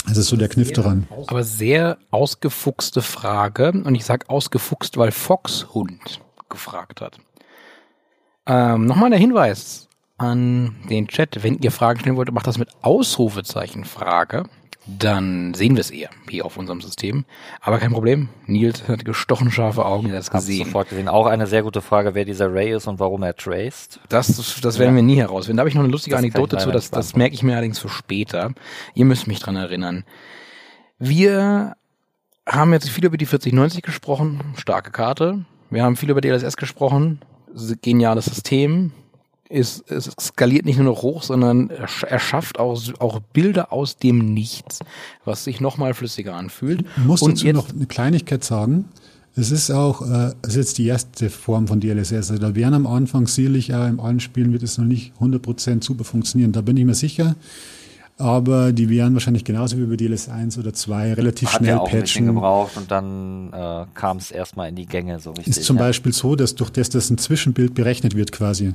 Das 0.07 0.17
ist 0.17 0.27
so 0.27 0.35
der 0.35 0.49
Kniff 0.49 0.71
daran. 0.71 1.07
Aber 1.27 1.43
sehr 1.43 1.97
ausgefuchste 2.09 3.01
Frage. 3.01 3.71
Und 3.71 3.95
ich 3.95 4.05
sage 4.05 4.29
ausgefuchst, 4.29 4.97
weil 4.97 5.11
Foxhund 5.11 6.21
gefragt 6.49 7.01
hat. 7.01 7.19
Ähm, 8.45 8.85
Nochmal 8.85 9.11
der 9.11 9.19
Hinweis 9.19 9.87
an 10.17 10.75
den 10.89 11.07
Chat. 11.07 11.43
Wenn 11.43 11.59
ihr 11.59 11.71
Fragen 11.71 11.99
stellen 11.99 12.15
wollt, 12.17 12.31
macht 12.31 12.47
das 12.47 12.57
mit 12.57 12.69
Ausrufezeichen 12.81 13.85
Frage 13.85 14.45
dann 14.87 15.53
sehen 15.53 15.75
wir 15.75 15.81
es 15.81 15.91
eher 15.91 16.09
hier 16.27 16.45
auf 16.45 16.57
unserem 16.57 16.81
System. 16.81 17.25
Aber 17.59 17.77
kein 17.77 17.91
Problem. 17.91 18.29
Nils 18.47 18.87
hat 18.87 19.05
gestochen 19.05 19.51
scharfe 19.51 19.85
Augen, 19.85 20.07
er 20.07 20.15
hat 20.15 20.23
es 20.23 20.31
gesehen. 20.31 20.65
sofort 20.65 20.89
gesehen. 20.89 21.07
Auch 21.07 21.27
eine 21.27 21.45
sehr 21.45 21.61
gute 21.63 21.81
Frage, 21.81 22.15
wer 22.15 22.25
dieser 22.25 22.51
Ray 22.51 22.73
ist 22.73 22.87
und 22.87 22.99
warum 22.99 23.21
er 23.23 23.35
traced. 23.35 23.99
Das, 24.09 24.27
das 24.27 24.79
werden 24.79 24.91
ja. 24.91 24.95
wir 24.95 25.03
nie 25.03 25.17
herausfinden. 25.17 25.57
Da 25.57 25.61
habe 25.61 25.69
ich 25.69 25.75
noch 25.75 25.83
eine 25.83 25.91
lustige 25.91 26.15
das 26.15 26.19
Anekdote 26.19 26.57
zu, 26.57 26.71
das, 26.71 26.89
das 26.89 27.15
merke 27.15 27.35
ich 27.35 27.43
mir 27.43 27.53
allerdings 27.53 27.79
für 27.79 27.89
später. 27.89 28.53
Ihr 28.95 29.05
müsst 29.05 29.27
mich 29.27 29.39
dran 29.39 29.55
erinnern. 29.55 30.03
Wir 30.97 31.75
haben 32.47 32.73
jetzt 32.73 32.89
viel 32.89 33.05
über 33.05 33.17
die 33.17 33.25
4090 33.25 33.83
gesprochen, 33.83 34.41
starke 34.55 34.91
Karte. 34.91 35.45
Wir 35.69 35.83
haben 35.83 35.95
viel 35.95 36.09
über 36.09 36.21
DLSS 36.21 36.57
gesprochen, 36.57 37.21
geniales 37.81 38.25
System, 38.25 38.91
ist, 39.51 39.89
es 39.91 40.11
skaliert 40.19 40.65
nicht 40.65 40.77
nur 40.77 40.85
noch 40.85 41.01
hoch, 41.01 41.23
sondern 41.23 41.69
er 41.69 42.19
schafft 42.19 42.59
auch, 42.59 42.81
auch 42.99 43.19
Bilder 43.33 43.71
aus 43.71 43.97
dem 43.97 44.33
Nichts, 44.33 44.79
was 45.25 45.43
sich 45.43 45.61
nochmal 45.61 45.93
flüssiger 45.93 46.35
anfühlt. 46.35 46.85
Ich 46.97 47.03
muss 47.03 47.21
Und 47.21 47.33
dazu 47.33 47.45
jetzt, 47.45 47.55
noch 47.55 47.69
eine 47.69 47.85
Kleinigkeit 47.85 48.43
sagen. 48.43 48.85
Es 49.35 49.51
ist 49.51 49.71
auch, 49.71 50.01
äh, 50.01 50.33
es 50.41 50.49
ist 50.49 50.55
jetzt 50.55 50.77
die 50.77 50.87
erste 50.87 51.29
Form 51.29 51.67
von 51.67 51.79
DLSS. 51.79 52.31
Also 52.31 52.37
da 52.37 52.53
werden 52.53 52.73
am 52.73 52.87
Anfang 52.87 53.27
sicherlich 53.27 53.73
auch 53.73 53.87
im 53.87 53.99
allen 53.99 54.19
Spielen 54.19 54.51
wird 54.51 54.63
es 54.63 54.77
noch 54.77 54.85
nicht 54.85 55.13
100% 55.21 55.83
super 55.83 56.03
funktionieren. 56.03 56.51
Da 56.51 56.61
bin 56.61 56.75
ich 56.75 56.83
mir 56.83 56.95
sicher. 56.95 57.35
Aber 58.17 58.71
die 58.71 58.87
werden 58.89 59.13
wahrscheinlich 59.13 59.43
genauso 59.43 59.77
wie 59.77 59.85
bei 59.85 59.95
DLS 59.95 60.29
1 60.29 60.57
oder 60.59 60.73
2 60.73 61.13
relativ 61.13 61.49
Hat 61.49 61.57
schnell 61.57 61.69
ja 61.71 61.79
auch 61.79 61.85
patchen. 61.85 61.97
Ein 61.97 62.03
bisschen 62.03 62.25
gebraucht 62.27 62.77
und 62.77 62.91
dann 62.91 63.51
äh, 63.51 63.85
kam 63.95 64.17
es 64.17 64.29
erstmal 64.29 64.69
in 64.69 64.75
die 64.75 64.85
Gänge 64.85 65.19
so 65.19 65.31
richtig. 65.31 65.57
Ist 65.57 65.63
zum 65.63 65.77
ja. 65.77 65.83
Beispiel 65.83 66.13
so, 66.13 66.35
dass 66.35 66.53
durch 66.53 66.69
das, 66.69 66.89
dass 66.89 67.09
ein 67.09 67.17
Zwischenbild 67.17 67.73
berechnet 67.73 68.15
wird 68.15 68.31
quasi, 68.31 68.73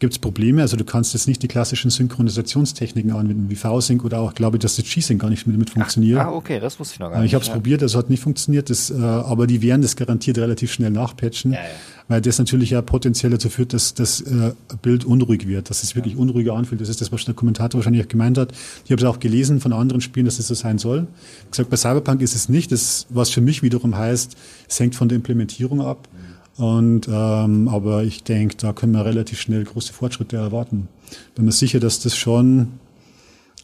gibt 0.00 0.12
es 0.12 0.18
Probleme. 0.18 0.62
Also 0.62 0.76
du 0.76 0.84
kannst 0.84 1.14
jetzt 1.14 1.28
nicht 1.28 1.42
die 1.42 1.48
klassischen 1.48 1.90
Synchronisationstechniken 1.90 3.12
anwenden, 3.12 3.48
wie 3.48 3.54
V-Sync 3.54 4.04
oder 4.04 4.20
auch, 4.20 4.34
glaube 4.34 4.56
ich, 4.56 4.62
dass 4.62 4.76
das 4.76 4.84
G-Sync 4.84 5.20
gar 5.20 5.30
nicht 5.30 5.46
mit, 5.46 5.56
mit 5.56 5.70
funktioniert. 5.70 6.20
Ah, 6.20 6.32
okay, 6.32 6.58
das 6.60 6.78
wusste 6.80 6.94
ich 6.94 7.00
noch 7.00 7.10
gar 7.10 7.20
nicht. 7.20 7.28
Ich 7.28 7.34
habe 7.34 7.42
es 7.42 7.48
ja. 7.48 7.54
probiert, 7.54 7.80
das 7.82 7.94
hat 7.94 8.10
nicht 8.10 8.22
funktioniert, 8.22 8.70
das, 8.70 8.90
äh, 8.90 8.96
aber 8.96 9.46
die 9.46 9.62
werden 9.62 9.82
das 9.82 9.96
garantiert 9.96 10.38
relativ 10.38 10.72
schnell 10.72 10.90
nachpatchen, 10.90 11.52
ja, 11.52 11.58
ja. 11.58 11.64
weil 12.08 12.20
das 12.20 12.38
natürlich 12.38 12.70
ja 12.70 12.82
potenziell 12.82 13.30
dazu 13.30 13.48
führt, 13.48 13.72
dass 13.72 13.94
das 13.94 14.20
äh, 14.20 14.52
Bild 14.82 15.04
unruhig 15.04 15.46
wird, 15.46 15.70
dass 15.70 15.82
es 15.82 15.94
wirklich 15.94 16.16
unruhiger 16.16 16.54
anfühlt. 16.54 16.80
Das 16.80 16.88
ist 16.88 17.00
das, 17.00 17.12
was 17.12 17.24
der 17.24 17.34
Kommentator 17.34 17.78
wahrscheinlich 17.78 18.04
auch 18.04 18.08
gemeint 18.08 18.36
hat. 18.36 18.52
Ich 18.84 18.90
habe 18.90 19.00
es 19.00 19.08
auch 19.08 19.20
gelesen 19.20 19.60
von 19.60 19.72
anderen 19.72 20.00
Spielen, 20.00 20.26
dass 20.26 20.38
es 20.38 20.48
so 20.48 20.54
sein 20.54 20.78
soll. 20.78 21.06
Ich 21.44 21.50
gesagt, 21.52 21.70
bei 21.70 21.76
Cyberpunk 21.76 22.20
ist 22.20 22.34
es 22.34 22.48
nicht, 22.48 22.72
das, 22.72 23.06
was 23.10 23.30
für 23.30 23.40
mich 23.40 23.62
wiederum 23.62 23.96
heißt, 23.96 24.36
es 24.68 24.80
hängt 24.80 24.96
von 24.96 25.08
der 25.08 25.16
Implementierung 25.16 25.80
ab. 25.80 26.08
Mhm. 26.12 26.33
Und 26.56 27.08
ähm, 27.08 27.68
aber 27.68 28.04
ich 28.04 28.22
denke, 28.22 28.56
da 28.56 28.72
können 28.72 28.92
wir 28.92 29.04
relativ 29.04 29.40
schnell 29.40 29.64
große 29.64 29.92
Fortschritte 29.92 30.36
erwarten. 30.36 30.88
Bin 31.34 31.44
mir 31.44 31.52
sicher, 31.52 31.80
dass 31.80 31.98
das 31.98 32.16
schon, 32.16 32.78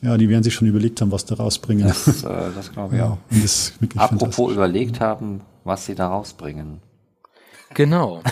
ja, 0.02 0.16
die 0.16 0.28
werden 0.28 0.42
sich 0.42 0.54
schon 0.54 0.66
überlegt 0.66 1.00
haben, 1.00 1.12
was 1.12 1.24
da 1.24 1.36
rausbringen. 1.36 1.86
Das, 1.86 2.24
äh, 2.24 2.50
das 2.54 2.72
glaube 2.72 2.96
ich 2.96 3.00
ja, 3.00 3.10
auch. 3.10 3.18
Das 3.30 3.72
Apropos 3.96 4.52
überlegt 4.52 5.00
haben, 5.00 5.42
was 5.64 5.86
sie 5.86 5.94
da 5.94 6.08
rausbringen. 6.08 6.80
Genau. 7.74 8.22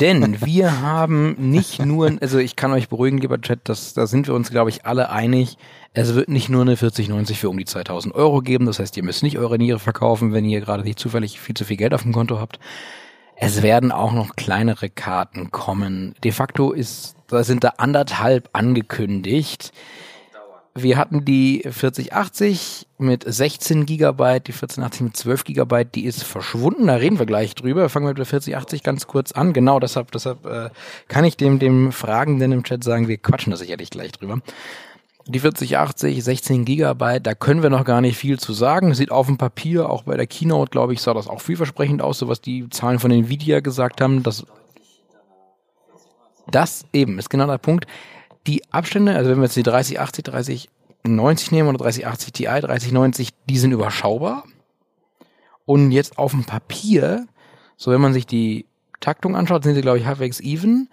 Denn 0.00 0.40
wir 0.44 0.80
haben 0.82 1.34
nicht 1.50 1.84
nur, 1.84 2.12
also 2.20 2.38
ich 2.38 2.56
kann 2.56 2.72
euch 2.72 2.88
beruhigen, 2.88 3.18
lieber 3.18 3.40
Chat, 3.40 3.68
dass, 3.68 3.94
da 3.94 4.06
sind 4.06 4.26
wir 4.26 4.34
uns, 4.34 4.50
glaube 4.50 4.70
ich, 4.70 4.86
alle 4.86 5.10
einig. 5.10 5.56
Es 5.92 6.14
wird 6.14 6.28
nicht 6.28 6.48
nur 6.48 6.62
eine 6.62 6.76
4090 6.76 7.38
für 7.38 7.48
um 7.48 7.58
die 7.58 7.64
2000 7.64 8.14
Euro 8.14 8.40
geben. 8.40 8.66
Das 8.66 8.78
heißt, 8.78 8.96
ihr 8.96 9.04
müsst 9.04 9.22
nicht 9.22 9.38
eure 9.38 9.58
Niere 9.58 9.78
verkaufen, 9.78 10.32
wenn 10.32 10.44
ihr 10.44 10.60
gerade 10.60 10.82
nicht 10.82 10.98
zufällig 10.98 11.40
viel 11.40 11.54
zu 11.54 11.64
viel 11.64 11.76
Geld 11.76 11.94
auf 11.94 12.02
dem 12.02 12.12
Konto 12.12 12.38
habt. 12.38 12.58
Es 13.36 13.62
werden 13.62 13.92
auch 13.92 14.12
noch 14.12 14.36
kleinere 14.36 14.88
Karten 14.88 15.50
kommen. 15.50 16.14
De 16.22 16.32
facto 16.32 16.72
ist, 16.72 17.16
da 17.28 17.44
sind 17.44 17.64
da 17.64 17.74
anderthalb 17.78 18.48
angekündigt. 18.52 19.72
Wir 20.76 20.96
hatten 20.96 21.24
die 21.24 21.62
4080 21.70 22.88
mit 22.98 23.24
16 23.24 23.86
Gigabyte, 23.86 24.48
die 24.48 24.52
1480 24.52 25.00
mit 25.02 25.16
12 25.16 25.44
Gigabyte, 25.44 25.94
die 25.94 26.04
ist 26.04 26.24
verschwunden. 26.24 26.88
Da 26.88 26.96
reden 26.96 27.18
wir 27.18 27.26
gleich 27.26 27.54
drüber. 27.54 27.88
Fangen 27.88 28.06
wir 28.06 28.10
mit 28.10 28.18
der 28.18 28.26
4080 28.26 28.82
ganz 28.82 29.06
kurz 29.06 29.30
an. 29.30 29.52
Genau, 29.52 29.78
deshalb, 29.78 30.10
deshalb 30.10 30.44
äh, 30.46 30.70
kann 31.06 31.24
ich 31.24 31.36
dem 31.36 31.60
dem 31.60 31.92
Fragenden 31.92 32.50
im 32.50 32.64
Chat 32.64 32.82
sagen, 32.82 33.06
wir 33.06 33.18
quatschen 33.18 33.52
da 33.52 33.56
sicherlich 33.56 33.90
gleich 33.90 34.12
drüber. 34.12 34.40
Die 35.26 35.40
4080, 35.40 36.22
16 36.22 36.64
Gigabyte, 36.66 37.26
da 37.26 37.34
können 37.34 37.62
wir 37.62 37.70
noch 37.70 37.84
gar 37.84 38.02
nicht 38.02 38.18
viel 38.18 38.38
zu 38.38 38.52
sagen. 38.52 38.92
Sieht 38.94 39.10
auf 39.10 39.26
dem 39.26 39.38
Papier, 39.38 39.88
auch 39.88 40.02
bei 40.02 40.16
der 40.16 40.26
Keynote, 40.26 40.70
glaube 40.70 40.92
ich, 40.92 41.00
sah 41.00 41.14
das 41.14 41.28
auch 41.28 41.40
vielversprechend 41.40 42.02
aus, 42.02 42.18
so 42.18 42.28
was 42.28 42.42
die 42.42 42.68
Zahlen 42.68 42.98
von 42.98 43.10
Nvidia 43.10 43.60
gesagt 43.60 44.02
haben. 44.02 44.22
Das, 44.22 44.44
das 46.50 46.84
eben 46.92 47.18
ist 47.18 47.30
genau 47.30 47.46
der 47.46 47.58
Punkt. 47.58 47.86
Die 48.46 48.62
Abstände, 48.70 49.16
also 49.16 49.30
wenn 49.30 49.38
wir 49.38 49.44
jetzt 49.44 49.56
die 49.56 49.62
3080, 49.62 50.24
3090 50.24 51.52
nehmen 51.52 51.70
oder 51.70 51.78
3080 51.78 52.32
Ti, 52.32 52.44
3090, 52.44 53.30
die 53.48 53.58
sind 53.58 53.72
überschaubar. 53.72 54.44
Und 55.64 55.90
jetzt 55.90 56.18
auf 56.18 56.32
dem 56.32 56.44
Papier, 56.44 57.26
so 57.78 57.90
wenn 57.90 58.00
man 58.02 58.12
sich 58.12 58.26
die 58.26 58.66
Taktung 59.00 59.36
anschaut, 59.36 59.64
sind 59.64 59.74
sie, 59.74 59.80
glaube 59.80 59.98
ich, 59.98 60.04
halbwegs 60.04 60.40
even. 60.40 60.90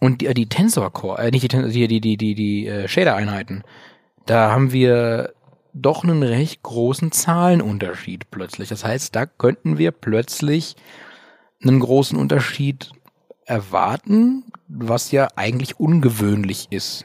Und 0.00 0.22
die, 0.22 0.34
die 0.34 0.48
Tensor 0.48 0.92
Core, 0.92 1.18
äh, 1.22 1.30
nicht 1.30 1.44
die, 1.44 1.48
Tensor, 1.48 1.70
die, 1.70 1.86
die, 1.86 2.00
die, 2.00 2.16
die, 2.16 2.34
die 2.34 2.66
äh, 2.66 2.88
Shader-Einheiten, 2.88 3.62
da 4.26 4.50
haben 4.50 4.72
wir 4.72 5.34
doch 5.72 6.02
einen 6.02 6.22
recht 6.22 6.62
großen 6.62 7.12
Zahlenunterschied 7.12 8.30
plötzlich. 8.30 8.68
Das 8.68 8.84
heißt, 8.84 9.14
da 9.14 9.26
könnten 9.26 9.78
wir 9.78 9.92
plötzlich 9.92 10.74
einen 11.62 11.80
großen 11.80 12.18
Unterschied 12.18 12.90
erwarten, 13.44 14.44
was 14.68 15.12
ja 15.12 15.28
eigentlich 15.36 15.78
ungewöhnlich 15.78 16.68
ist. 16.70 17.04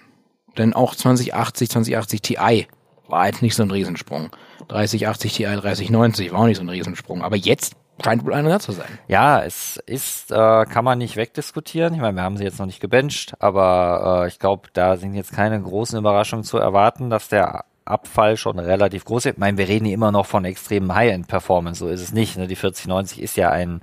Denn 0.57 0.73
auch 0.73 0.95
2080, 0.95 1.69
2080 1.69 2.21
Ti 2.21 2.67
war 3.07 3.27
jetzt 3.27 3.41
nicht 3.41 3.55
so 3.55 3.63
ein 3.63 3.71
Riesensprung. 3.71 4.29
3080 4.69 5.33
Ti, 5.33 5.43
3090 5.43 6.31
war 6.31 6.39
auch 6.39 6.45
nicht 6.45 6.57
so 6.57 6.63
ein 6.63 6.69
Riesensprung. 6.69 7.21
Aber 7.23 7.35
jetzt 7.35 7.75
scheint 8.03 8.25
wohl 8.25 8.33
einer 8.33 8.59
zu 8.59 8.71
sein. 8.71 8.87
Ja, 9.07 9.43
es 9.43 9.77
ist, 9.85 10.31
äh, 10.31 10.65
kann 10.65 10.83
man 10.85 10.97
nicht 10.97 11.15
wegdiskutieren. 11.15 11.93
Ich 11.93 12.01
meine, 12.01 12.15
wir 12.15 12.23
haben 12.23 12.37
sie 12.37 12.43
jetzt 12.43 12.59
noch 12.59 12.65
nicht 12.65 12.79
gebencht, 12.79 13.33
aber 13.39 14.23
äh, 14.23 14.27
ich 14.27 14.39
glaube, 14.39 14.69
da 14.73 14.97
sind 14.97 15.13
jetzt 15.13 15.33
keine 15.33 15.61
großen 15.61 15.97
Überraschungen 15.97 16.43
zu 16.43 16.57
erwarten, 16.57 17.09
dass 17.09 17.29
der 17.29 17.65
Abfall 17.85 18.35
schon 18.35 18.59
relativ 18.59 19.05
groß 19.05 19.27
ist. 19.27 19.33
Ich 19.33 19.37
meine, 19.37 19.57
wir 19.57 19.67
reden 19.67 19.85
hier 19.85 19.93
immer 19.93 20.11
noch 20.11 20.25
von 20.25 20.43
extremen 20.43 20.93
High-End-Performance, 20.93 21.79
so 21.79 21.87
ist 21.87 22.01
es 22.01 22.11
nicht. 22.11 22.37
Ne? 22.37 22.47
Die 22.47 22.55
4090 22.55 23.21
ist 23.21 23.37
ja 23.37 23.51
ein 23.51 23.81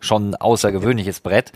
schon 0.00 0.34
außergewöhnliches 0.34 1.20
Brett. 1.20 1.52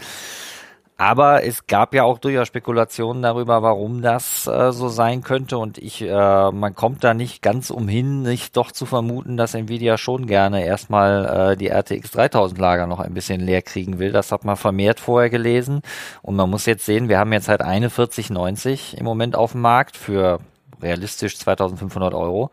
Aber 1.01 1.45
es 1.45 1.67
gab 1.67 1.95
ja 1.95 2.05
auch 2.05 2.19
durchaus 2.19 2.47
Spekulationen 2.47 3.23
darüber, 3.23 3.63
warum 3.63 4.03
das 4.03 4.47
äh, 4.47 4.71
so 4.71 4.89
sein 4.89 5.23
könnte. 5.23 5.57
Und 5.57 5.79
ich, 5.79 6.03
äh, 6.03 6.51
man 6.51 6.75
kommt 6.75 7.05
da 7.05 7.15
nicht 7.15 7.41
ganz 7.41 7.71
umhin, 7.71 8.21
nicht 8.21 8.55
doch 8.55 8.71
zu 8.71 8.85
vermuten, 8.85 9.39
dass 9.39 9.55
Nvidia 9.55 9.97
schon 9.97 10.27
gerne 10.27 10.63
erstmal 10.63 11.53
äh, 11.53 11.57
die 11.57 11.69
RTX 11.69 12.11
3000 12.11 12.61
Lager 12.61 12.87
noch 12.87 13.01
ein 13.01 13.15
bisschen 13.15 13.41
leer 13.41 13.63
kriegen 13.63 13.99
will. 13.99 14.13
Das 14.13 14.31
hat 14.31 14.45
man 14.45 14.57
vermehrt 14.57 15.01
vorher 15.01 15.31
gelesen. 15.31 15.81
Und 16.21 16.37
man 16.37 16.51
muss 16.51 16.67
jetzt 16.67 16.85
sehen, 16.85 17.09
wir 17.09 17.19
haben 17.19 17.33
jetzt 17.33 17.49
halt 17.49 17.63
eine 17.63 17.89
4090 17.89 18.99
im 18.99 19.05
Moment 19.07 19.37
auf 19.37 19.53
dem 19.53 19.63
Markt 19.63 19.97
für 19.97 20.41
realistisch 20.83 21.39
2500 21.39 22.13
Euro, 22.13 22.51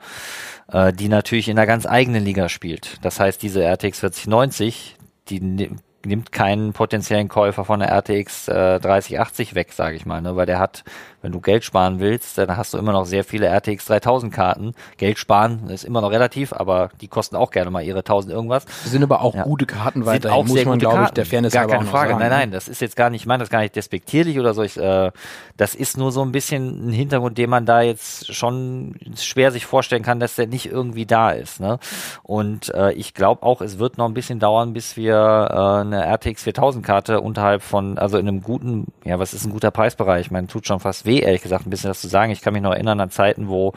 äh, 0.72 0.94
die 0.94 1.10
natürlich 1.10 1.50
in 1.50 1.58
einer 1.60 1.68
ganz 1.68 1.86
eigenen 1.86 2.24
Liga 2.24 2.48
spielt. 2.48 2.96
Das 3.02 3.20
heißt, 3.20 3.44
diese 3.44 3.62
RTX 3.62 4.00
4090, 4.00 4.96
die 5.28 5.70
nimmt 6.06 6.32
keinen 6.32 6.74
potenziellen 6.74 7.28
Käufer 7.28 7.66
von 7.66 7.80
der 7.80 7.90
RTX 7.90 8.48
äh, 8.48 8.80
3080 8.80 9.56
weg, 9.56 9.74
sage 9.74 9.96
ich 9.96 10.06
mal, 10.06 10.22
ne? 10.22 10.36
weil 10.36 10.46
der 10.46 10.60
hat, 10.60 10.84
wenn 11.28 11.34
du 11.34 11.42
Geld 11.42 11.66
sparen 11.66 12.00
willst, 12.00 12.38
dann 12.38 12.56
hast 12.56 12.74
du 12.74 12.78
immer 12.78 12.94
noch 12.94 13.06
sehr 13.06 13.26
viele 13.26 13.48
RTX 13.48 13.84
3000 13.84 14.34
Karten. 14.34 14.74
Geld 14.96 15.20
sparen 15.20 15.70
ist 15.70 15.84
immer 15.84 16.00
noch 16.00 16.12
relativ, 16.12 16.54
aber 16.54 16.90
die 17.02 17.10
kosten 17.10 17.36
auch 17.36 17.52
gerne 17.52 17.70
mal 17.70 17.84
ihre 17.84 18.00
1000 18.00 18.34
irgendwas. 18.34 18.64
Das 18.64 18.92
sind 18.92 19.04
aber 19.04 19.20
auch 19.20 19.36
ja. 19.36 19.44
gute 19.44 19.66
Karten 19.66 20.06
weiterhin, 20.06 20.38
auch 20.38 20.46
muss 20.46 20.64
man, 20.64 20.80
glaube 20.80 21.04
ich, 21.04 21.10
der 21.10 21.26
Fairness 21.26 21.52
Gar 21.52 21.68
keine 21.68 21.84
Frage. 21.84 22.12
Sagen, 22.12 22.22
nein, 22.22 22.30
nein, 22.30 22.52
das 22.52 22.70
ist 22.70 22.80
jetzt 22.80 22.96
gar 22.96 23.10
nicht, 23.10 23.24
ich 23.24 23.28
meine 23.28 23.42
das 23.44 23.50
gar 23.50 23.60
nicht 23.60 23.76
despektierlich 23.76 24.40
oder 24.40 24.54
so. 24.54 24.64
Ich, 24.64 24.78
äh, 24.78 25.12
das 25.58 25.76
ist 25.76 25.98
nur 25.98 26.14
so 26.14 26.22
ein 26.22 26.32
bisschen 26.32 26.88
ein 26.88 26.94
Hintergrund, 26.94 27.38
den 27.38 27.50
man 27.50 27.66
da 27.66 27.82
jetzt 27.82 28.34
schon 28.34 28.96
schwer 29.18 29.52
sich 29.52 29.66
vorstellen 29.66 30.04
kann, 30.04 30.22
dass 30.22 30.36
der 30.36 30.48
nicht 30.48 30.68
irgendwie 30.68 31.06
da 31.06 31.32
ist. 31.32 31.60
Ne? 31.60 31.78
Und 32.24 32.74
äh, 32.74 32.94
ich 32.94 33.14
glaube 33.14 33.44
auch, 33.44 33.60
es 33.60 33.80
wird 33.80 33.98
noch 33.98 34.06
ein 34.06 34.14
bisschen 34.14 34.40
dauern, 34.40 34.72
bis 34.72 34.96
wir 34.96 35.16
äh, 35.52 35.82
eine 35.82 36.06
RTX 36.06 36.44
4000 36.44 36.86
Karte 36.86 37.20
unterhalb 37.20 37.64
von, 37.64 37.98
also 37.98 38.18
in 38.18 38.30
einem 38.30 38.42
guten, 38.42 38.86
ja, 39.04 39.20
was 39.20 39.34
ist 39.34 39.44
ein 39.44 39.52
guter 39.52 39.72
Preisbereich? 39.72 40.28
Ich 40.28 40.32
meine, 40.32 40.48
tut 40.48 40.66
schon 40.66 40.80
fast 40.80 41.06
weh, 41.06 41.17
ehrlich 41.22 41.42
gesagt, 41.42 41.66
ein 41.66 41.70
bisschen 41.70 41.90
das 41.90 42.02
zu 42.02 42.08
sagen. 42.08 42.32
Ich 42.32 42.42
kann 42.42 42.54
mich 42.54 42.62
noch 42.62 42.74
erinnern 42.74 43.00
an 43.00 43.10
Zeiten, 43.10 43.48
wo 43.48 43.74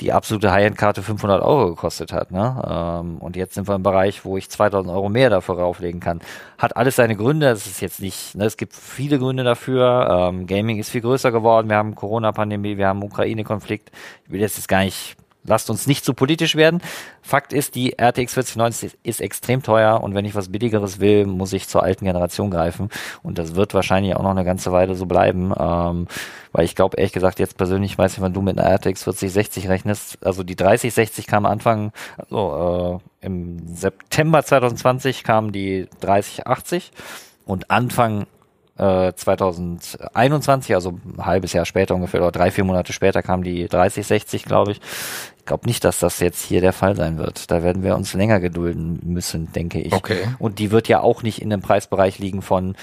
die 0.00 0.12
absolute 0.12 0.52
High-End-Karte 0.52 1.02
500 1.02 1.42
Euro 1.42 1.68
gekostet 1.68 2.12
hat. 2.12 2.30
Ne? 2.30 2.62
Ähm, 2.66 3.18
und 3.18 3.36
jetzt 3.36 3.54
sind 3.54 3.68
wir 3.68 3.74
im 3.74 3.82
Bereich, 3.82 4.24
wo 4.24 4.36
ich 4.36 4.48
2000 4.48 4.92
Euro 4.92 5.08
mehr 5.08 5.30
dafür 5.30 5.58
rauflegen 5.58 6.00
kann. 6.00 6.20
Hat 6.58 6.76
alles 6.76 6.96
seine 6.96 7.16
Gründe. 7.16 7.48
Es 7.48 7.66
ist 7.66 7.80
jetzt 7.80 8.00
nicht, 8.00 8.34
ne, 8.34 8.44
es 8.44 8.56
gibt 8.56 8.74
viele 8.74 9.18
Gründe 9.18 9.44
dafür. 9.44 10.28
Ähm, 10.30 10.46
Gaming 10.46 10.78
ist 10.78 10.90
viel 10.90 11.00
größer 11.00 11.32
geworden. 11.32 11.68
Wir 11.68 11.76
haben 11.76 11.94
Corona-Pandemie, 11.94 12.76
wir 12.76 12.88
haben 12.88 13.02
Ukraine-Konflikt. 13.02 13.90
Ich 14.24 14.30
will 14.30 14.40
jetzt 14.40 14.68
gar 14.68 14.84
nicht 14.84 15.16
lasst 15.44 15.70
uns 15.70 15.86
nicht 15.86 16.04
zu 16.04 16.14
politisch 16.14 16.54
werden. 16.54 16.80
Fakt 17.22 17.52
ist, 17.52 17.74
die 17.74 17.98
RTX 17.98 18.34
4090 18.34 18.98
ist 19.02 19.20
extrem 19.20 19.62
teuer 19.62 20.02
und 20.02 20.14
wenn 20.14 20.24
ich 20.24 20.34
was 20.34 20.50
billigeres 20.50 21.00
will, 21.00 21.26
muss 21.26 21.52
ich 21.52 21.68
zur 21.68 21.82
alten 21.82 22.04
Generation 22.04 22.50
greifen. 22.50 22.88
Und 23.22 23.38
das 23.38 23.54
wird 23.54 23.74
wahrscheinlich 23.74 24.16
auch 24.16 24.22
noch 24.22 24.30
eine 24.30 24.44
ganze 24.44 24.72
Weile 24.72 24.94
so 24.94 25.06
bleiben. 25.06 25.52
Ähm, 25.58 26.06
weil 26.52 26.64
ich 26.64 26.74
glaube, 26.74 26.96
ehrlich 26.96 27.12
gesagt, 27.12 27.38
jetzt 27.38 27.56
persönlich 27.56 27.96
weiß 27.96 28.14
ich, 28.14 28.20
wann 28.20 28.32
du 28.32 28.42
mit 28.42 28.58
einer 28.58 28.68
RTX 28.68 29.04
4060 29.04 29.68
rechnest. 29.68 30.18
Also 30.24 30.42
die 30.42 30.56
3060 30.56 31.26
kam 31.26 31.46
Anfang, 31.46 31.92
also 32.16 33.00
äh, 33.22 33.26
im 33.26 33.74
September 33.74 34.42
2020 34.42 35.24
kam 35.24 35.52
die 35.52 35.88
3080 36.00 36.90
und 37.44 37.70
Anfang 37.70 38.26
2021, 38.80 40.70
äh, 40.70 40.74
also 40.74 40.98
ein 41.16 41.24
halbes 41.24 41.52
Jahr 41.52 41.64
später 41.64 41.94
ungefähr, 41.94 42.20
oder 42.20 42.32
drei, 42.32 42.50
vier 42.50 42.64
Monate 42.64 42.92
später 42.92 43.22
kam 43.22 43.42
die 43.42 43.68
3060, 43.68 44.44
glaube 44.44 44.72
ich. 44.72 44.80
Ich 45.38 45.44
glaube 45.44 45.66
nicht, 45.66 45.84
dass 45.84 45.98
das 45.98 46.20
jetzt 46.20 46.42
hier 46.42 46.60
der 46.60 46.72
Fall 46.72 46.96
sein 46.96 47.18
wird. 47.18 47.50
Da 47.50 47.62
werden 47.62 47.82
wir 47.82 47.96
uns 47.96 48.14
länger 48.14 48.40
gedulden 48.40 49.00
müssen, 49.02 49.52
denke 49.52 49.80
ich. 49.80 49.92
Okay. 49.92 50.28
Und 50.38 50.58
die 50.58 50.70
wird 50.70 50.88
ja 50.88 51.00
auch 51.00 51.22
nicht 51.22 51.42
in 51.42 51.50
dem 51.50 51.60
Preisbereich 51.60 52.18
liegen 52.18 52.42
von 52.42 52.74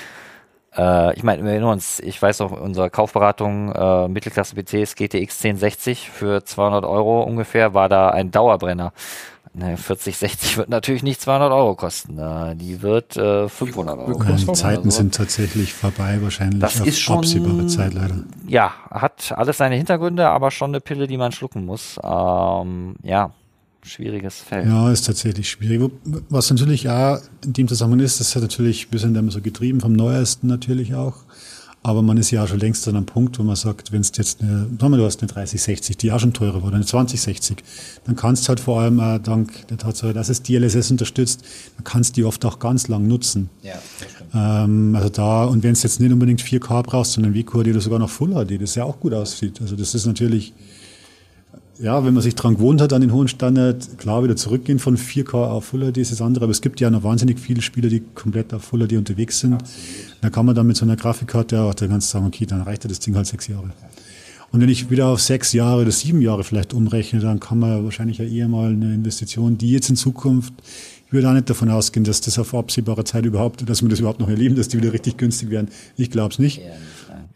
äh, 0.77 1.15
ich 1.15 1.23
meine, 1.23 1.43
wir 1.43 1.51
erinnern 1.51 1.71
uns, 1.71 1.99
ich 1.99 2.21
weiß 2.21 2.39
noch, 2.39 2.51
unsere 2.51 2.89
Kaufberatung 2.89 3.71
äh, 3.71 4.07
Mittelklasse 4.07 4.55
PCs 4.55 4.95
GTX 4.95 5.43
1060 5.43 6.09
für 6.09 6.43
200 6.43 6.85
Euro 6.85 7.23
ungefähr 7.23 7.73
war 7.73 7.89
da 7.89 8.09
ein 8.09 8.31
Dauerbrenner. 8.31 8.93
Ne, 9.57 9.75
40, 9.75 10.15
60 10.15 10.57
wird 10.57 10.69
natürlich 10.69 11.01
nicht 11.01 11.19
200 11.19 11.51
Euro 11.51 11.73
kosten. 11.73 12.19
Die 12.59 12.83
wird 12.83 13.17
äh, 13.17 13.49
500 13.49 13.97
Euro 13.97 14.19
kosten. 14.19 14.45
Die 14.45 14.53
Zeiten 14.53 14.91
so. 14.91 14.97
sind 14.97 15.15
tatsächlich 15.15 15.73
vorbei, 15.73 16.19
wahrscheinlich 16.21 16.59
das 16.59 16.79
ist 16.79 16.99
schon, 16.99 17.17
absehbare 17.17 17.65
Zeit 17.65 17.95
leider. 17.95 18.23
Ja, 18.47 18.71
hat 18.91 19.33
alles 19.35 19.57
seine 19.57 19.75
Hintergründe, 19.75 20.29
aber 20.29 20.51
schon 20.51 20.69
eine 20.69 20.79
Pille, 20.79 21.07
die 21.07 21.17
man 21.17 21.31
schlucken 21.31 21.65
muss. 21.65 21.99
Ähm, 22.03 22.97
ja, 23.01 23.31
schwieriges 23.81 24.41
Feld. 24.41 24.67
Ja, 24.67 24.91
ist 24.91 25.07
tatsächlich 25.07 25.49
schwierig. 25.49 25.91
Was 26.29 26.51
natürlich 26.51 26.87
auch 26.87 27.17
in 27.43 27.53
dem 27.53 27.67
Zusammenhang 27.67 28.01
ist, 28.01 28.19
das 28.19 28.35
hat 28.35 28.43
natürlich 28.43 28.87
ein 28.87 28.91
bisschen 28.91 29.31
so 29.31 29.41
getrieben 29.41 29.81
vom 29.81 29.93
Neuesten 29.93 30.45
natürlich 30.45 30.93
auch. 30.93 31.15
Aber 31.87 32.01
man 32.01 32.17
ist 32.17 32.31
ja 32.31 32.43
auch 32.43 32.49
schon 32.49 32.59
längst 32.59 32.85
an 32.89 32.97
einem 32.97 33.05
Punkt, 33.05 33.39
wo 33.39 33.43
man 33.43 33.55
sagt, 33.55 33.93
wenn 33.93 34.01
es 34.01 34.11
jetzt 34.17 34.41
eine, 34.41 34.67
sagen 34.77 34.91
wir, 34.91 34.97
du 34.97 35.05
hast 35.05 35.21
eine 35.21 35.31
3060, 35.31 35.95
die 35.95 36.11
auch 36.11 36.19
schon 36.19 36.33
teurer 36.33 36.61
wurde, 36.61 36.75
eine 36.75 36.85
2060, 36.85 37.63
dann 38.03 38.17
kannst 38.17 38.43
du 38.43 38.49
halt 38.49 38.59
vor 38.59 38.81
allem 38.81 38.99
auch 38.99 39.19
dank 39.19 39.65
der 39.69 39.77
Tatsache, 39.77 40.11
dass 40.11 40.27
es 40.27 40.43
DLSS 40.43 40.91
unterstützt, 40.91 41.45
dann 41.77 41.85
kannst 41.85 42.17
du 42.17 42.21
die 42.21 42.25
oft 42.25 42.43
auch 42.43 42.59
ganz 42.59 42.89
lang 42.89 43.07
nutzen. 43.07 43.49
Ja, 43.63 43.75
das. 43.99 44.65
Ähm, 44.65 44.95
also 44.97 45.07
da, 45.07 45.45
und 45.45 45.63
wenn 45.63 45.71
es 45.71 45.83
jetzt 45.83 46.01
nicht 46.01 46.11
unbedingt 46.11 46.41
4K 46.41 46.83
brauchst, 46.83 47.13
sondern 47.13 47.33
VCore, 47.33 47.63
die 47.63 47.71
du 47.71 47.79
sogar 47.79 47.99
noch 47.99 48.09
Full 48.09 48.31
HD, 48.31 48.61
das 48.61 48.75
ja 48.75 48.83
auch 48.83 48.99
gut 48.99 49.13
aussieht. 49.13 49.61
Also 49.61 49.77
das 49.77 49.95
ist 49.95 50.05
natürlich, 50.05 50.53
ja, 51.79 52.03
wenn 52.05 52.13
man 52.13 52.23
sich 52.23 52.35
dran 52.35 52.55
gewohnt 52.55 52.81
hat 52.81 52.93
an 52.93 53.01
den 53.01 53.11
hohen 53.11 53.27
Standard, 53.27 53.97
klar 53.97 54.23
wieder 54.23 54.35
zurückgehen 54.35 54.79
von 54.79 54.97
4K 54.97 55.33
auf 55.33 55.65
Full 55.65 55.91
HD 55.91 55.97
ist 55.97 56.11
das 56.11 56.21
andere, 56.21 56.45
aber 56.45 56.51
es 56.51 56.61
gibt 56.61 56.79
ja 56.79 56.89
noch 56.89 57.03
wahnsinnig 57.03 57.39
viele 57.39 57.61
Spieler, 57.61 57.89
die 57.89 58.01
komplett 58.15 58.53
auf 58.53 58.63
Full 58.63 58.87
HD 58.87 58.93
unterwegs 58.93 59.39
sind. 59.39 59.53
Absolut. 59.53 60.17
Da 60.21 60.29
kann 60.29 60.45
man 60.45 60.55
dann 60.55 60.67
mit 60.67 60.77
so 60.77 60.85
einer 60.85 60.95
Grafikkarte 60.95 61.61
auch, 61.61 61.73
da 61.73 61.87
kannst 61.87 62.09
du 62.09 62.13
sagen, 62.13 62.25
okay, 62.25 62.45
dann 62.45 62.61
reicht 62.61 62.83
ja 62.83 62.87
das 62.87 62.99
Ding 62.99 63.15
halt 63.15 63.27
sechs 63.27 63.47
Jahre. 63.47 63.69
Und 64.51 64.61
wenn 64.61 64.69
ich 64.69 64.89
wieder 64.89 65.07
auf 65.07 65.21
sechs 65.21 65.53
Jahre 65.53 65.81
oder 65.81 65.91
sieben 65.91 66.21
Jahre 66.21 66.43
vielleicht 66.43 66.73
umrechne, 66.73 67.19
dann 67.19 67.39
kann 67.39 67.59
man 67.59 67.83
wahrscheinlich 67.83 68.17
ja 68.17 68.25
eher 68.25 68.47
mal 68.47 68.71
eine 68.71 68.93
Investition, 68.93 69.57
die 69.57 69.71
jetzt 69.71 69.89
in 69.89 69.95
Zukunft, 69.97 70.53
ich 71.05 71.13
würde 71.13 71.29
auch 71.29 71.33
nicht 71.33 71.49
davon 71.49 71.69
ausgehen, 71.69 72.03
dass 72.03 72.21
das 72.21 72.37
auf 72.39 72.53
absehbare 72.53 73.03
Zeit 73.03 73.25
überhaupt, 73.25 73.67
dass 73.69 73.81
wir 73.81 73.89
das 73.89 73.99
überhaupt 73.99 74.19
noch 74.19 74.29
erleben, 74.29 74.55
dass 74.55 74.67
die 74.67 74.77
wieder 74.77 74.91
richtig 74.93 75.17
günstig 75.17 75.49
werden. 75.49 75.69
Ich 75.95 76.11
glaube 76.11 76.33
es 76.33 76.39
nicht. 76.39 76.57
Ja. 76.57 76.63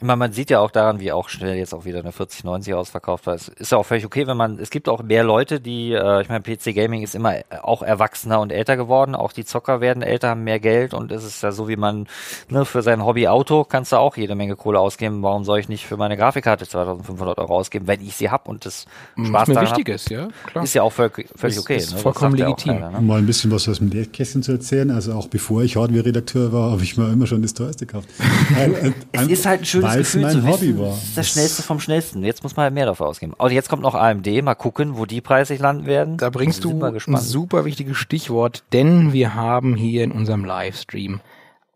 Ich 0.01 0.07
meine, 0.07 0.17
man 0.17 0.33
sieht 0.33 0.49
ja 0.49 0.61
auch 0.61 0.71
daran, 0.71 0.99
wie 0.99 1.11
auch 1.11 1.29
schnell 1.29 1.55
jetzt 1.57 1.75
auch 1.75 1.85
wieder 1.85 1.99
eine 1.99 2.11
4090 2.11 2.73
ausverkauft 2.73 3.27
war. 3.27 3.35
Es 3.35 3.49
ist 3.49 3.71
ja 3.71 3.77
auch 3.77 3.85
völlig 3.85 4.03
okay, 4.03 4.25
wenn 4.25 4.35
man, 4.35 4.57
es 4.57 4.71
gibt 4.71 4.89
auch 4.89 5.03
mehr 5.03 5.23
Leute, 5.23 5.59
die, 5.59 5.93
äh, 5.93 6.23
ich 6.23 6.27
meine, 6.27 6.41
PC 6.41 6.73
Gaming 6.73 7.03
ist 7.03 7.13
immer 7.13 7.35
auch 7.61 7.83
erwachsener 7.83 8.39
und 8.39 8.51
älter 8.51 8.77
geworden. 8.77 9.13
Auch 9.13 9.31
die 9.31 9.45
Zocker 9.45 9.79
werden 9.79 10.01
älter, 10.01 10.29
haben 10.29 10.43
mehr 10.43 10.59
Geld 10.59 10.95
und 10.95 11.11
es 11.11 11.23
ist 11.23 11.43
ja 11.43 11.51
so, 11.51 11.67
wie 11.67 11.75
man, 11.75 12.07
ne, 12.49 12.65
für 12.65 12.81
sein 12.81 13.05
Hobby 13.05 13.27
Auto 13.27 13.63
kannst 13.63 13.91
du 13.91 13.97
auch 13.97 14.17
jede 14.17 14.33
Menge 14.33 14.55
Kohle 14.55 14.79
ausgeben. 14.79 15.21
Warum 15.21 15.43
soll 15.43 15.59
ich 15.59 15.69
nicht 15.69 15.85
für 15.85 15.97
meine 15.97 16.17
Grafikkarte 16.17 16.67
2500 16.67 17.37
Euro 17.37 17.57
ausgeben, 17.57 17.85
wenn 17.85 18.01
ich 18.01 18.15
sie 18.15 18.31
hab 18.31 18.47
und 18.47 18.65
das 18.65 18.87
Spaß 19.23 19.49
daran 19.49 19.65
wichtig 19.65 19.87
hab, 19.87 19.95
ist, 19.95 20.09
ja, 20.09 20.29
klar. 20.47 20.63
Ist 20.63 20.73
ja 20.73 20.81
auch 20.81 20.93
völlig, 20.93 21.29
völlig 21.35 21.59
okay. 21.59 21.77
Ist 21.77 21.93
ne? 21.93 21.99
vollkommen 21.99 22.35
legitim. 22.35 22.73
Keiner, 22.73 22.89
ne? 22.89 23.01
Mal 23.01 23.19
ein 23.19 23.27
bisschen 23.27 23.51
was 23.51 23.69
aus 23.69 23.77
dem 23.77 23.91
Lehrkästchen 23.91 24.41
zu 24.41 24.53
erzählen. 24.53 24.89
Also 24.89 25.13
auch 25.13 25.27
bevor 25.27 25.61
ich 25.61 25.75
Hardware-Redakteur 25.75 26.51
war, 26.51 26.71
habe 26.71 26.81
ich 26.81 26.97
mir 26.97 27.13
immer 27.13 27.27
schon 27.27 27.43
das 27.43 27.53
teuerste 27.53 27.85
gekauft. 27.85 28.09
es 29.11 29.27
ist 29.27 29.45
halt 29.45 29.61
ein 29.61 29.65
schönes 29.65 29.90
Gefühl 29.97 30.29
zu 30.29 30.45
wissen, 30.45 30.79
war. 30.79 30.89
Das 30.89 31.03
ist 31.03 31.17
das 31.17 31.29
Schnellste 31.29 31.63
vom 31.63 31.79
Schnellsten. 31.79 32.23
Jetzt 32.23 32.43
muss 32.43 32.55
man 32.55 32.65
halt 32.65 32.73
mehr 32.73 32.85
dafür 32.85 33.07
ausgeben. 33.07 33.33
Und 33.37 33.51
jetzt 33.51 33.69
kommt 33.69 33.81
noch 33.81 33.95
AMD. 33.95 34.27
Mal 34.43 34.55
gucken, 34.55 34.97
wo 34.97 35.05
die 35.05 35.21
preislich 35.21 35.59
landen 35.59 35.85
werden. 35.85 36.17
Da 36.17 36.29
bringst 36.29 36.63
du 36.63 36.83
ein 36.83 37.17
super 37.17 37.65
wichtiges 37.65 37.97
Stichwort, 37.97 38.63
denn 38.73 39.13
wir 39.13 39.35
haben 39.35 39.75
hier 39.75 40.03
in 40.03 40.11
unserem 40.11 40.45
Livestream 40.45 41.21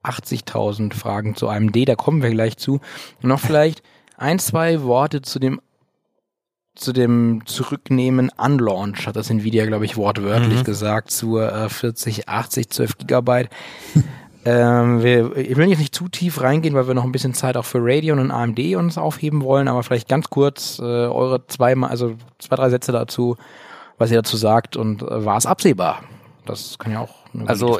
80.000 0.03 0.93
Fragen 0.93 1.35
zu 1.35 1.49
AMD. 1.49 1.87
Da 1.87 1.95
kommen 1.95 2.21
wir 2.21 2.29
gleich 2.29 2.57
zu. 2.57 2.79
Und 3.21 3.29
noch 3.29 3.39
vielleicht 3.39 3.81
ein, 4.17 4.39
zwei 4.39 4.83
Worte 4.83 5.21
zu 5.21 5.39
dem 5.39 5.61
zu 6.75 6.91
dem 6.91 7.43
Zurücknehmen 7.45 8.29
Unlaunch, 8.37 9.07
hat 9.07 9.15
das 9.15 9.29
Nvidia, 9.29 9.65
glaube 9.65 9.85
ich, 9.85 9.95
wortwörtlich 9.95 10.59
mhm. 10.59 10.63
gesagt, 10.65 11.09
zur 11.09 11.51
äh, 11.51 11.69
4080 11.69 12.69
12 12.69 12.97
Gigabyte. 12.97 13.49
Ähm, 14.45 15.01
wir, 15.01 15.35
ich 15.35 15.57
will 15.57 15.67
jetzt 15.67 15.79
nicht 15.79 15.95
zu 15.95 16.07
tief 16.07 16.39
reingehen, 16.39 16.75
weil 16.75 16.87
wir 16.87 16.93
noch 16.93 17.03
ein 17.03 17.11
bisschen 17.11 17.33
Zeit 17.33 17.57
auch 17.57 17.65
für 17.65 17.79
Radeon 17.81 18.19
und 18.19 18.29
AMD 18.29 18.59
uns 18.75 18.97
aufheben 18.97 19.41
wollen, 19.41 19.67
aber 19.67 19.81
vielleicht 19.81 20.07
ganz 20.07 20.29
kurz 20.29 20.77
äh, 20.77 20.83
eure 20.83 21.47
zwei, 21.47 21.75
also 21.75 22.13
zwei, 22.37 22.55
drei 22.55 22.69
Sätze 22.69 22.91
dazu, 22.91 23.37
was 23.97 24.11
ihr 24.11 24.17
dazu 24.17 24.37
sagt 24.37 24.77
und 24.77 25.01
äh, 25.01 25.25
war 25.25 25.37
es 25.37 25.47
absehbar? 25.47 26.03
Das 26.45 26.77
kann 26.77 26.91
ja 26.91 26.99
auch 26.99 27.09
eine 27.33 27.49
also, 27.49 27.79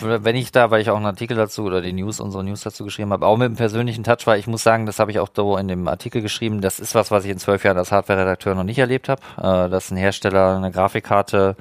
wenn 0.00 0.36
ich 0.36 0.52
da, 0.52 0.70
weil 0.70 0.80
ich 0.80 0.88
auch 0.88 0.96
einen 0.96 1.06
Artikel 1.06 1.36
dazu 1.36 1.64
oder 1.64 1.82
die 1.82 1.92
News, 1.92 2.20
unsere 2.20 2.44
News 2.44 2.62
dazu 2.62 2.84
geschrieben 2.84 3.12
habe, 3.12 3.26
auch 3.26 3.36
mit 3.36 3.46
einem 3.46 3.56
persönlichen 3.56 4.04
Touch 4.04 4.26
war, 4.26 4.36
ich 4.36 4.46
muss 4.46 4.62
sagen, 4.62 4.86
das 4.86 5.00
habe 5.00 5.10
ich 5.10 5.18
auch 5.18 5.28
da 5.28 5.58
in 5.58 5.66
dem 5.66 5.88
Artikel 5.88 6.22
geschrieben, 6.22 6.60
das 6.60 6.78
ist 6.78 6.94
was, 6.94 7.10
was 7.10 7.24
ich 7.24 7.32
in 7.32 7.38
zwölf 7.38 7.64
Jahren 7.64 7.76
als 7.76 7.90
Hardware-Redakteur 7.90 8.54
noch 8.54 8.62
nicht 8.62 8.78
erlebt 8.78 9.08
habe, 9.08 9.20
äh, 9.38 9.68
dass 9.68 9.90
ein 9.90 9.96
Hersteller 9.96 10.56
eine 10.56 10.70
Grafikkarte 10.70 11.56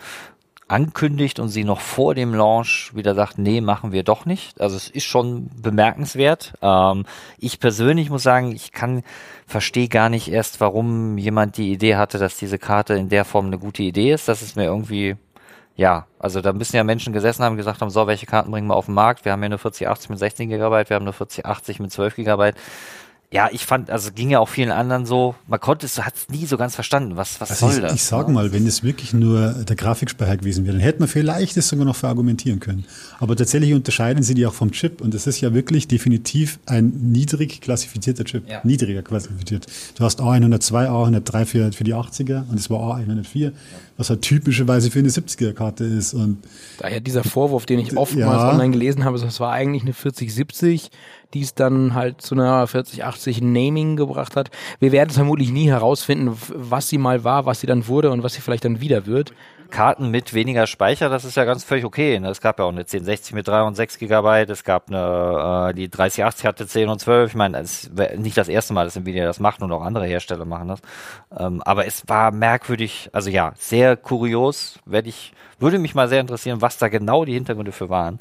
ankündigt 0.74 1.40
und 1.40 1.50
sie 1.50 1.64
noch 1.64 1.80
vor 1.80 2.16
dem 2.16 2.34
Launch 2.34 2.92
wieder 2.96 3.14
sagt, 3.14 3.38
nee, 3.38 3.62
machen 3.62 3.92
wir 3.92 4.02
doch 4.02 4.26
nicht. 4.26 4.60
Also 4.60 4.76
es 4.76 4.90
ist 4.90 5.04
schon 5.04 5.52
bemerkenswert. 5.56 6.54
Ähm, 6.64 7.06
ich 7.38 7.60
persönlich 7.60 8.10
muss 8.10 8.24
sagen, 8.24 8.52
ich 8.52 8.72
kann, 8.72 9.04
verstehe 9.46 9.88
gar 9.88 10.10
nicht 10.10 10.32
erst, 10.32 10.62
warum 10.62 11.20
jemand 11.20 11.58
die 11.58 11.72
Idee 11.72 11.96
hatte, 11.96 12.18
dass 12.18 12.38
diese 12.38 12.58
Karte 12.58 12.96
in 12.96 13.10
der 13.10 13.24
Form 13.24 13.46
eine 13.46 13.60
gute 13.60 13.84
Idee 13.84 14.14
ist. 14.14 14.28
Das 14.28 14.42
ist 14.42 14.56
mir 14.56 14.64
irgendwie, 14.64 15.16
ja, 15.76 16.08
also 16.18 16.42
da 16.42 16.54
müssen 16.54 16.76
ja 16.76 16.84
Menschen 16.84 17.14
gesessen 17.14 17.44
haben, 17.44 17.56
gesagt 17.56 17.82
haben, 17.82 17.92
so, 17.92 18.08
welche 18.08 18.26
Karten 18.26 18.50
bringen 18.50 18.68
wir 18.68 18.76
auf 18.76 18.88
den 18.88 18.96
Markt? 18.96 19.26
Wir 19.26 19.32
haben 19.32 19.42
hier 19.42 19.46
eine 19.46 19.60
4080 19.60 20.10
mit 20.10 20.18
16 20.18 20.50
Gigabyte, 20.50 20.90
wir 20.90 20.96
haben 20.96 21.04
eine 21.04 21.14
4080 21.14 21.82
mit 21.82 21.92
12 21.92 22.16
Gigabyte 22.16 22.56
ja, 23.34 23.50
ich 23.52 23.66
fand, 23.66 23.90
also 23.90 24.12
ging 24.12 24.30
ja 24.30 24.40
auch 24.40 24.48
vielen 24.48 24.70
anderen 24.70 25.08
so, 25.08 25.34
man 25.48 25.60
konnte 25.60 25.88
es, 25.88 26.00
hat 26.00 26.14
es 26.16 26.30
nie 26.30 26.46
so 26.46 26.56
ganz 26.56 26.76
verstanden, 26.76 27.16
was, 27.18 27.42
was 27.42 27.50
Also 27.50 27.66
soll 27.66 27.76
ich, 27.78 27.82
das? 27.82 27.94
ich 27.96 28.04
sage 28.04 28.28
ne? 28.28 28.34
mal, 28.36 28.54
wenn 28.54 28.68
es 28.68 28.84
wirklich 28.84 29.12
nur 29.12 29.54
der 29.54 29.76
Grafikspeicher 29.76 30.38
gewesen 30.38 30.66
wäre, 30.66 30.76
dann 30.78 30.84
hätte 30.84 31.00
man 31.00 31.08
vielleicht 31.08 31.58
das 31.58 31.68
sogar 31.68 31.84
noch 31.84 31.96
verargumentieren 31.96 32.60
können. 32.60 32.86
Aber 33.20 33.36
tatsächlich 33.36 33.74
unterscheiden 33.74 34.22
sie 34.22 34.36
die 34.36 34.46
auch 34.46 34.54
vom 34.54 34.72
Chip 34.72 35.02
und 35.02 35.16
das 35.16 35.26
ist 35.26 35.42
ja 35.42 35.52
wirklich 35.52 35.88
definitiv 35.88 36.60
ein 36.68 36.90
niedrig 37.12 37.60
klassifizierter 37.60 38.24
Chip. 38.24 38.48
Ja. 38.48 38.62
Niedriger 38.64 39.02
klassifiziert. 39.02 39.66
Du 39.98 40.04
hast 40.04 40.22
A102, 40.22 40.88
A103 40.88 41.46
für, 41.46 41.72
für 41.72 41.84
die 41.84 41.96
80er 41.96 42.48
und 42.52 42.60
es 42.60 42.70
war 42.70 43.00
A104, 43.00 43.52
was 43.98 44.12
halt 44.12 44.22
typischerweise 44.22 44.92
für 44.92 45.00
eine 45.00 45.10
70er-Karte 45.10 45.86
ist. 45.86 46.14
Und 46.14 46.38
Daher 46.78 47.00
dieser 47.00 47.24
Vorwurf, 47.24 47.66
den 47.66 47.80
ich 47.80 47.98
oftmals 47.98 48.44
Ja. 48.44 48.52
online 48.52 48.74
gelesen 48.74 49.04
habe, 49.06 49.18
das 49.20 49.40
war 49.40 49.52
eigentlich 49.52 49.82
eine 49.82 49.94
4070, 49.94 50.92
die 51.34 51.42
es 51.42 51.56
dann 51.56 51.94
halt 51.94 52.22
zu 52.22 52.36
einer 52.36 52.66
4080 52.68 53.42
Naming 53.42 53.96
gebracht 53.96 54.36
hat. 54.36 54.52
Wir 54.80 54.92
werden 54.92 55.10
es 55.10 55.16
vermutlich 55.16 55.52
nie 55.52 55.68
herausfinden, 55.68 56.38
was 56.54 56.90
sie 56.90 56.98
mal 56.98 57.24
war, 57.24 57.46
was 57.46 57.62
sie 57.62 57.68
dann 57.68 57.88
wurde 57.88 58.12
und 58.12 58.24
was 58.24 58.34
sie 58.34 58.42
vielleicht 58.42 58.66
dann 58.66 58.82
wieder 58.82 59.06
wird. 59.06 59.34
Karten 59.74 60.10
mit 60.12 60.34
weniger 60.36 60.68
Speicher, 60.68 61.10
das 61.10 61.26
ist 61.26 61.36
ja 61.36 61.46
ganz 61.46 61.64
völlig 61.64 61.84
okay. 61.84 62.20
ne? 62.20 62.30
Es 62.30 62.42
gab 62.42 62.60
ja 62.60 62.66
auch 62.66 62.70
eine 62.72 62.82
1060 62.82 63.34
mit 63.34 63.48
3 63.48 63.64
und 63.64 63.76
6 63.76 63.98
Gigabyte, 63.98 64.52
es 64.52 64.64
gab 64.64 64.88
eine, 64.88 65.70
äh, 65.72 65.74
die 65.74 65.90
3080 65.90 66.46
hatte 66.46 66.68
10 66.68 66.90
und 66.90 67.00
12. 67.00 67.32
Ich 67.32 67.36
meine, 67.36 67.58
es 67.60 67.90
wäre 67.98 68.16
nicht 68.18 68.38
das 68.38 68.48
erste 68.50 68.74
Mal, 68.74 68.86
dass 68.86 68.96
Nvidia 68.96 69.26
das 69.26 69.40
macht 69.40 69.64
und 69.64 69.72
auch 69.72 69.82
andere 69.82 70.06
Hersteller 70.06 70.46
machen 70.46 70.68
das. 70.68 70.80
Ähm, 71.38 71.62
aber 71.64 71.88
es 71.88 72.04
war 72.08 72.32
merkwürdig, 72.32 73.10
also 73.14 73.32
ja, 73.32 73.54
sehr 73.58 73.98
kurios. 73.98 74.78
Werde 74.86 75.10
ich, 75.10 75.34
würde 75.58 75.80
mich 75.80 75.96
mal 75.96 76.08
sehr 76.08 76.22
interessieren, 76.22 76.62
was 76.62 76.78
da 76.78 76.88
genau 76.88 77.26
die 77.26 77.34
Hintergründe 77.34 77.72
für 77.72 77.90
waren. 77.90 78.20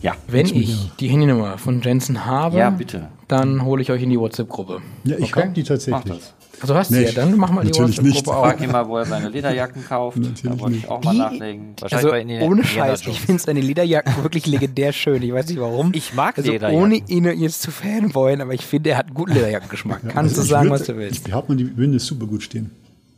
Ja. 0.00 0.14
Wenn 0.28 0.46
ich 0.46 0.90
die 0.96 1.08
Handynummer 1.08 1.58
von 1.58 1.82
Jensen 1.82 2.24
habe, 2.24 2.56
Ja, 2.56 2.70
bitte. 2.70 3.08
dann 3.28 3.64
hole 3.66 3.82
ich 3.82 3.90
euch 3.90 4.02
in 4.02 4.08
die 4.10 4.18
WhatsApp-Gruppe. 4.18 4.80
ja, 5.04 5.16
ich 5.18 5.32
Okay. 5.36 5.42
habe 5.42 5.52
die 5.52 5.60
Mach 5.60 5.68
tatsächlich. 5.68 6.32
Also 6.60 6.74
hast 6.74 6.90
du 6.90 6.94
Nee, 6.96 7.04
ja, 7.06 7.12
dann 7.12 7.36
mach 7.36 7.50
mal 7.50 7.62
die 7.64 7.68
natürlich. 7.70 7.98
WhatsApp-Gruppe 7.98 8.30
Frag 8.40 8.54
auf. 8.56 8.60
ihn 8.62 8.70
mal, 8.72 8.86
wo 8.88 8.96
er 8.98 9.06
seine 9.06 9.28
Lederjacken 9.30 9.84
kauft. 9.86 10.18
Da 10.18 10.20
Natürlich 10.28 10.60
wollte 10.60 10.76
ich 10.76 10.88
auch 10.88 11.02
mal 11.02 11.12
Die- 11.12 11.18
nachlegen. 11.18 11.74
Wahrscheinlich 11.80 12.12
Also 12.40 12.46
ohne 12.46 12.64
Scheiß, 12.64 13.06
ich 13.06 13.20
finde 13.20 13.42
seine 13.42 13.60
Lederjacken 13.60 14.22
wirklich 14.22 14.46
legendär 14.46 14.92
schön. 14.92 15.22
Ich 15.22 15.32
weiß 15.32 15.48
nicht 15.48 15.60
warum. 15.60 15.92
Ich 15.94 16.12
mag 16.14 16.36
also 16.36 16.50
Lederjacken. 16.52 16.82
ohne 16.82 16.96
ihn 16.96 17.24
jetzt 17.40 17.62
zu 17.62 17.70
fanboyen, 17.70 18.40
aber 18.42 18.52
ich 18.54 18.64
finde, 18.66 18.90
er 18.90 18.98
hat 18.98 19.06
einen 19.06 19.14
guten 19.14 19.32
Lederjackengeschmack. 19.32 20.00
Kannst 20.08 20.36
du 20.36 20.40
Also 20.40 20.42
ich 20.42 20.48
sagen, 20.50 20.68
würd- 20.68 20.72
was 20.72 20.82
du 20.84 20.96
willst. 20.96 21.16
Ich 21.16 21.22
behaupte 21.24 21.52
mal, 21.52 21.56
die 21.58 21.76
würden 21.76 21.92
das 21.94 22.04
super 22.06 22.26
gut 22.26 22.42
stehen. 22.42 22.70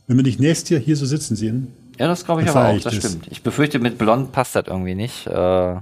Wenn 0.07 0.17
wir 0.17 0.23
dich 0.23 0.39
nächstes 0.39 0.69
Jahr 0.69 0.81
hier 0.81 0.95
so 0.95 1.05
sitzen 1.05 1.35
sehen, 1.35 1.67
Ja, 1.99 2.07
das 2.07 2.25
glaube 2.25 2.41
ich 2.43 2.49
aber 2.49 2.69
auch, 2.69 2.75
ich 2.75 2.83
das 2.83 2.95
das. 2.95 3.03
stimmt. 3.11 3.27
Ich 3.29 3.41
befürchte, 3.43 3.79
mit 3.79 3.97
Blond 3.97 4.31
passt 4.31 4.55
das 4.55 4.65
irgendwie 4.67 4.95
nicht. 4.95 5.27
Äh, 5.27 5.75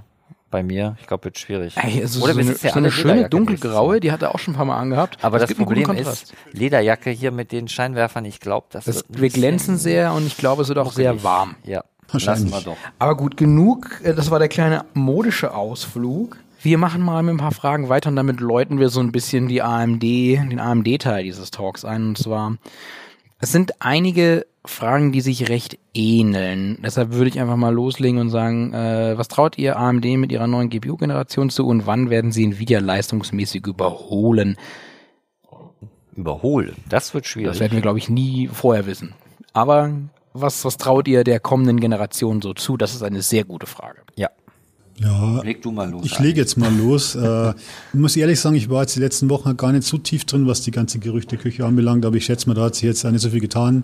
bei 0.52 0.62
mir. 0.62 0.96
Ich 1.02 1.08
glaube, 1.08 1.24
wird 1.26 1.40
schwierig. 1.40 1.76
Ey, 1.78 2.02
also 2.02 2.22
Oder 2.24 2.34
so 2.34 2.40
eine, 2.40 2.52
ja 2.52 2.72
so 2.72 2.78
eine 2.78 2.92
schöne 2.92 3.30
dunkelgraue, 3.30 4.00
die 4.00 4.12
hat 4.12 4.22
er 4.22 4.36
auch 4.36 4.40
schon 4.40 4.54
ein 4.54 4.58
paar 4.58 4.66
Mal 4.66 4.78
angehabt. 4.78 5.18
Aber 5.24 5.40
das, 5.40 5.50
guten 5.50 5.64
Problem 5.64 5.92
ist, 5.92 6.34
Lederjacke 6.52 7.10
hier 7.10 7.32
mit 7.32 7.52
den 7.52 7.68
Scheinwerfern, 7.68 8.26
ich 8.26 8.40
glaube, 8.40 8.68
das, 8.70 8.86
Das, 8.86 9.06
wir 9.10 9.30
glänzen 9.30 9.78
sehr 9.78 10.14
und 10.14 10.28
ich 10.28 10.38
glaube, 10.38 10.62
es 10.62 10.68
wird 10.68 10.78
auch 10.78 10.92
sehr 10.92 11.24
warm. 11.24 11.56
Ja, 11.64 11.84
Wahrscheinlich. 12.12 12.52
lassen 12.52 12.66
wir 12.66 12.72
doch. 12.74 12.78
Aber 13.00 13.16
gut, 13.18 13.38
genug. 13.38 14.02
Äh, 14.04 14.14
Das 14.14 14.30
war 14.30 14.38
der 14.40 14.50
kleine 14.50 14.86
modische 14.94 15.54
Ausflug. 15.56 16.38
Wir 16.64 16.78
machen 16.78 17.02
mal 17.02 17.24
mit 17.24 17.34
ein 17.34 17.38
paar 17.40 17.54
Fragen 17.54 17.90
weiter 17.90 18.10
und 18.10 18.16
damit 18.16 18.40
läuten 18.40 18.80
wir 18.80 18.90
so 18.90 19.00
ein 19.00 19.12
bisschen 19.12 19.48
die 19.48 19.64
AMD, 19.64 20.04
den 20.04 20.60
AMD-Teil 20.60 21.24
dieses 21.24 21.50
Talks 21.50 21.84
ein. 21.86 22.10
Und 22.10 22.18
zwar, 22.20 22.58
es 23.40 23.52
sind 23.52 23.82
einige 23.82 24.46
Fragen, 24.64 25.12
die 25.12 25.22
sich 25.22 25.50
recht 25.50 25.80
ähneln. 25.94 26.78
Deshalb 26.84 27.14
würde 27.14 27.30
ich 27.30 27.40
einfach 27.40 27.56
mal 27.56 27.74
loslegen 27.74 28.20
und 28.20 28.30
sagen, 28.30 28.74
äh, 28.74 29.18
was 29.18 29.28
traut 29.28 29.58
ihr 29.58 29.78
AMD 29.78 30.06
mit 30.18 30.32
ihrer 30.32 30.48
neuen 30.48 30.70
GPU-Generation 30.70 31.50
zu 31.50 31.66
und 31.66 31.88
wann 31.88 32.10
werden 32.10 32.32
sie 32.32 32.44
Nvidia 32.44 32.80
leistungsmäßig 32.80 33.66
überholen? 33.66 34.58
Überholen, 36.16 36.76
das 36.90 37.14
wird 37.14 37.26
schwierig. 37.26 37.52
Das 37.52 37.60
werden 37.60 37.74
wir, 37.74 37.82
glaube 37.82 37.98
ich, 37.98 38.10
nie 38.10 38.48
vorher 38.48 38.86
wissen. 38.86 39.14
Aber 39.54 39.92
was, 40.34 40.64
was 40.64 40.78
traut 40.78 41.08
ihr 41.08 41.24
der 41.24 41.40
kommenden 41.40 41.80
Generation 41.80 42.42
so 42.42 42.54
zu? 42.54 42.78
Das 42.78 42.94
ist 42.94 43.02
eine 43.02 43.22
sehr 43.22 43.46
gute 43.46 43.66
Frage. 43.66 44.02
ja, 44.16 44.30
ja, 45.02 45.42
leg 45.42 45.62
du 45.62 45.72
mal 45.72 45.90
los. 45.90 46.06
Ich 46.06 46.20
lege 46.20 46.40
jetzt 46.40 46.58
mal 46.58 46.72
los. 46.74 47.16
äh, 47.16 47.54
ich 47.94 48.00
muss 48.00 48.16
ehrlich 48.16 48.40
sagen, 48.40 48.56
ich 48.56 48.70
war 48.70 48.82
jetzt 48.82 48.96
die 48.96 49.00
letzten 49.00 49.30
Wochen 49.30 49.58
gar 49.58 49.72
nicht 49.72 49.84
so 49.84 49.98
tief 49.98 50.26
drin, 50.26 50.46
was 50.46 50.62
die 50.62 50.72
ganze 50.72 51.00
Gerüchteküche 51.00 51.66
anbelangt, 51.66 52.06
aber 52.06 52.18
ich 52.18 52.26
schätze 52.26 52.48
mal, 52.48 52.54
da 52.54 52.66
hat 52.66 52.76
sich 52.76 52.84
jetzt 52.84 53.04
nicht 53.04 53.22
so 53.22 53.30
viel 53.32 53.40
getan. 53.40 53.84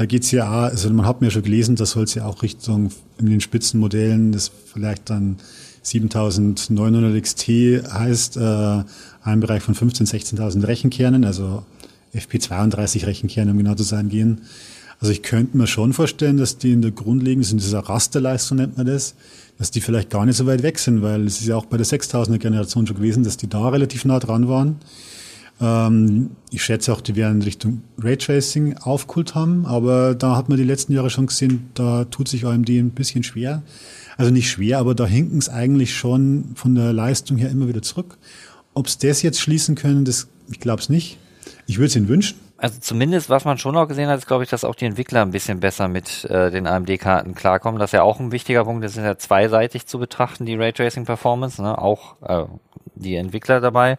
Da 0.00 0.06
geht's 0.06 0.30
ja 0.30 0.48
auch, 0.48 0.70
also 0.70 0.88
man 0.88 1.04
hat 1.04 1.20
mir 1.20 1.30
schon 1.30 1.42
gelesen, 1.42 1.76
das 1.76 1.90
soll 1.90 2.04
es 2.04 2.14
ja 2.14 2.24
auch 2.24 2.42
Richtung 2.42 2.90
in 3.18 3.26
den 3.26 3.42
Spitzenmodellen, 3.42 4.32
das 4.32 4.50
vielleicht 4.72 5.10
dann 5.10 5.36
7900 5.82 7.22
XT 7.22 7.48
heißt, 7.92 8.38
äh, 8.38 8.82
ein 9.22 9.40
Bereich 9.40 9.62
von 9.62 9.74
15.000, 9.74 10.38
16.000 10.38 10.66
Rechenkernen, 10.66 11.26
also 11.26 11.66
FP32 12.14 13.04
Rechenkernen, 13.04 13.52
um 13.52 13.58
genau 13.58 13.74
zu 13.74 13.82
sein, 13.82 14.08
gehen. 14.08 14.40
Also 15.00 15.12
ich 15.12 15.22
könnte 15.22 15.58
mir 15.58 15.66
schon 15.66 15.92
vorstellen, 15.92 16.38
dass 16.38 16.56
die 16.56 16.72
in 16.72 16.80
der 16.80 16.92
grundlegenden, 16.92 17.50
in 17.50 17.58
dieser 17.58 17.80
Rasterleistung 17.80 18.56
nennt 18.56 18.78
man 18.78 18.86
das, 18.86 19.14
dass 19.58 19.70
die 19.70 19.82
vielleicht 19.82 20.08
gar 20.08 20.24
nicht 20.24 20.36
so 20.36 20.46
weit 20.46 20.62
weg 20.62 20.78
sind, 20.78 21.02
weil 21.02 21.26
es 21.26 21.42
ist 21.42 21.46
ja 21.46 21.56
auch 21.56 21.66
bei 21.66 21.76
der 21.76 21.84
6000er 21.84 22.38
Generation 22.38 22.86
schon 22.86 22.96
gewesen, 22.96 23.22
dass 23.22 23.36
die 23.36 23.48
da 23.48 23.68
relativ 23.68 24.06
nah 24.06 24.18
dran 24.18 24.48
waren. 24.48 24.76
Ähm, 25.60 26.30
ich 26.50 26.62
schätze 26.62 26.92
auch, 26.92 27.00
die 27.00 27.16
werden 27.16 27.42
Richtung 27.42 27.82
Raytracing 27.98 28.78
aufgeholt 28.78 29.34
haben, 29.34 29.66
aber 29.66 30.14
da 30.14 30.36
hat 30.36 30.48
man 30.48 30.58
die 30.58 30.64
letzten 30.64 30.92
Jahre 30.92 31.10
schon 31.10 31.26
gesehen, 31.26 31.70
da 31.74 32.04
tut 32.04 32.28
sich 32.28 32.46
AMD 32.46 32.68
ein 32.70 32.90
bisschen 32.90 33.22
schwer. 33.22 33.62
Also 34.16 34.30
nicht 34.30 34.50
schwer, 34.50 34.78
aber 34.78 34.94
da 34.94 35.06
hinken 35.06 35.38
es 35.38 35.48
eigentlich 35.48 35.94
schon 35.94 36.52
von 36.54 36.74
der 36.74 36.92
Leistung 36.92 37.36
her 37.36 37.50
immer 37.50 37.68
wieder 37.68 37.82
zurück. 37.82 38.18
Ob 38.74 38.86
es 38.86 38.98
das 38.98 39.22
jetzt 39.22 39.40
schließen 39.40 39.74
können, 39.74 40.04
das, 40.04 40.28
ich 40.50 40.60
glaube 40.60 40.82
es 40.82 40.88
nicht. 40.88 41.18
Ich 41.66 41.78
würde 41.78 41.86
es 41.86 41.96
ihnen 41.96 42.08
wünschen. 42.08 42.38
Also 42.58 42.78
zumindest, 42.78 43.30
was 43.30 43.46
man 43.46 43.56
schon 43.56 43.74
auch 43.76 43.88
gesehen 43.88 44.10
hat, 44.10 44.18
ist, 44.18 44.26
glaube 44.26 44.44
ich, 44.44 44.50
dass 44.50 44.64
auch 44.64 44.74
die 44.74 44.84
Entwickler 44.84 45.22
ein 45.22 45.30
bisschen 45.30 45.60
besser 45.60 45.88
mit 45.88 46.26
äh, 46.26 46.50
den 46.50 46.66
AMD-Karten 46.66 47.34
klarkommen. 47.34 47.80
Das 47.80 47.88
ist 47.88 47.94
ja 47.94 48.02
auch 48.02 48.20
ein 48.20 48.32
wichtiger 48.32 48.64
Punkt. 48.64 48.84
Das 48.84 48.92
ist 48.92 49.02
ja 49.02 49.16
zweiseitig 49.16 49.86
zu 49.86 49.98
betrachten, 49.98 50.44
die 50.44 50.56
Raytracing-Performance. 50.56 51.62
Ne? 51.62 51.78
Auch 51.78 52.16
äh, 52.20 52.44
die 52.94 53.16
Entwickler 53.16 53.60
dabei. 53.60 53.96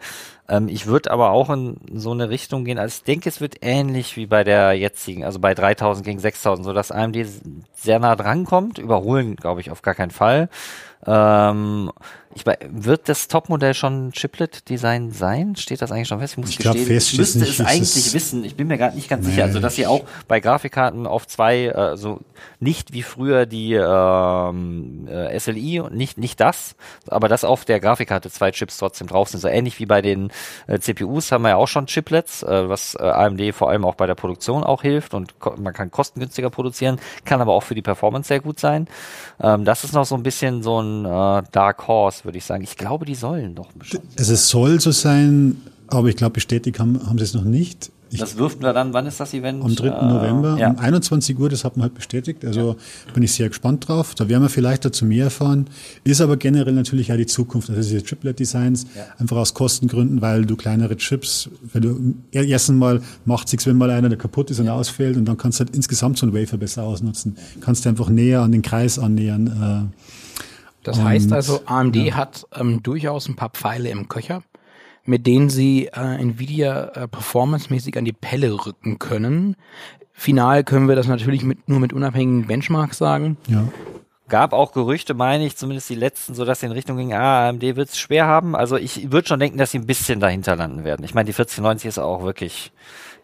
Ähm, 0.50 0.68
ich 0.68 0.86
würde 0.86 1.12
aber 1.12 1.32
auch 1.32 1.50
in 1.50 1.78
so 1.94 2.12
eine 2.12 2.30
Richtung 2.30 2.66
gehen. 2.66 2.78
Also 2.78 2.96
ich 2.98 3.04
denke, 3.04 3.30
es 3.30 3.42
wird 3.42 3.56
ähnlich 3.62 4.18
wie 4.18 4.26
bei 4.26 4.44
der 4.44 4.74
jetzigen, 4.74 5.24
also 5.24 5.40
bei 5.40 5.54
3000 5.54 6.06
gegen 6.06 6.20
6000, 6.20 6.66
so 6.66 6.74
dass 6.74 6.92
AMD 6.92 7.18
sehr 7.74 8.00
nah 8.00 8.16
dran 8.16 8.46
kommt. 8.46 8.78
Überholen, 8.78 9.36
glaube 9.36 9.62
ich, 9.62 9.72
auf 9.72 9.82
gar 9.82 9.96
keinen 9.96 10.12
Fall. 10.12 10.50
Ähm, 11.06 11.92
ich, 12.36 12.46
wird 12.46 13.10
das 13.10 13.28
Topmodell 13.28 13.74
schon 13.74 14.12
Chiplet-Design 14.12 15.12
sein? 15.12 15.56
Steht 15.56 15.82
das 15.82 15.92
eigentlich 15.92 16.08
schon 16.08 16.20
fest? 16.20 16.34
Ich 16.34 16.38
muss 16.38 16.50
Ich 16.52 16.58
glaub, 16.60 16.76
gestehen, 16.76 16.94
fest 16.96 17.14
ich 17.14 17.20
müsste 17.20 17.40
nicht. 17.40 17.60
es 17.60 17.66
eigentlich 17.66 18.14
wissen. 18.14 18.44
Ich 18.46 18.56
bin 18.56 18.68
mir 18.68 18.78
gar 18.78 18.92
nicht 18.94 19.10
ganz 19.10 19.26
Nee, 19.26 19.32
sicher. 19.32 19.44
Also, 19.46 19.60
dass 19.60 19.76
sie 19.76 19.88
auch 19.88 20.04
bei 20.28 20.40
Grafikkarten 20.40 21.08
auf 21.08 21.28
zwei, 21.28 21.66
äh, 21.66 21.98
so 21.98 22.20
nicht 22.62 22.94
wie 22.94 23.02
früher 23.02 23.48
die 23.48 23.74
ähm, 23.74 25.08
äh, 25.08 25.38
SLI 25.38 25.82
nicht 25.92 26.18
nicht 26.20 26.40
das, 26.40 26.76
aber 27.08 27.28
dass 27.28 27.44
auf 27.44 27.66
der 27.66 27.80
Grafikkarte 27.80 28.30
zwei 28.30 28.52
Chips 28.52 28.78
trotzdem 28.78 29.08
drauf 29.08 29.30
sind. 29.30 29.40
So 29.40 29.48
ähnlich 29.48 29.80
wie 29.80 29.88
bei 29.88 30.02
den 30.02 30.32
äh, 30.68 30.80
CPUs 30.80 31.32
haben 31.32 31.42
wir 31.42 31.50
ja 31.50 31.56
auch 31.56 31.68
schon 31.68 31.88
Chiplets, 31.88 32.44
äh, 32.44 32.70
was 32.70 32.96
äh, 32.96 33.04
AMD 33.04 33.56
vor 33.56 33.70
allem 33.70 33.84
auch 33.84 33.96
bei 33.96 34.06
der 34.06 34.14
Produktion 34.16 34.64
auch 34.64 34.84
hilft 34.84 35.16
und 35.16 35.34
man 35.58 35.74
kann 35.74 35.90
kostengünstiger 35.90 36.52
produzieren, 36.52 37.00
kann 37.26 37.42
aber 37.42 37.54
auch 37.54 37.64
für 37.64 37.76
die 37.76 37.82
Performance 37.82 38.28
sehr 38.28 38.40
gut 38.40 38.60
sein. 38.60 38.88
Ähm, 39.42 39.66
das 39.66 39.84
ist 39.84 39.94
noch 39.94 40.06
so 40.06 40.16
ein 40.16 40.24
bisschen 40.24 40.62
so 40.62 40.80
ein 40.80 41.06
äh, 41.06 41.44
Dark 41.52 41.88
Horse, 41.88 42.26
würde 42.26 42.38
ich 42.38 42.46
sagen. 42.46 42.64
Ich 42.64 42.78
glaube, 42.78 43.06
die 43.06 43.16
sollen 43.16 43.56
doch. 43.56 43.70
Also 44.20 44.34
es 44.34 44.50
soll 44.50 44.80
so 44.80 44.92
sein, 44.92 45.62
aber 45.88 46.10
ich 46.10 46.16
glaube, 46.16 46.34
bestätigt 46.34 46.80
haben, 46.80 47.02
haben 47.08 47.18
sie 47.18 47.24
es 47.24 47.34
noch 47.34 47.44
nicht. 47.44 47.92
Ich, 48.12 48.20
Das 48.20 48.38
wirften 48.38 48.62
wir 48.64 48.74
dann, 48.74 48.94
wann 48.94 49.06
ist 49.06 49.20
das 49.22 49.34
Event? 49.34 49.64
am 49.64 49.74
3. 49.74 49.88
Äh, 49.88 50.06
November 50.06 50.58
ja. 50.58 50.70
um 50.72 50.78
21 50.78 51.40
Uhr, 51.40 51.50
das 51.50 51.64
hat 51.64 51.78
man 51.78 51.84
halt 51.84 51.94
bestätigt. 51.96 52.44
Also 52.44 52.76
bin 53.14 53.24
ich 53.24 53.32
sehr 53.32 53.48
gespannt 53.48 53.88
drauf. 53.88 54.16
Da 54.16 54.28
werden 54.28 54.44
wir 54.44 54.50
vielleicht 54.50 54.84
dazu 54.84 55.06
mehr 55.06 55.26
erfahren. 55.26 55.68
Ist 56.04 56.20
aber 56.20 56.36
generell 56.36 56.74
natürlich 56.74 57.08
ja 57.08 57.16
die 57.18 57.26
Zukunft. 57.26 57.70
Also 57.70 57.82
diese 57.82 58.04
Chiplet-Designs, 58.04 58.86
Ja. 58.96 59.04
einfach 59.18 59.38
aus 59.38 59.54
Kostengründen, 59.54 60.22
weil 60.22 60.46
du 60.46 60.58
kleinere 60.58 60.98
Chips, 60.98 61.50
weil 61.72 61.82
du 61.82 62.14
erstens 62.32 62.76
mal 62.78 63.02
macht 63.24 63.48
sich's, 63.48 63.66
wenn 63.66 63.78
mal 63.78 63.90
einer 63.90 64.10
der 64.10 64.18
kaputt 64.18 64.52
ist 64.52 64.60
und 64.60 64.68
ausfällt 64.68 65.16
und 65.16 65.24
dann 65.26 65.38
kannst 65.38 65.60
du 65.62 65.66
halt 65.66 65.76
insgesamt 65.76 66.18
so 66.18 66.26
ein 66.26 66.34
Wafer 66.34 66.58
besser 66.58 66.84
ausnutzen. 66.84 67.38
Kannst 67.62 67.86
du 67.86 67.90
einfach 67.90 68.10
näher 68.10 68.42
an 68.42 68.52
den 68.52 68.62
Kreis 68.62 69.00
annähern. 69.00 69.92
Äh, 69.94 69.96
Das 70.84 71.02
heißt 71.02 71.32
also, 71.32 71.62
AMD 71.66 71.96
hat 72.14 72.46
ähm, 72.60 72.82
durchaus 72.84 73.30
ein 73.30 73.36
paar 73.36 73.52
Pfeile 73.52 73.90
im 73.90 74.10
Köcher, 74.10 74.42
mit 75.06 75.26
denen 75.26 75.50
sie 75.50 75.88
äh, 75.88 76.22
Nvidia 76.22 76.86
äh, 76.94 77.08
performancemäßig 77.08 77.98
an 77.98 78.06
die 78.06 78.14
Pelle 78.14 78.66
rücken 78.66 79.00
können. 79.00 79.56
Final 80.14 80.64
können 80.64 80.88
wir 80.88 80.96
das 80.96 81.08
natürlich 81.08 81.44
mit, 81.44 81.68
nur 81.68 81.80
mit 81.80 81.94
unabhängigen 81.94 82.48
Benchmarks 82.48 82.98
sagen. 82.98 83.38
ja. 83.48 83.68
gab 84.30 84.54
auch 84.54 84.72
Gerüchte, 84.72 85.14
meine 85.14 85.46
ich, 85.46 85.58
zumindest 85.58 85.90
die 85.90 85.96
letzten, 85.96 86.36
so 86.36 86.46
dass 86.46 86.60
sie 86.60 86.68
in 86.68 86.72
Richtung 86.72 86.98
ging, 86.98 87.14
ah, 87.14 87.50
AMD 87.50 87.62
wird 87.62 87.90
es 87.90 87.98
schwer 87.98 88.28
haben. 88.28 88.56
Also 88.56 88.78
ich 88.78 89.12
würde 89.12 89.28
schon 89.28 89.40
denken, 89.40 89.58
dass 89.58 89.72
sie 89.72 89.80
ein 89.80 89.88
bisschen 89.88 90.20
dahinter 90.20 90.56
landen 90.56 90.84
werden. 90.84 91.04
Ich 91.04 91.14
meine, 91.14 91.26
die 91.26 91.34
1490 91.34 91.90
ist 91.90 91.98
auch 92.00 92.24
wirklich, 92.24 92.72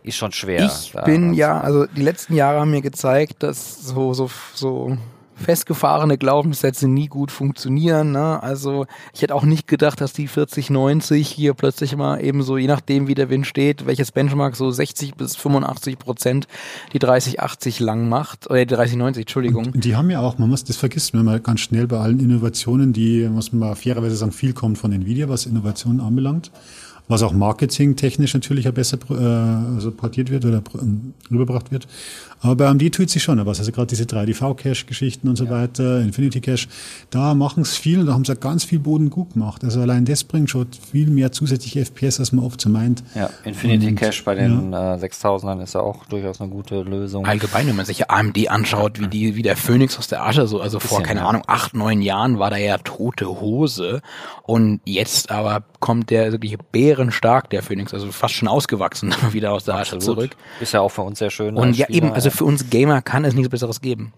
ist 0.03 0.17
schon 0.17 0.31
schwer. 0.31 0.65
Ich 0.65 0.93
bin 1.05 1.33
ja, 1.33 1.61
also 1.61 1.85
die 1.85 2.01
letzten 2.01 2.33
Jahre 2.33 2.59
haben 2.59 2.71
mir 2.71 2.81
gezeigt, 2.81 3.43
dass 3.43 3.83
so, 3.83 4.13
so, 4.13 4.29
so 4.53 4.97
festgefahrene 5.37 6.17
Glaubenssätze 6.17 6.87
nie 6.87 7.07
gut 7.07 7.31
funktionieren. 7.31 8.11
Ne? 8.11 8.41
Also 8.41 8.85
ich 9.13 9.21
hätte 9.21 9.35
auch 9.35 9.43
nicht 9.43 9.67
gedacht, 9.67 10.01
dass 10.01 10.13
die 10.13 10.27
4090 10.27 11.27
hier 11.27 11.53
plötzlich 11.53 11.95
mal 11.95 12.23
eben 12.23 12.43
so, 12.43 12.57
je 12.57 12.67
nachdem 12.67 13.07
wie 13.07 13.15
der 13.15 13.29
Wind 13.29 13.47
steht, 13.47 13.85
welches 13.85 14.11
Benchmark 14.11 14.55
so 14.55 14.69
60 14.69 15.15
bis 15.15 15.35
85 15.35 15.99
Prozent 15.99 16.47
die 16.93 16.99
3080 16.99 17.79
lang 17.79 18.09
macht, 18.09 18.49
oder 18.49 18.65
die 18.65 18.73
3090, 18.73 19.21
Entschuldigung. 19.21 19.67
Und 19.67 19.85
die 19.85 19.95
haben 19.95 20.09
ja 20.09 20.19
auch, 20.19 20.37
man 20.37 20.49
muss, 20.49 20.63
das 20.63 20.77
vergisst 20.77 21.13
man 21.13 21.25
mal 21.25 21.39
ganz 21.39 21.61
schnell 21.61 21.87
bei 21.87 21.99
allen 21.99 22.19
Innovationen, 22.19 22.93
die, 22.93 23.27
muss 23.29 23.53
man 23.53 23.75
fairerweise 23.75 24.15
sagen, 24.15 24.31
viel 24.31 24.53
kommt 24.53 24.77
von 24.77 24.91
Nvidia, 24.91 25.29
was 25.29 25.45
Innovationen 25.45 26.01
anbelangt 26.01 26.51
was 27.07 27.23
auch 27.23 27.33
marketingtechnisch 27.33 28.33
natürlich 28.33 28.65
ja 28.65 28.71
besser 28.71 28.97
äh, 29.09 29.75
also 29.75 29.91
portiert 29.91 30.29
wird 30.29 30.45
oder 30.45 30.57
äh, 30.57 31.31
rübergebracht 31.31 31.71
wird. 31.71 31.87
Aber 32.41 32.55
bei 32.55 32.67
AMD 32.67 32.93
tut 32.93 33.09
sich 33.09 33.23
schon 33.23 33.43
was. 33.45 33.59
Also 33.59 33.71
gerade 33.71 33.87
diese 33.87 34.03
3DV-Cache-Geschichten 34.03 35.27
und 35.27 35.35
so 35.35 35.45
ja. 35.45 35.51
weiter, 35.51 36.01
Infinity 36.01 36.41
Cache, 36.41 36.67
da 37.09 37.33
machen 37.33 37.61
es 37.61 37.75
viel, 37.75 38.05
da 38.05 38.13
haben 38.13 38.25
sie 38.25 38.35
ganz 38.35 38.63
viel 38.63 38.79
Boden 38.79 39.09
gut 39.09 39.33
gemacht. 39.33 39.63
Also 39.63 39.81
allein 39.81 40.05
das 40.05 40.23
bringt 40.23 40.49
schon 40.49 40.67
viel 40.91 41.09
mehr 41.09 41.31
zusätzliche 41.31 41.85
FPS, 41.85 42.19
als 42.19 42.31
man 42.31 42.45
oft 42.45 42.61
so 42.61 42.69
meint. 42.69 43.03
Ja, 43.15 43.29
Infinity 43.43 43.87
und, 43.87 43.95
Cache 43.95 44.23
bei 44.23 44.35
den 44.35 44.71
ja. 44.71 44.95
äh, 44.95 44.97
6000ern 44.97 45.61
ist 45.63 45.73
ja 45.73 45.81
auch 45.81 46.05
durchaus 46.05 46.39
eine 46.39 46.49
gute 46.49 46.81
Lösung. 46.81 47.25
Allgemein, 47.25 47.67
wenn 47.67 47.75
man 47.75 47.85
sich 47.85 48.09
AMD 48.09 48.49
anschaut, 48.49 48.99
wie 48.99 49.07
die, 49.07 49.35
wie 49.35 49.41
der 49.41 49.57
Phönix 49.57 49.97
aus 49.97 50.07
der 50.07 50.25
Asche, 50.25 50.47
so, 50.47 50.61
also 50.61 50.79
vor, 50.79 51.01
keine 51.01 51.21
ja. 51.21 51.27
Ahnung, 51.27 51.43
acht, 51.47 51.73
neun 51.73 52.01
Jahren 52.01 52.39
war 52.39 52.49
da 52.49 52.57
ja 52.57 52.77
tote 52.77 53.27
Hose 53.27 54.01
und 54.43 54.81
jetzt 54.85 55.31
aber 55.31 55.63
kommt 55.79 56.09
der 56.09 56.31
wirkliche 56.31 56.57
bärenstark, 56.57 57.49
der 57.49 57.61
Phoenix, 57.61 57.93
also 57.93 58.11
fast 58.11 58.33
schon 58.33 58.47
ausgewachsen, 58.47 59.13
wieder 59.31 59.51
aus 59.51 59.65
der 59.65 59.75
Asche 59.75 59.99
zurück. 59.99 60.35
Ist 60.59 60.73
ja 60.73 60.81
auch 60.81 60.89
für 60.89 61.01
uns 61.01 61.19
sehr 61.19 61.29
schön. 61.29 61.55
Und 61.55 61.75
ja, 61.75 61.85
Spieler, 61.85 62.07
eben, 62.07 62.13
also 62.13 62.26
für 62.31 62.45
uns 62.45 62.69
Gamer 62.69 63.01
kann 63.01 63.25
es 63.25 63.33
nichts 63.33 63.49
Besseres 63.49 63.81
geben. 63.81 64.13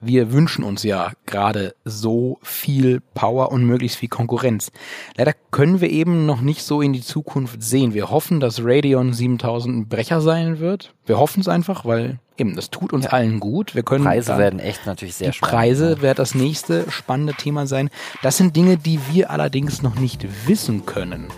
Wir 0.00 0.32
wünschen 0.32 0.64
uns 0.64 0.82
ja 0.82 1.12
gerade 1.26 1.74
so 1.84 2.38
viel 2.42 3.00
Power 3.14 3.52
und 3.52 3.64
möglichst 3.64 3.98
viel 3.98 4.08
Konkurrenz. 4.08 4.72
Leider 5.16 5.32
können 5.50 5.80
wir 5.80 5.90
eben 5.90 6.26
noch 6.26 6.40
nicht 6.40 6.62
so 6.62 6.80
in 6.80 6.92
die 6.92 7.02
Zukunft 7.02 7.62
sehen. 7.62 7.94
Wir 7.94 8.10
hoffen, 8.10 8.40
dass 8.40 8.64
Radeon 8.64 9.12
7000 9.12 9.76
ein 9.76 9.88
Brecher 9.88 10.20
sein 10.20 10.58
wird. 10.58 10.94
Wir 11.06 11.18
hoffen 11.18 11.40
es 11.40 11.48
einfach, 11.48 11.84
weil 11.84 12.18
eben, 12.36 12.56
das 12.56 12.70
tut 12.70 12.92
uns 12.92 13.06
ja. 13.06 13.10
allen 13.10 13.40
gut. 13.40 13.74
Wir 13.74 13.82
können 13.82 14.04
Preise 14.04 14.38
werden 14.38 14.60
echt 14.60 14.86
natürlich 14.86 15.14
sehr 15.14 15.30
die 15.30 15.36
spannend. 15.36 15.54
Preise 15.54 15.90
ja. 15.92 16.02
wird 16.02 16.18
das 16.18 16.34
nächste 16.34 16.90
spannende 16.90 17.34
Thema 17.34 17.66
sein. 17.66 17.90
Das 18.22 18.36
sind 18.36 18.56
Dinge, 18.56 18.76
die 18.76 18.98
wir 19.12 19.30
allerdings 19.30 19.82
noch 19.82 19.96
nicht 19.96 20.26
wissen 20.46 20.86
können. 20.86 21.28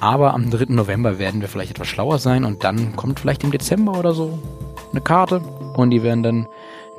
Aber 0.00 0.34
am 0.34 0.50
3. 0.50 0.66
November 0.74 1.18
werden 1.18 1.40
wir 1.40 1.48
vielleicht 1.48 1.72
etwas 1.72 1.88
schlauer 1.88 2.18
sein 2.18 2.44
und 2.44 2.64
dann 2.64 2.96
kommt 2.96 3.18
vielleicht 3.18 3.44
im 3.44 3.50
Dezember 3.50 3.98
oder 3.98 4.12
so 4.12 4.38
eine 4.92 5.00
Karte 5.00 5.40
und 5.74 5.90
die 5.90 6.02
werden 6.02 6.22
dann 6.22 6.46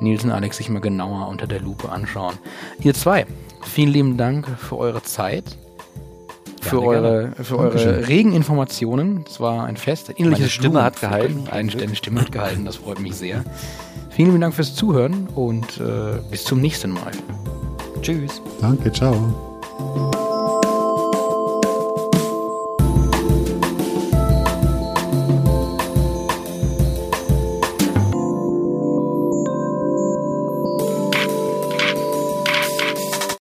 Nils 0.00 0.24
und 0.24 0.30
Alex 0.30 0.56
sich 0.56 0.68
mal 0.68 0.80
genauer 0.80 1.28
unter 1.28 1.46
der 1.46 1.60
Lupe 1.60 1.90
anschauen. 1.90 2.34
Ihr 2.80 2.94
zwei, 2.94 3.26
vielen 3.62 3.90
lieben 3.90 4.16
Dank 4.16 4.48
für 4.58 4.78
eure 4.78 5.02
Zeit. 5.02 5.44
Für 6.60 6.82
eure, 6.82 7.32
für 7.42 7.58
eure 7.58 8.08
regen 8.08 8.32
Informationen. 8.32 9.24
Es 9.26 9.40
war 9.40 9.64
ein 9.64 9.76
Fest. 9.76 10.12
Eine 10.18 10.48
Stimme 10.48 10.82
hat 10.82 11.00
gehalten. 11.00 11.44
Eine, 11.50 11.72
eine 11.72 11.94
Stimme 11.94 12.20
hat 12.20 12.32
gehalten, 12.32 12.64
das 12.64 12.76
freut 12.76 13.00
mich 13.00 13.14
sehr. 13.14 13.44
Vielen 14.10 14.30
lieben 14.30 14.40
Dank 14.40 14.54
fürs 14.54 14.74
Zuhören 14.74 15.28
und 15.34 15.78
äh, 15.78 16.18
bis 16.30 16.44
zum 16.44 16.60
nächsten 16.60 16.90
Mal. 16.90 17.12
Tschüss. 18.02 18.42
Danke, 18.60 18.92
ciao. 18.92 20.27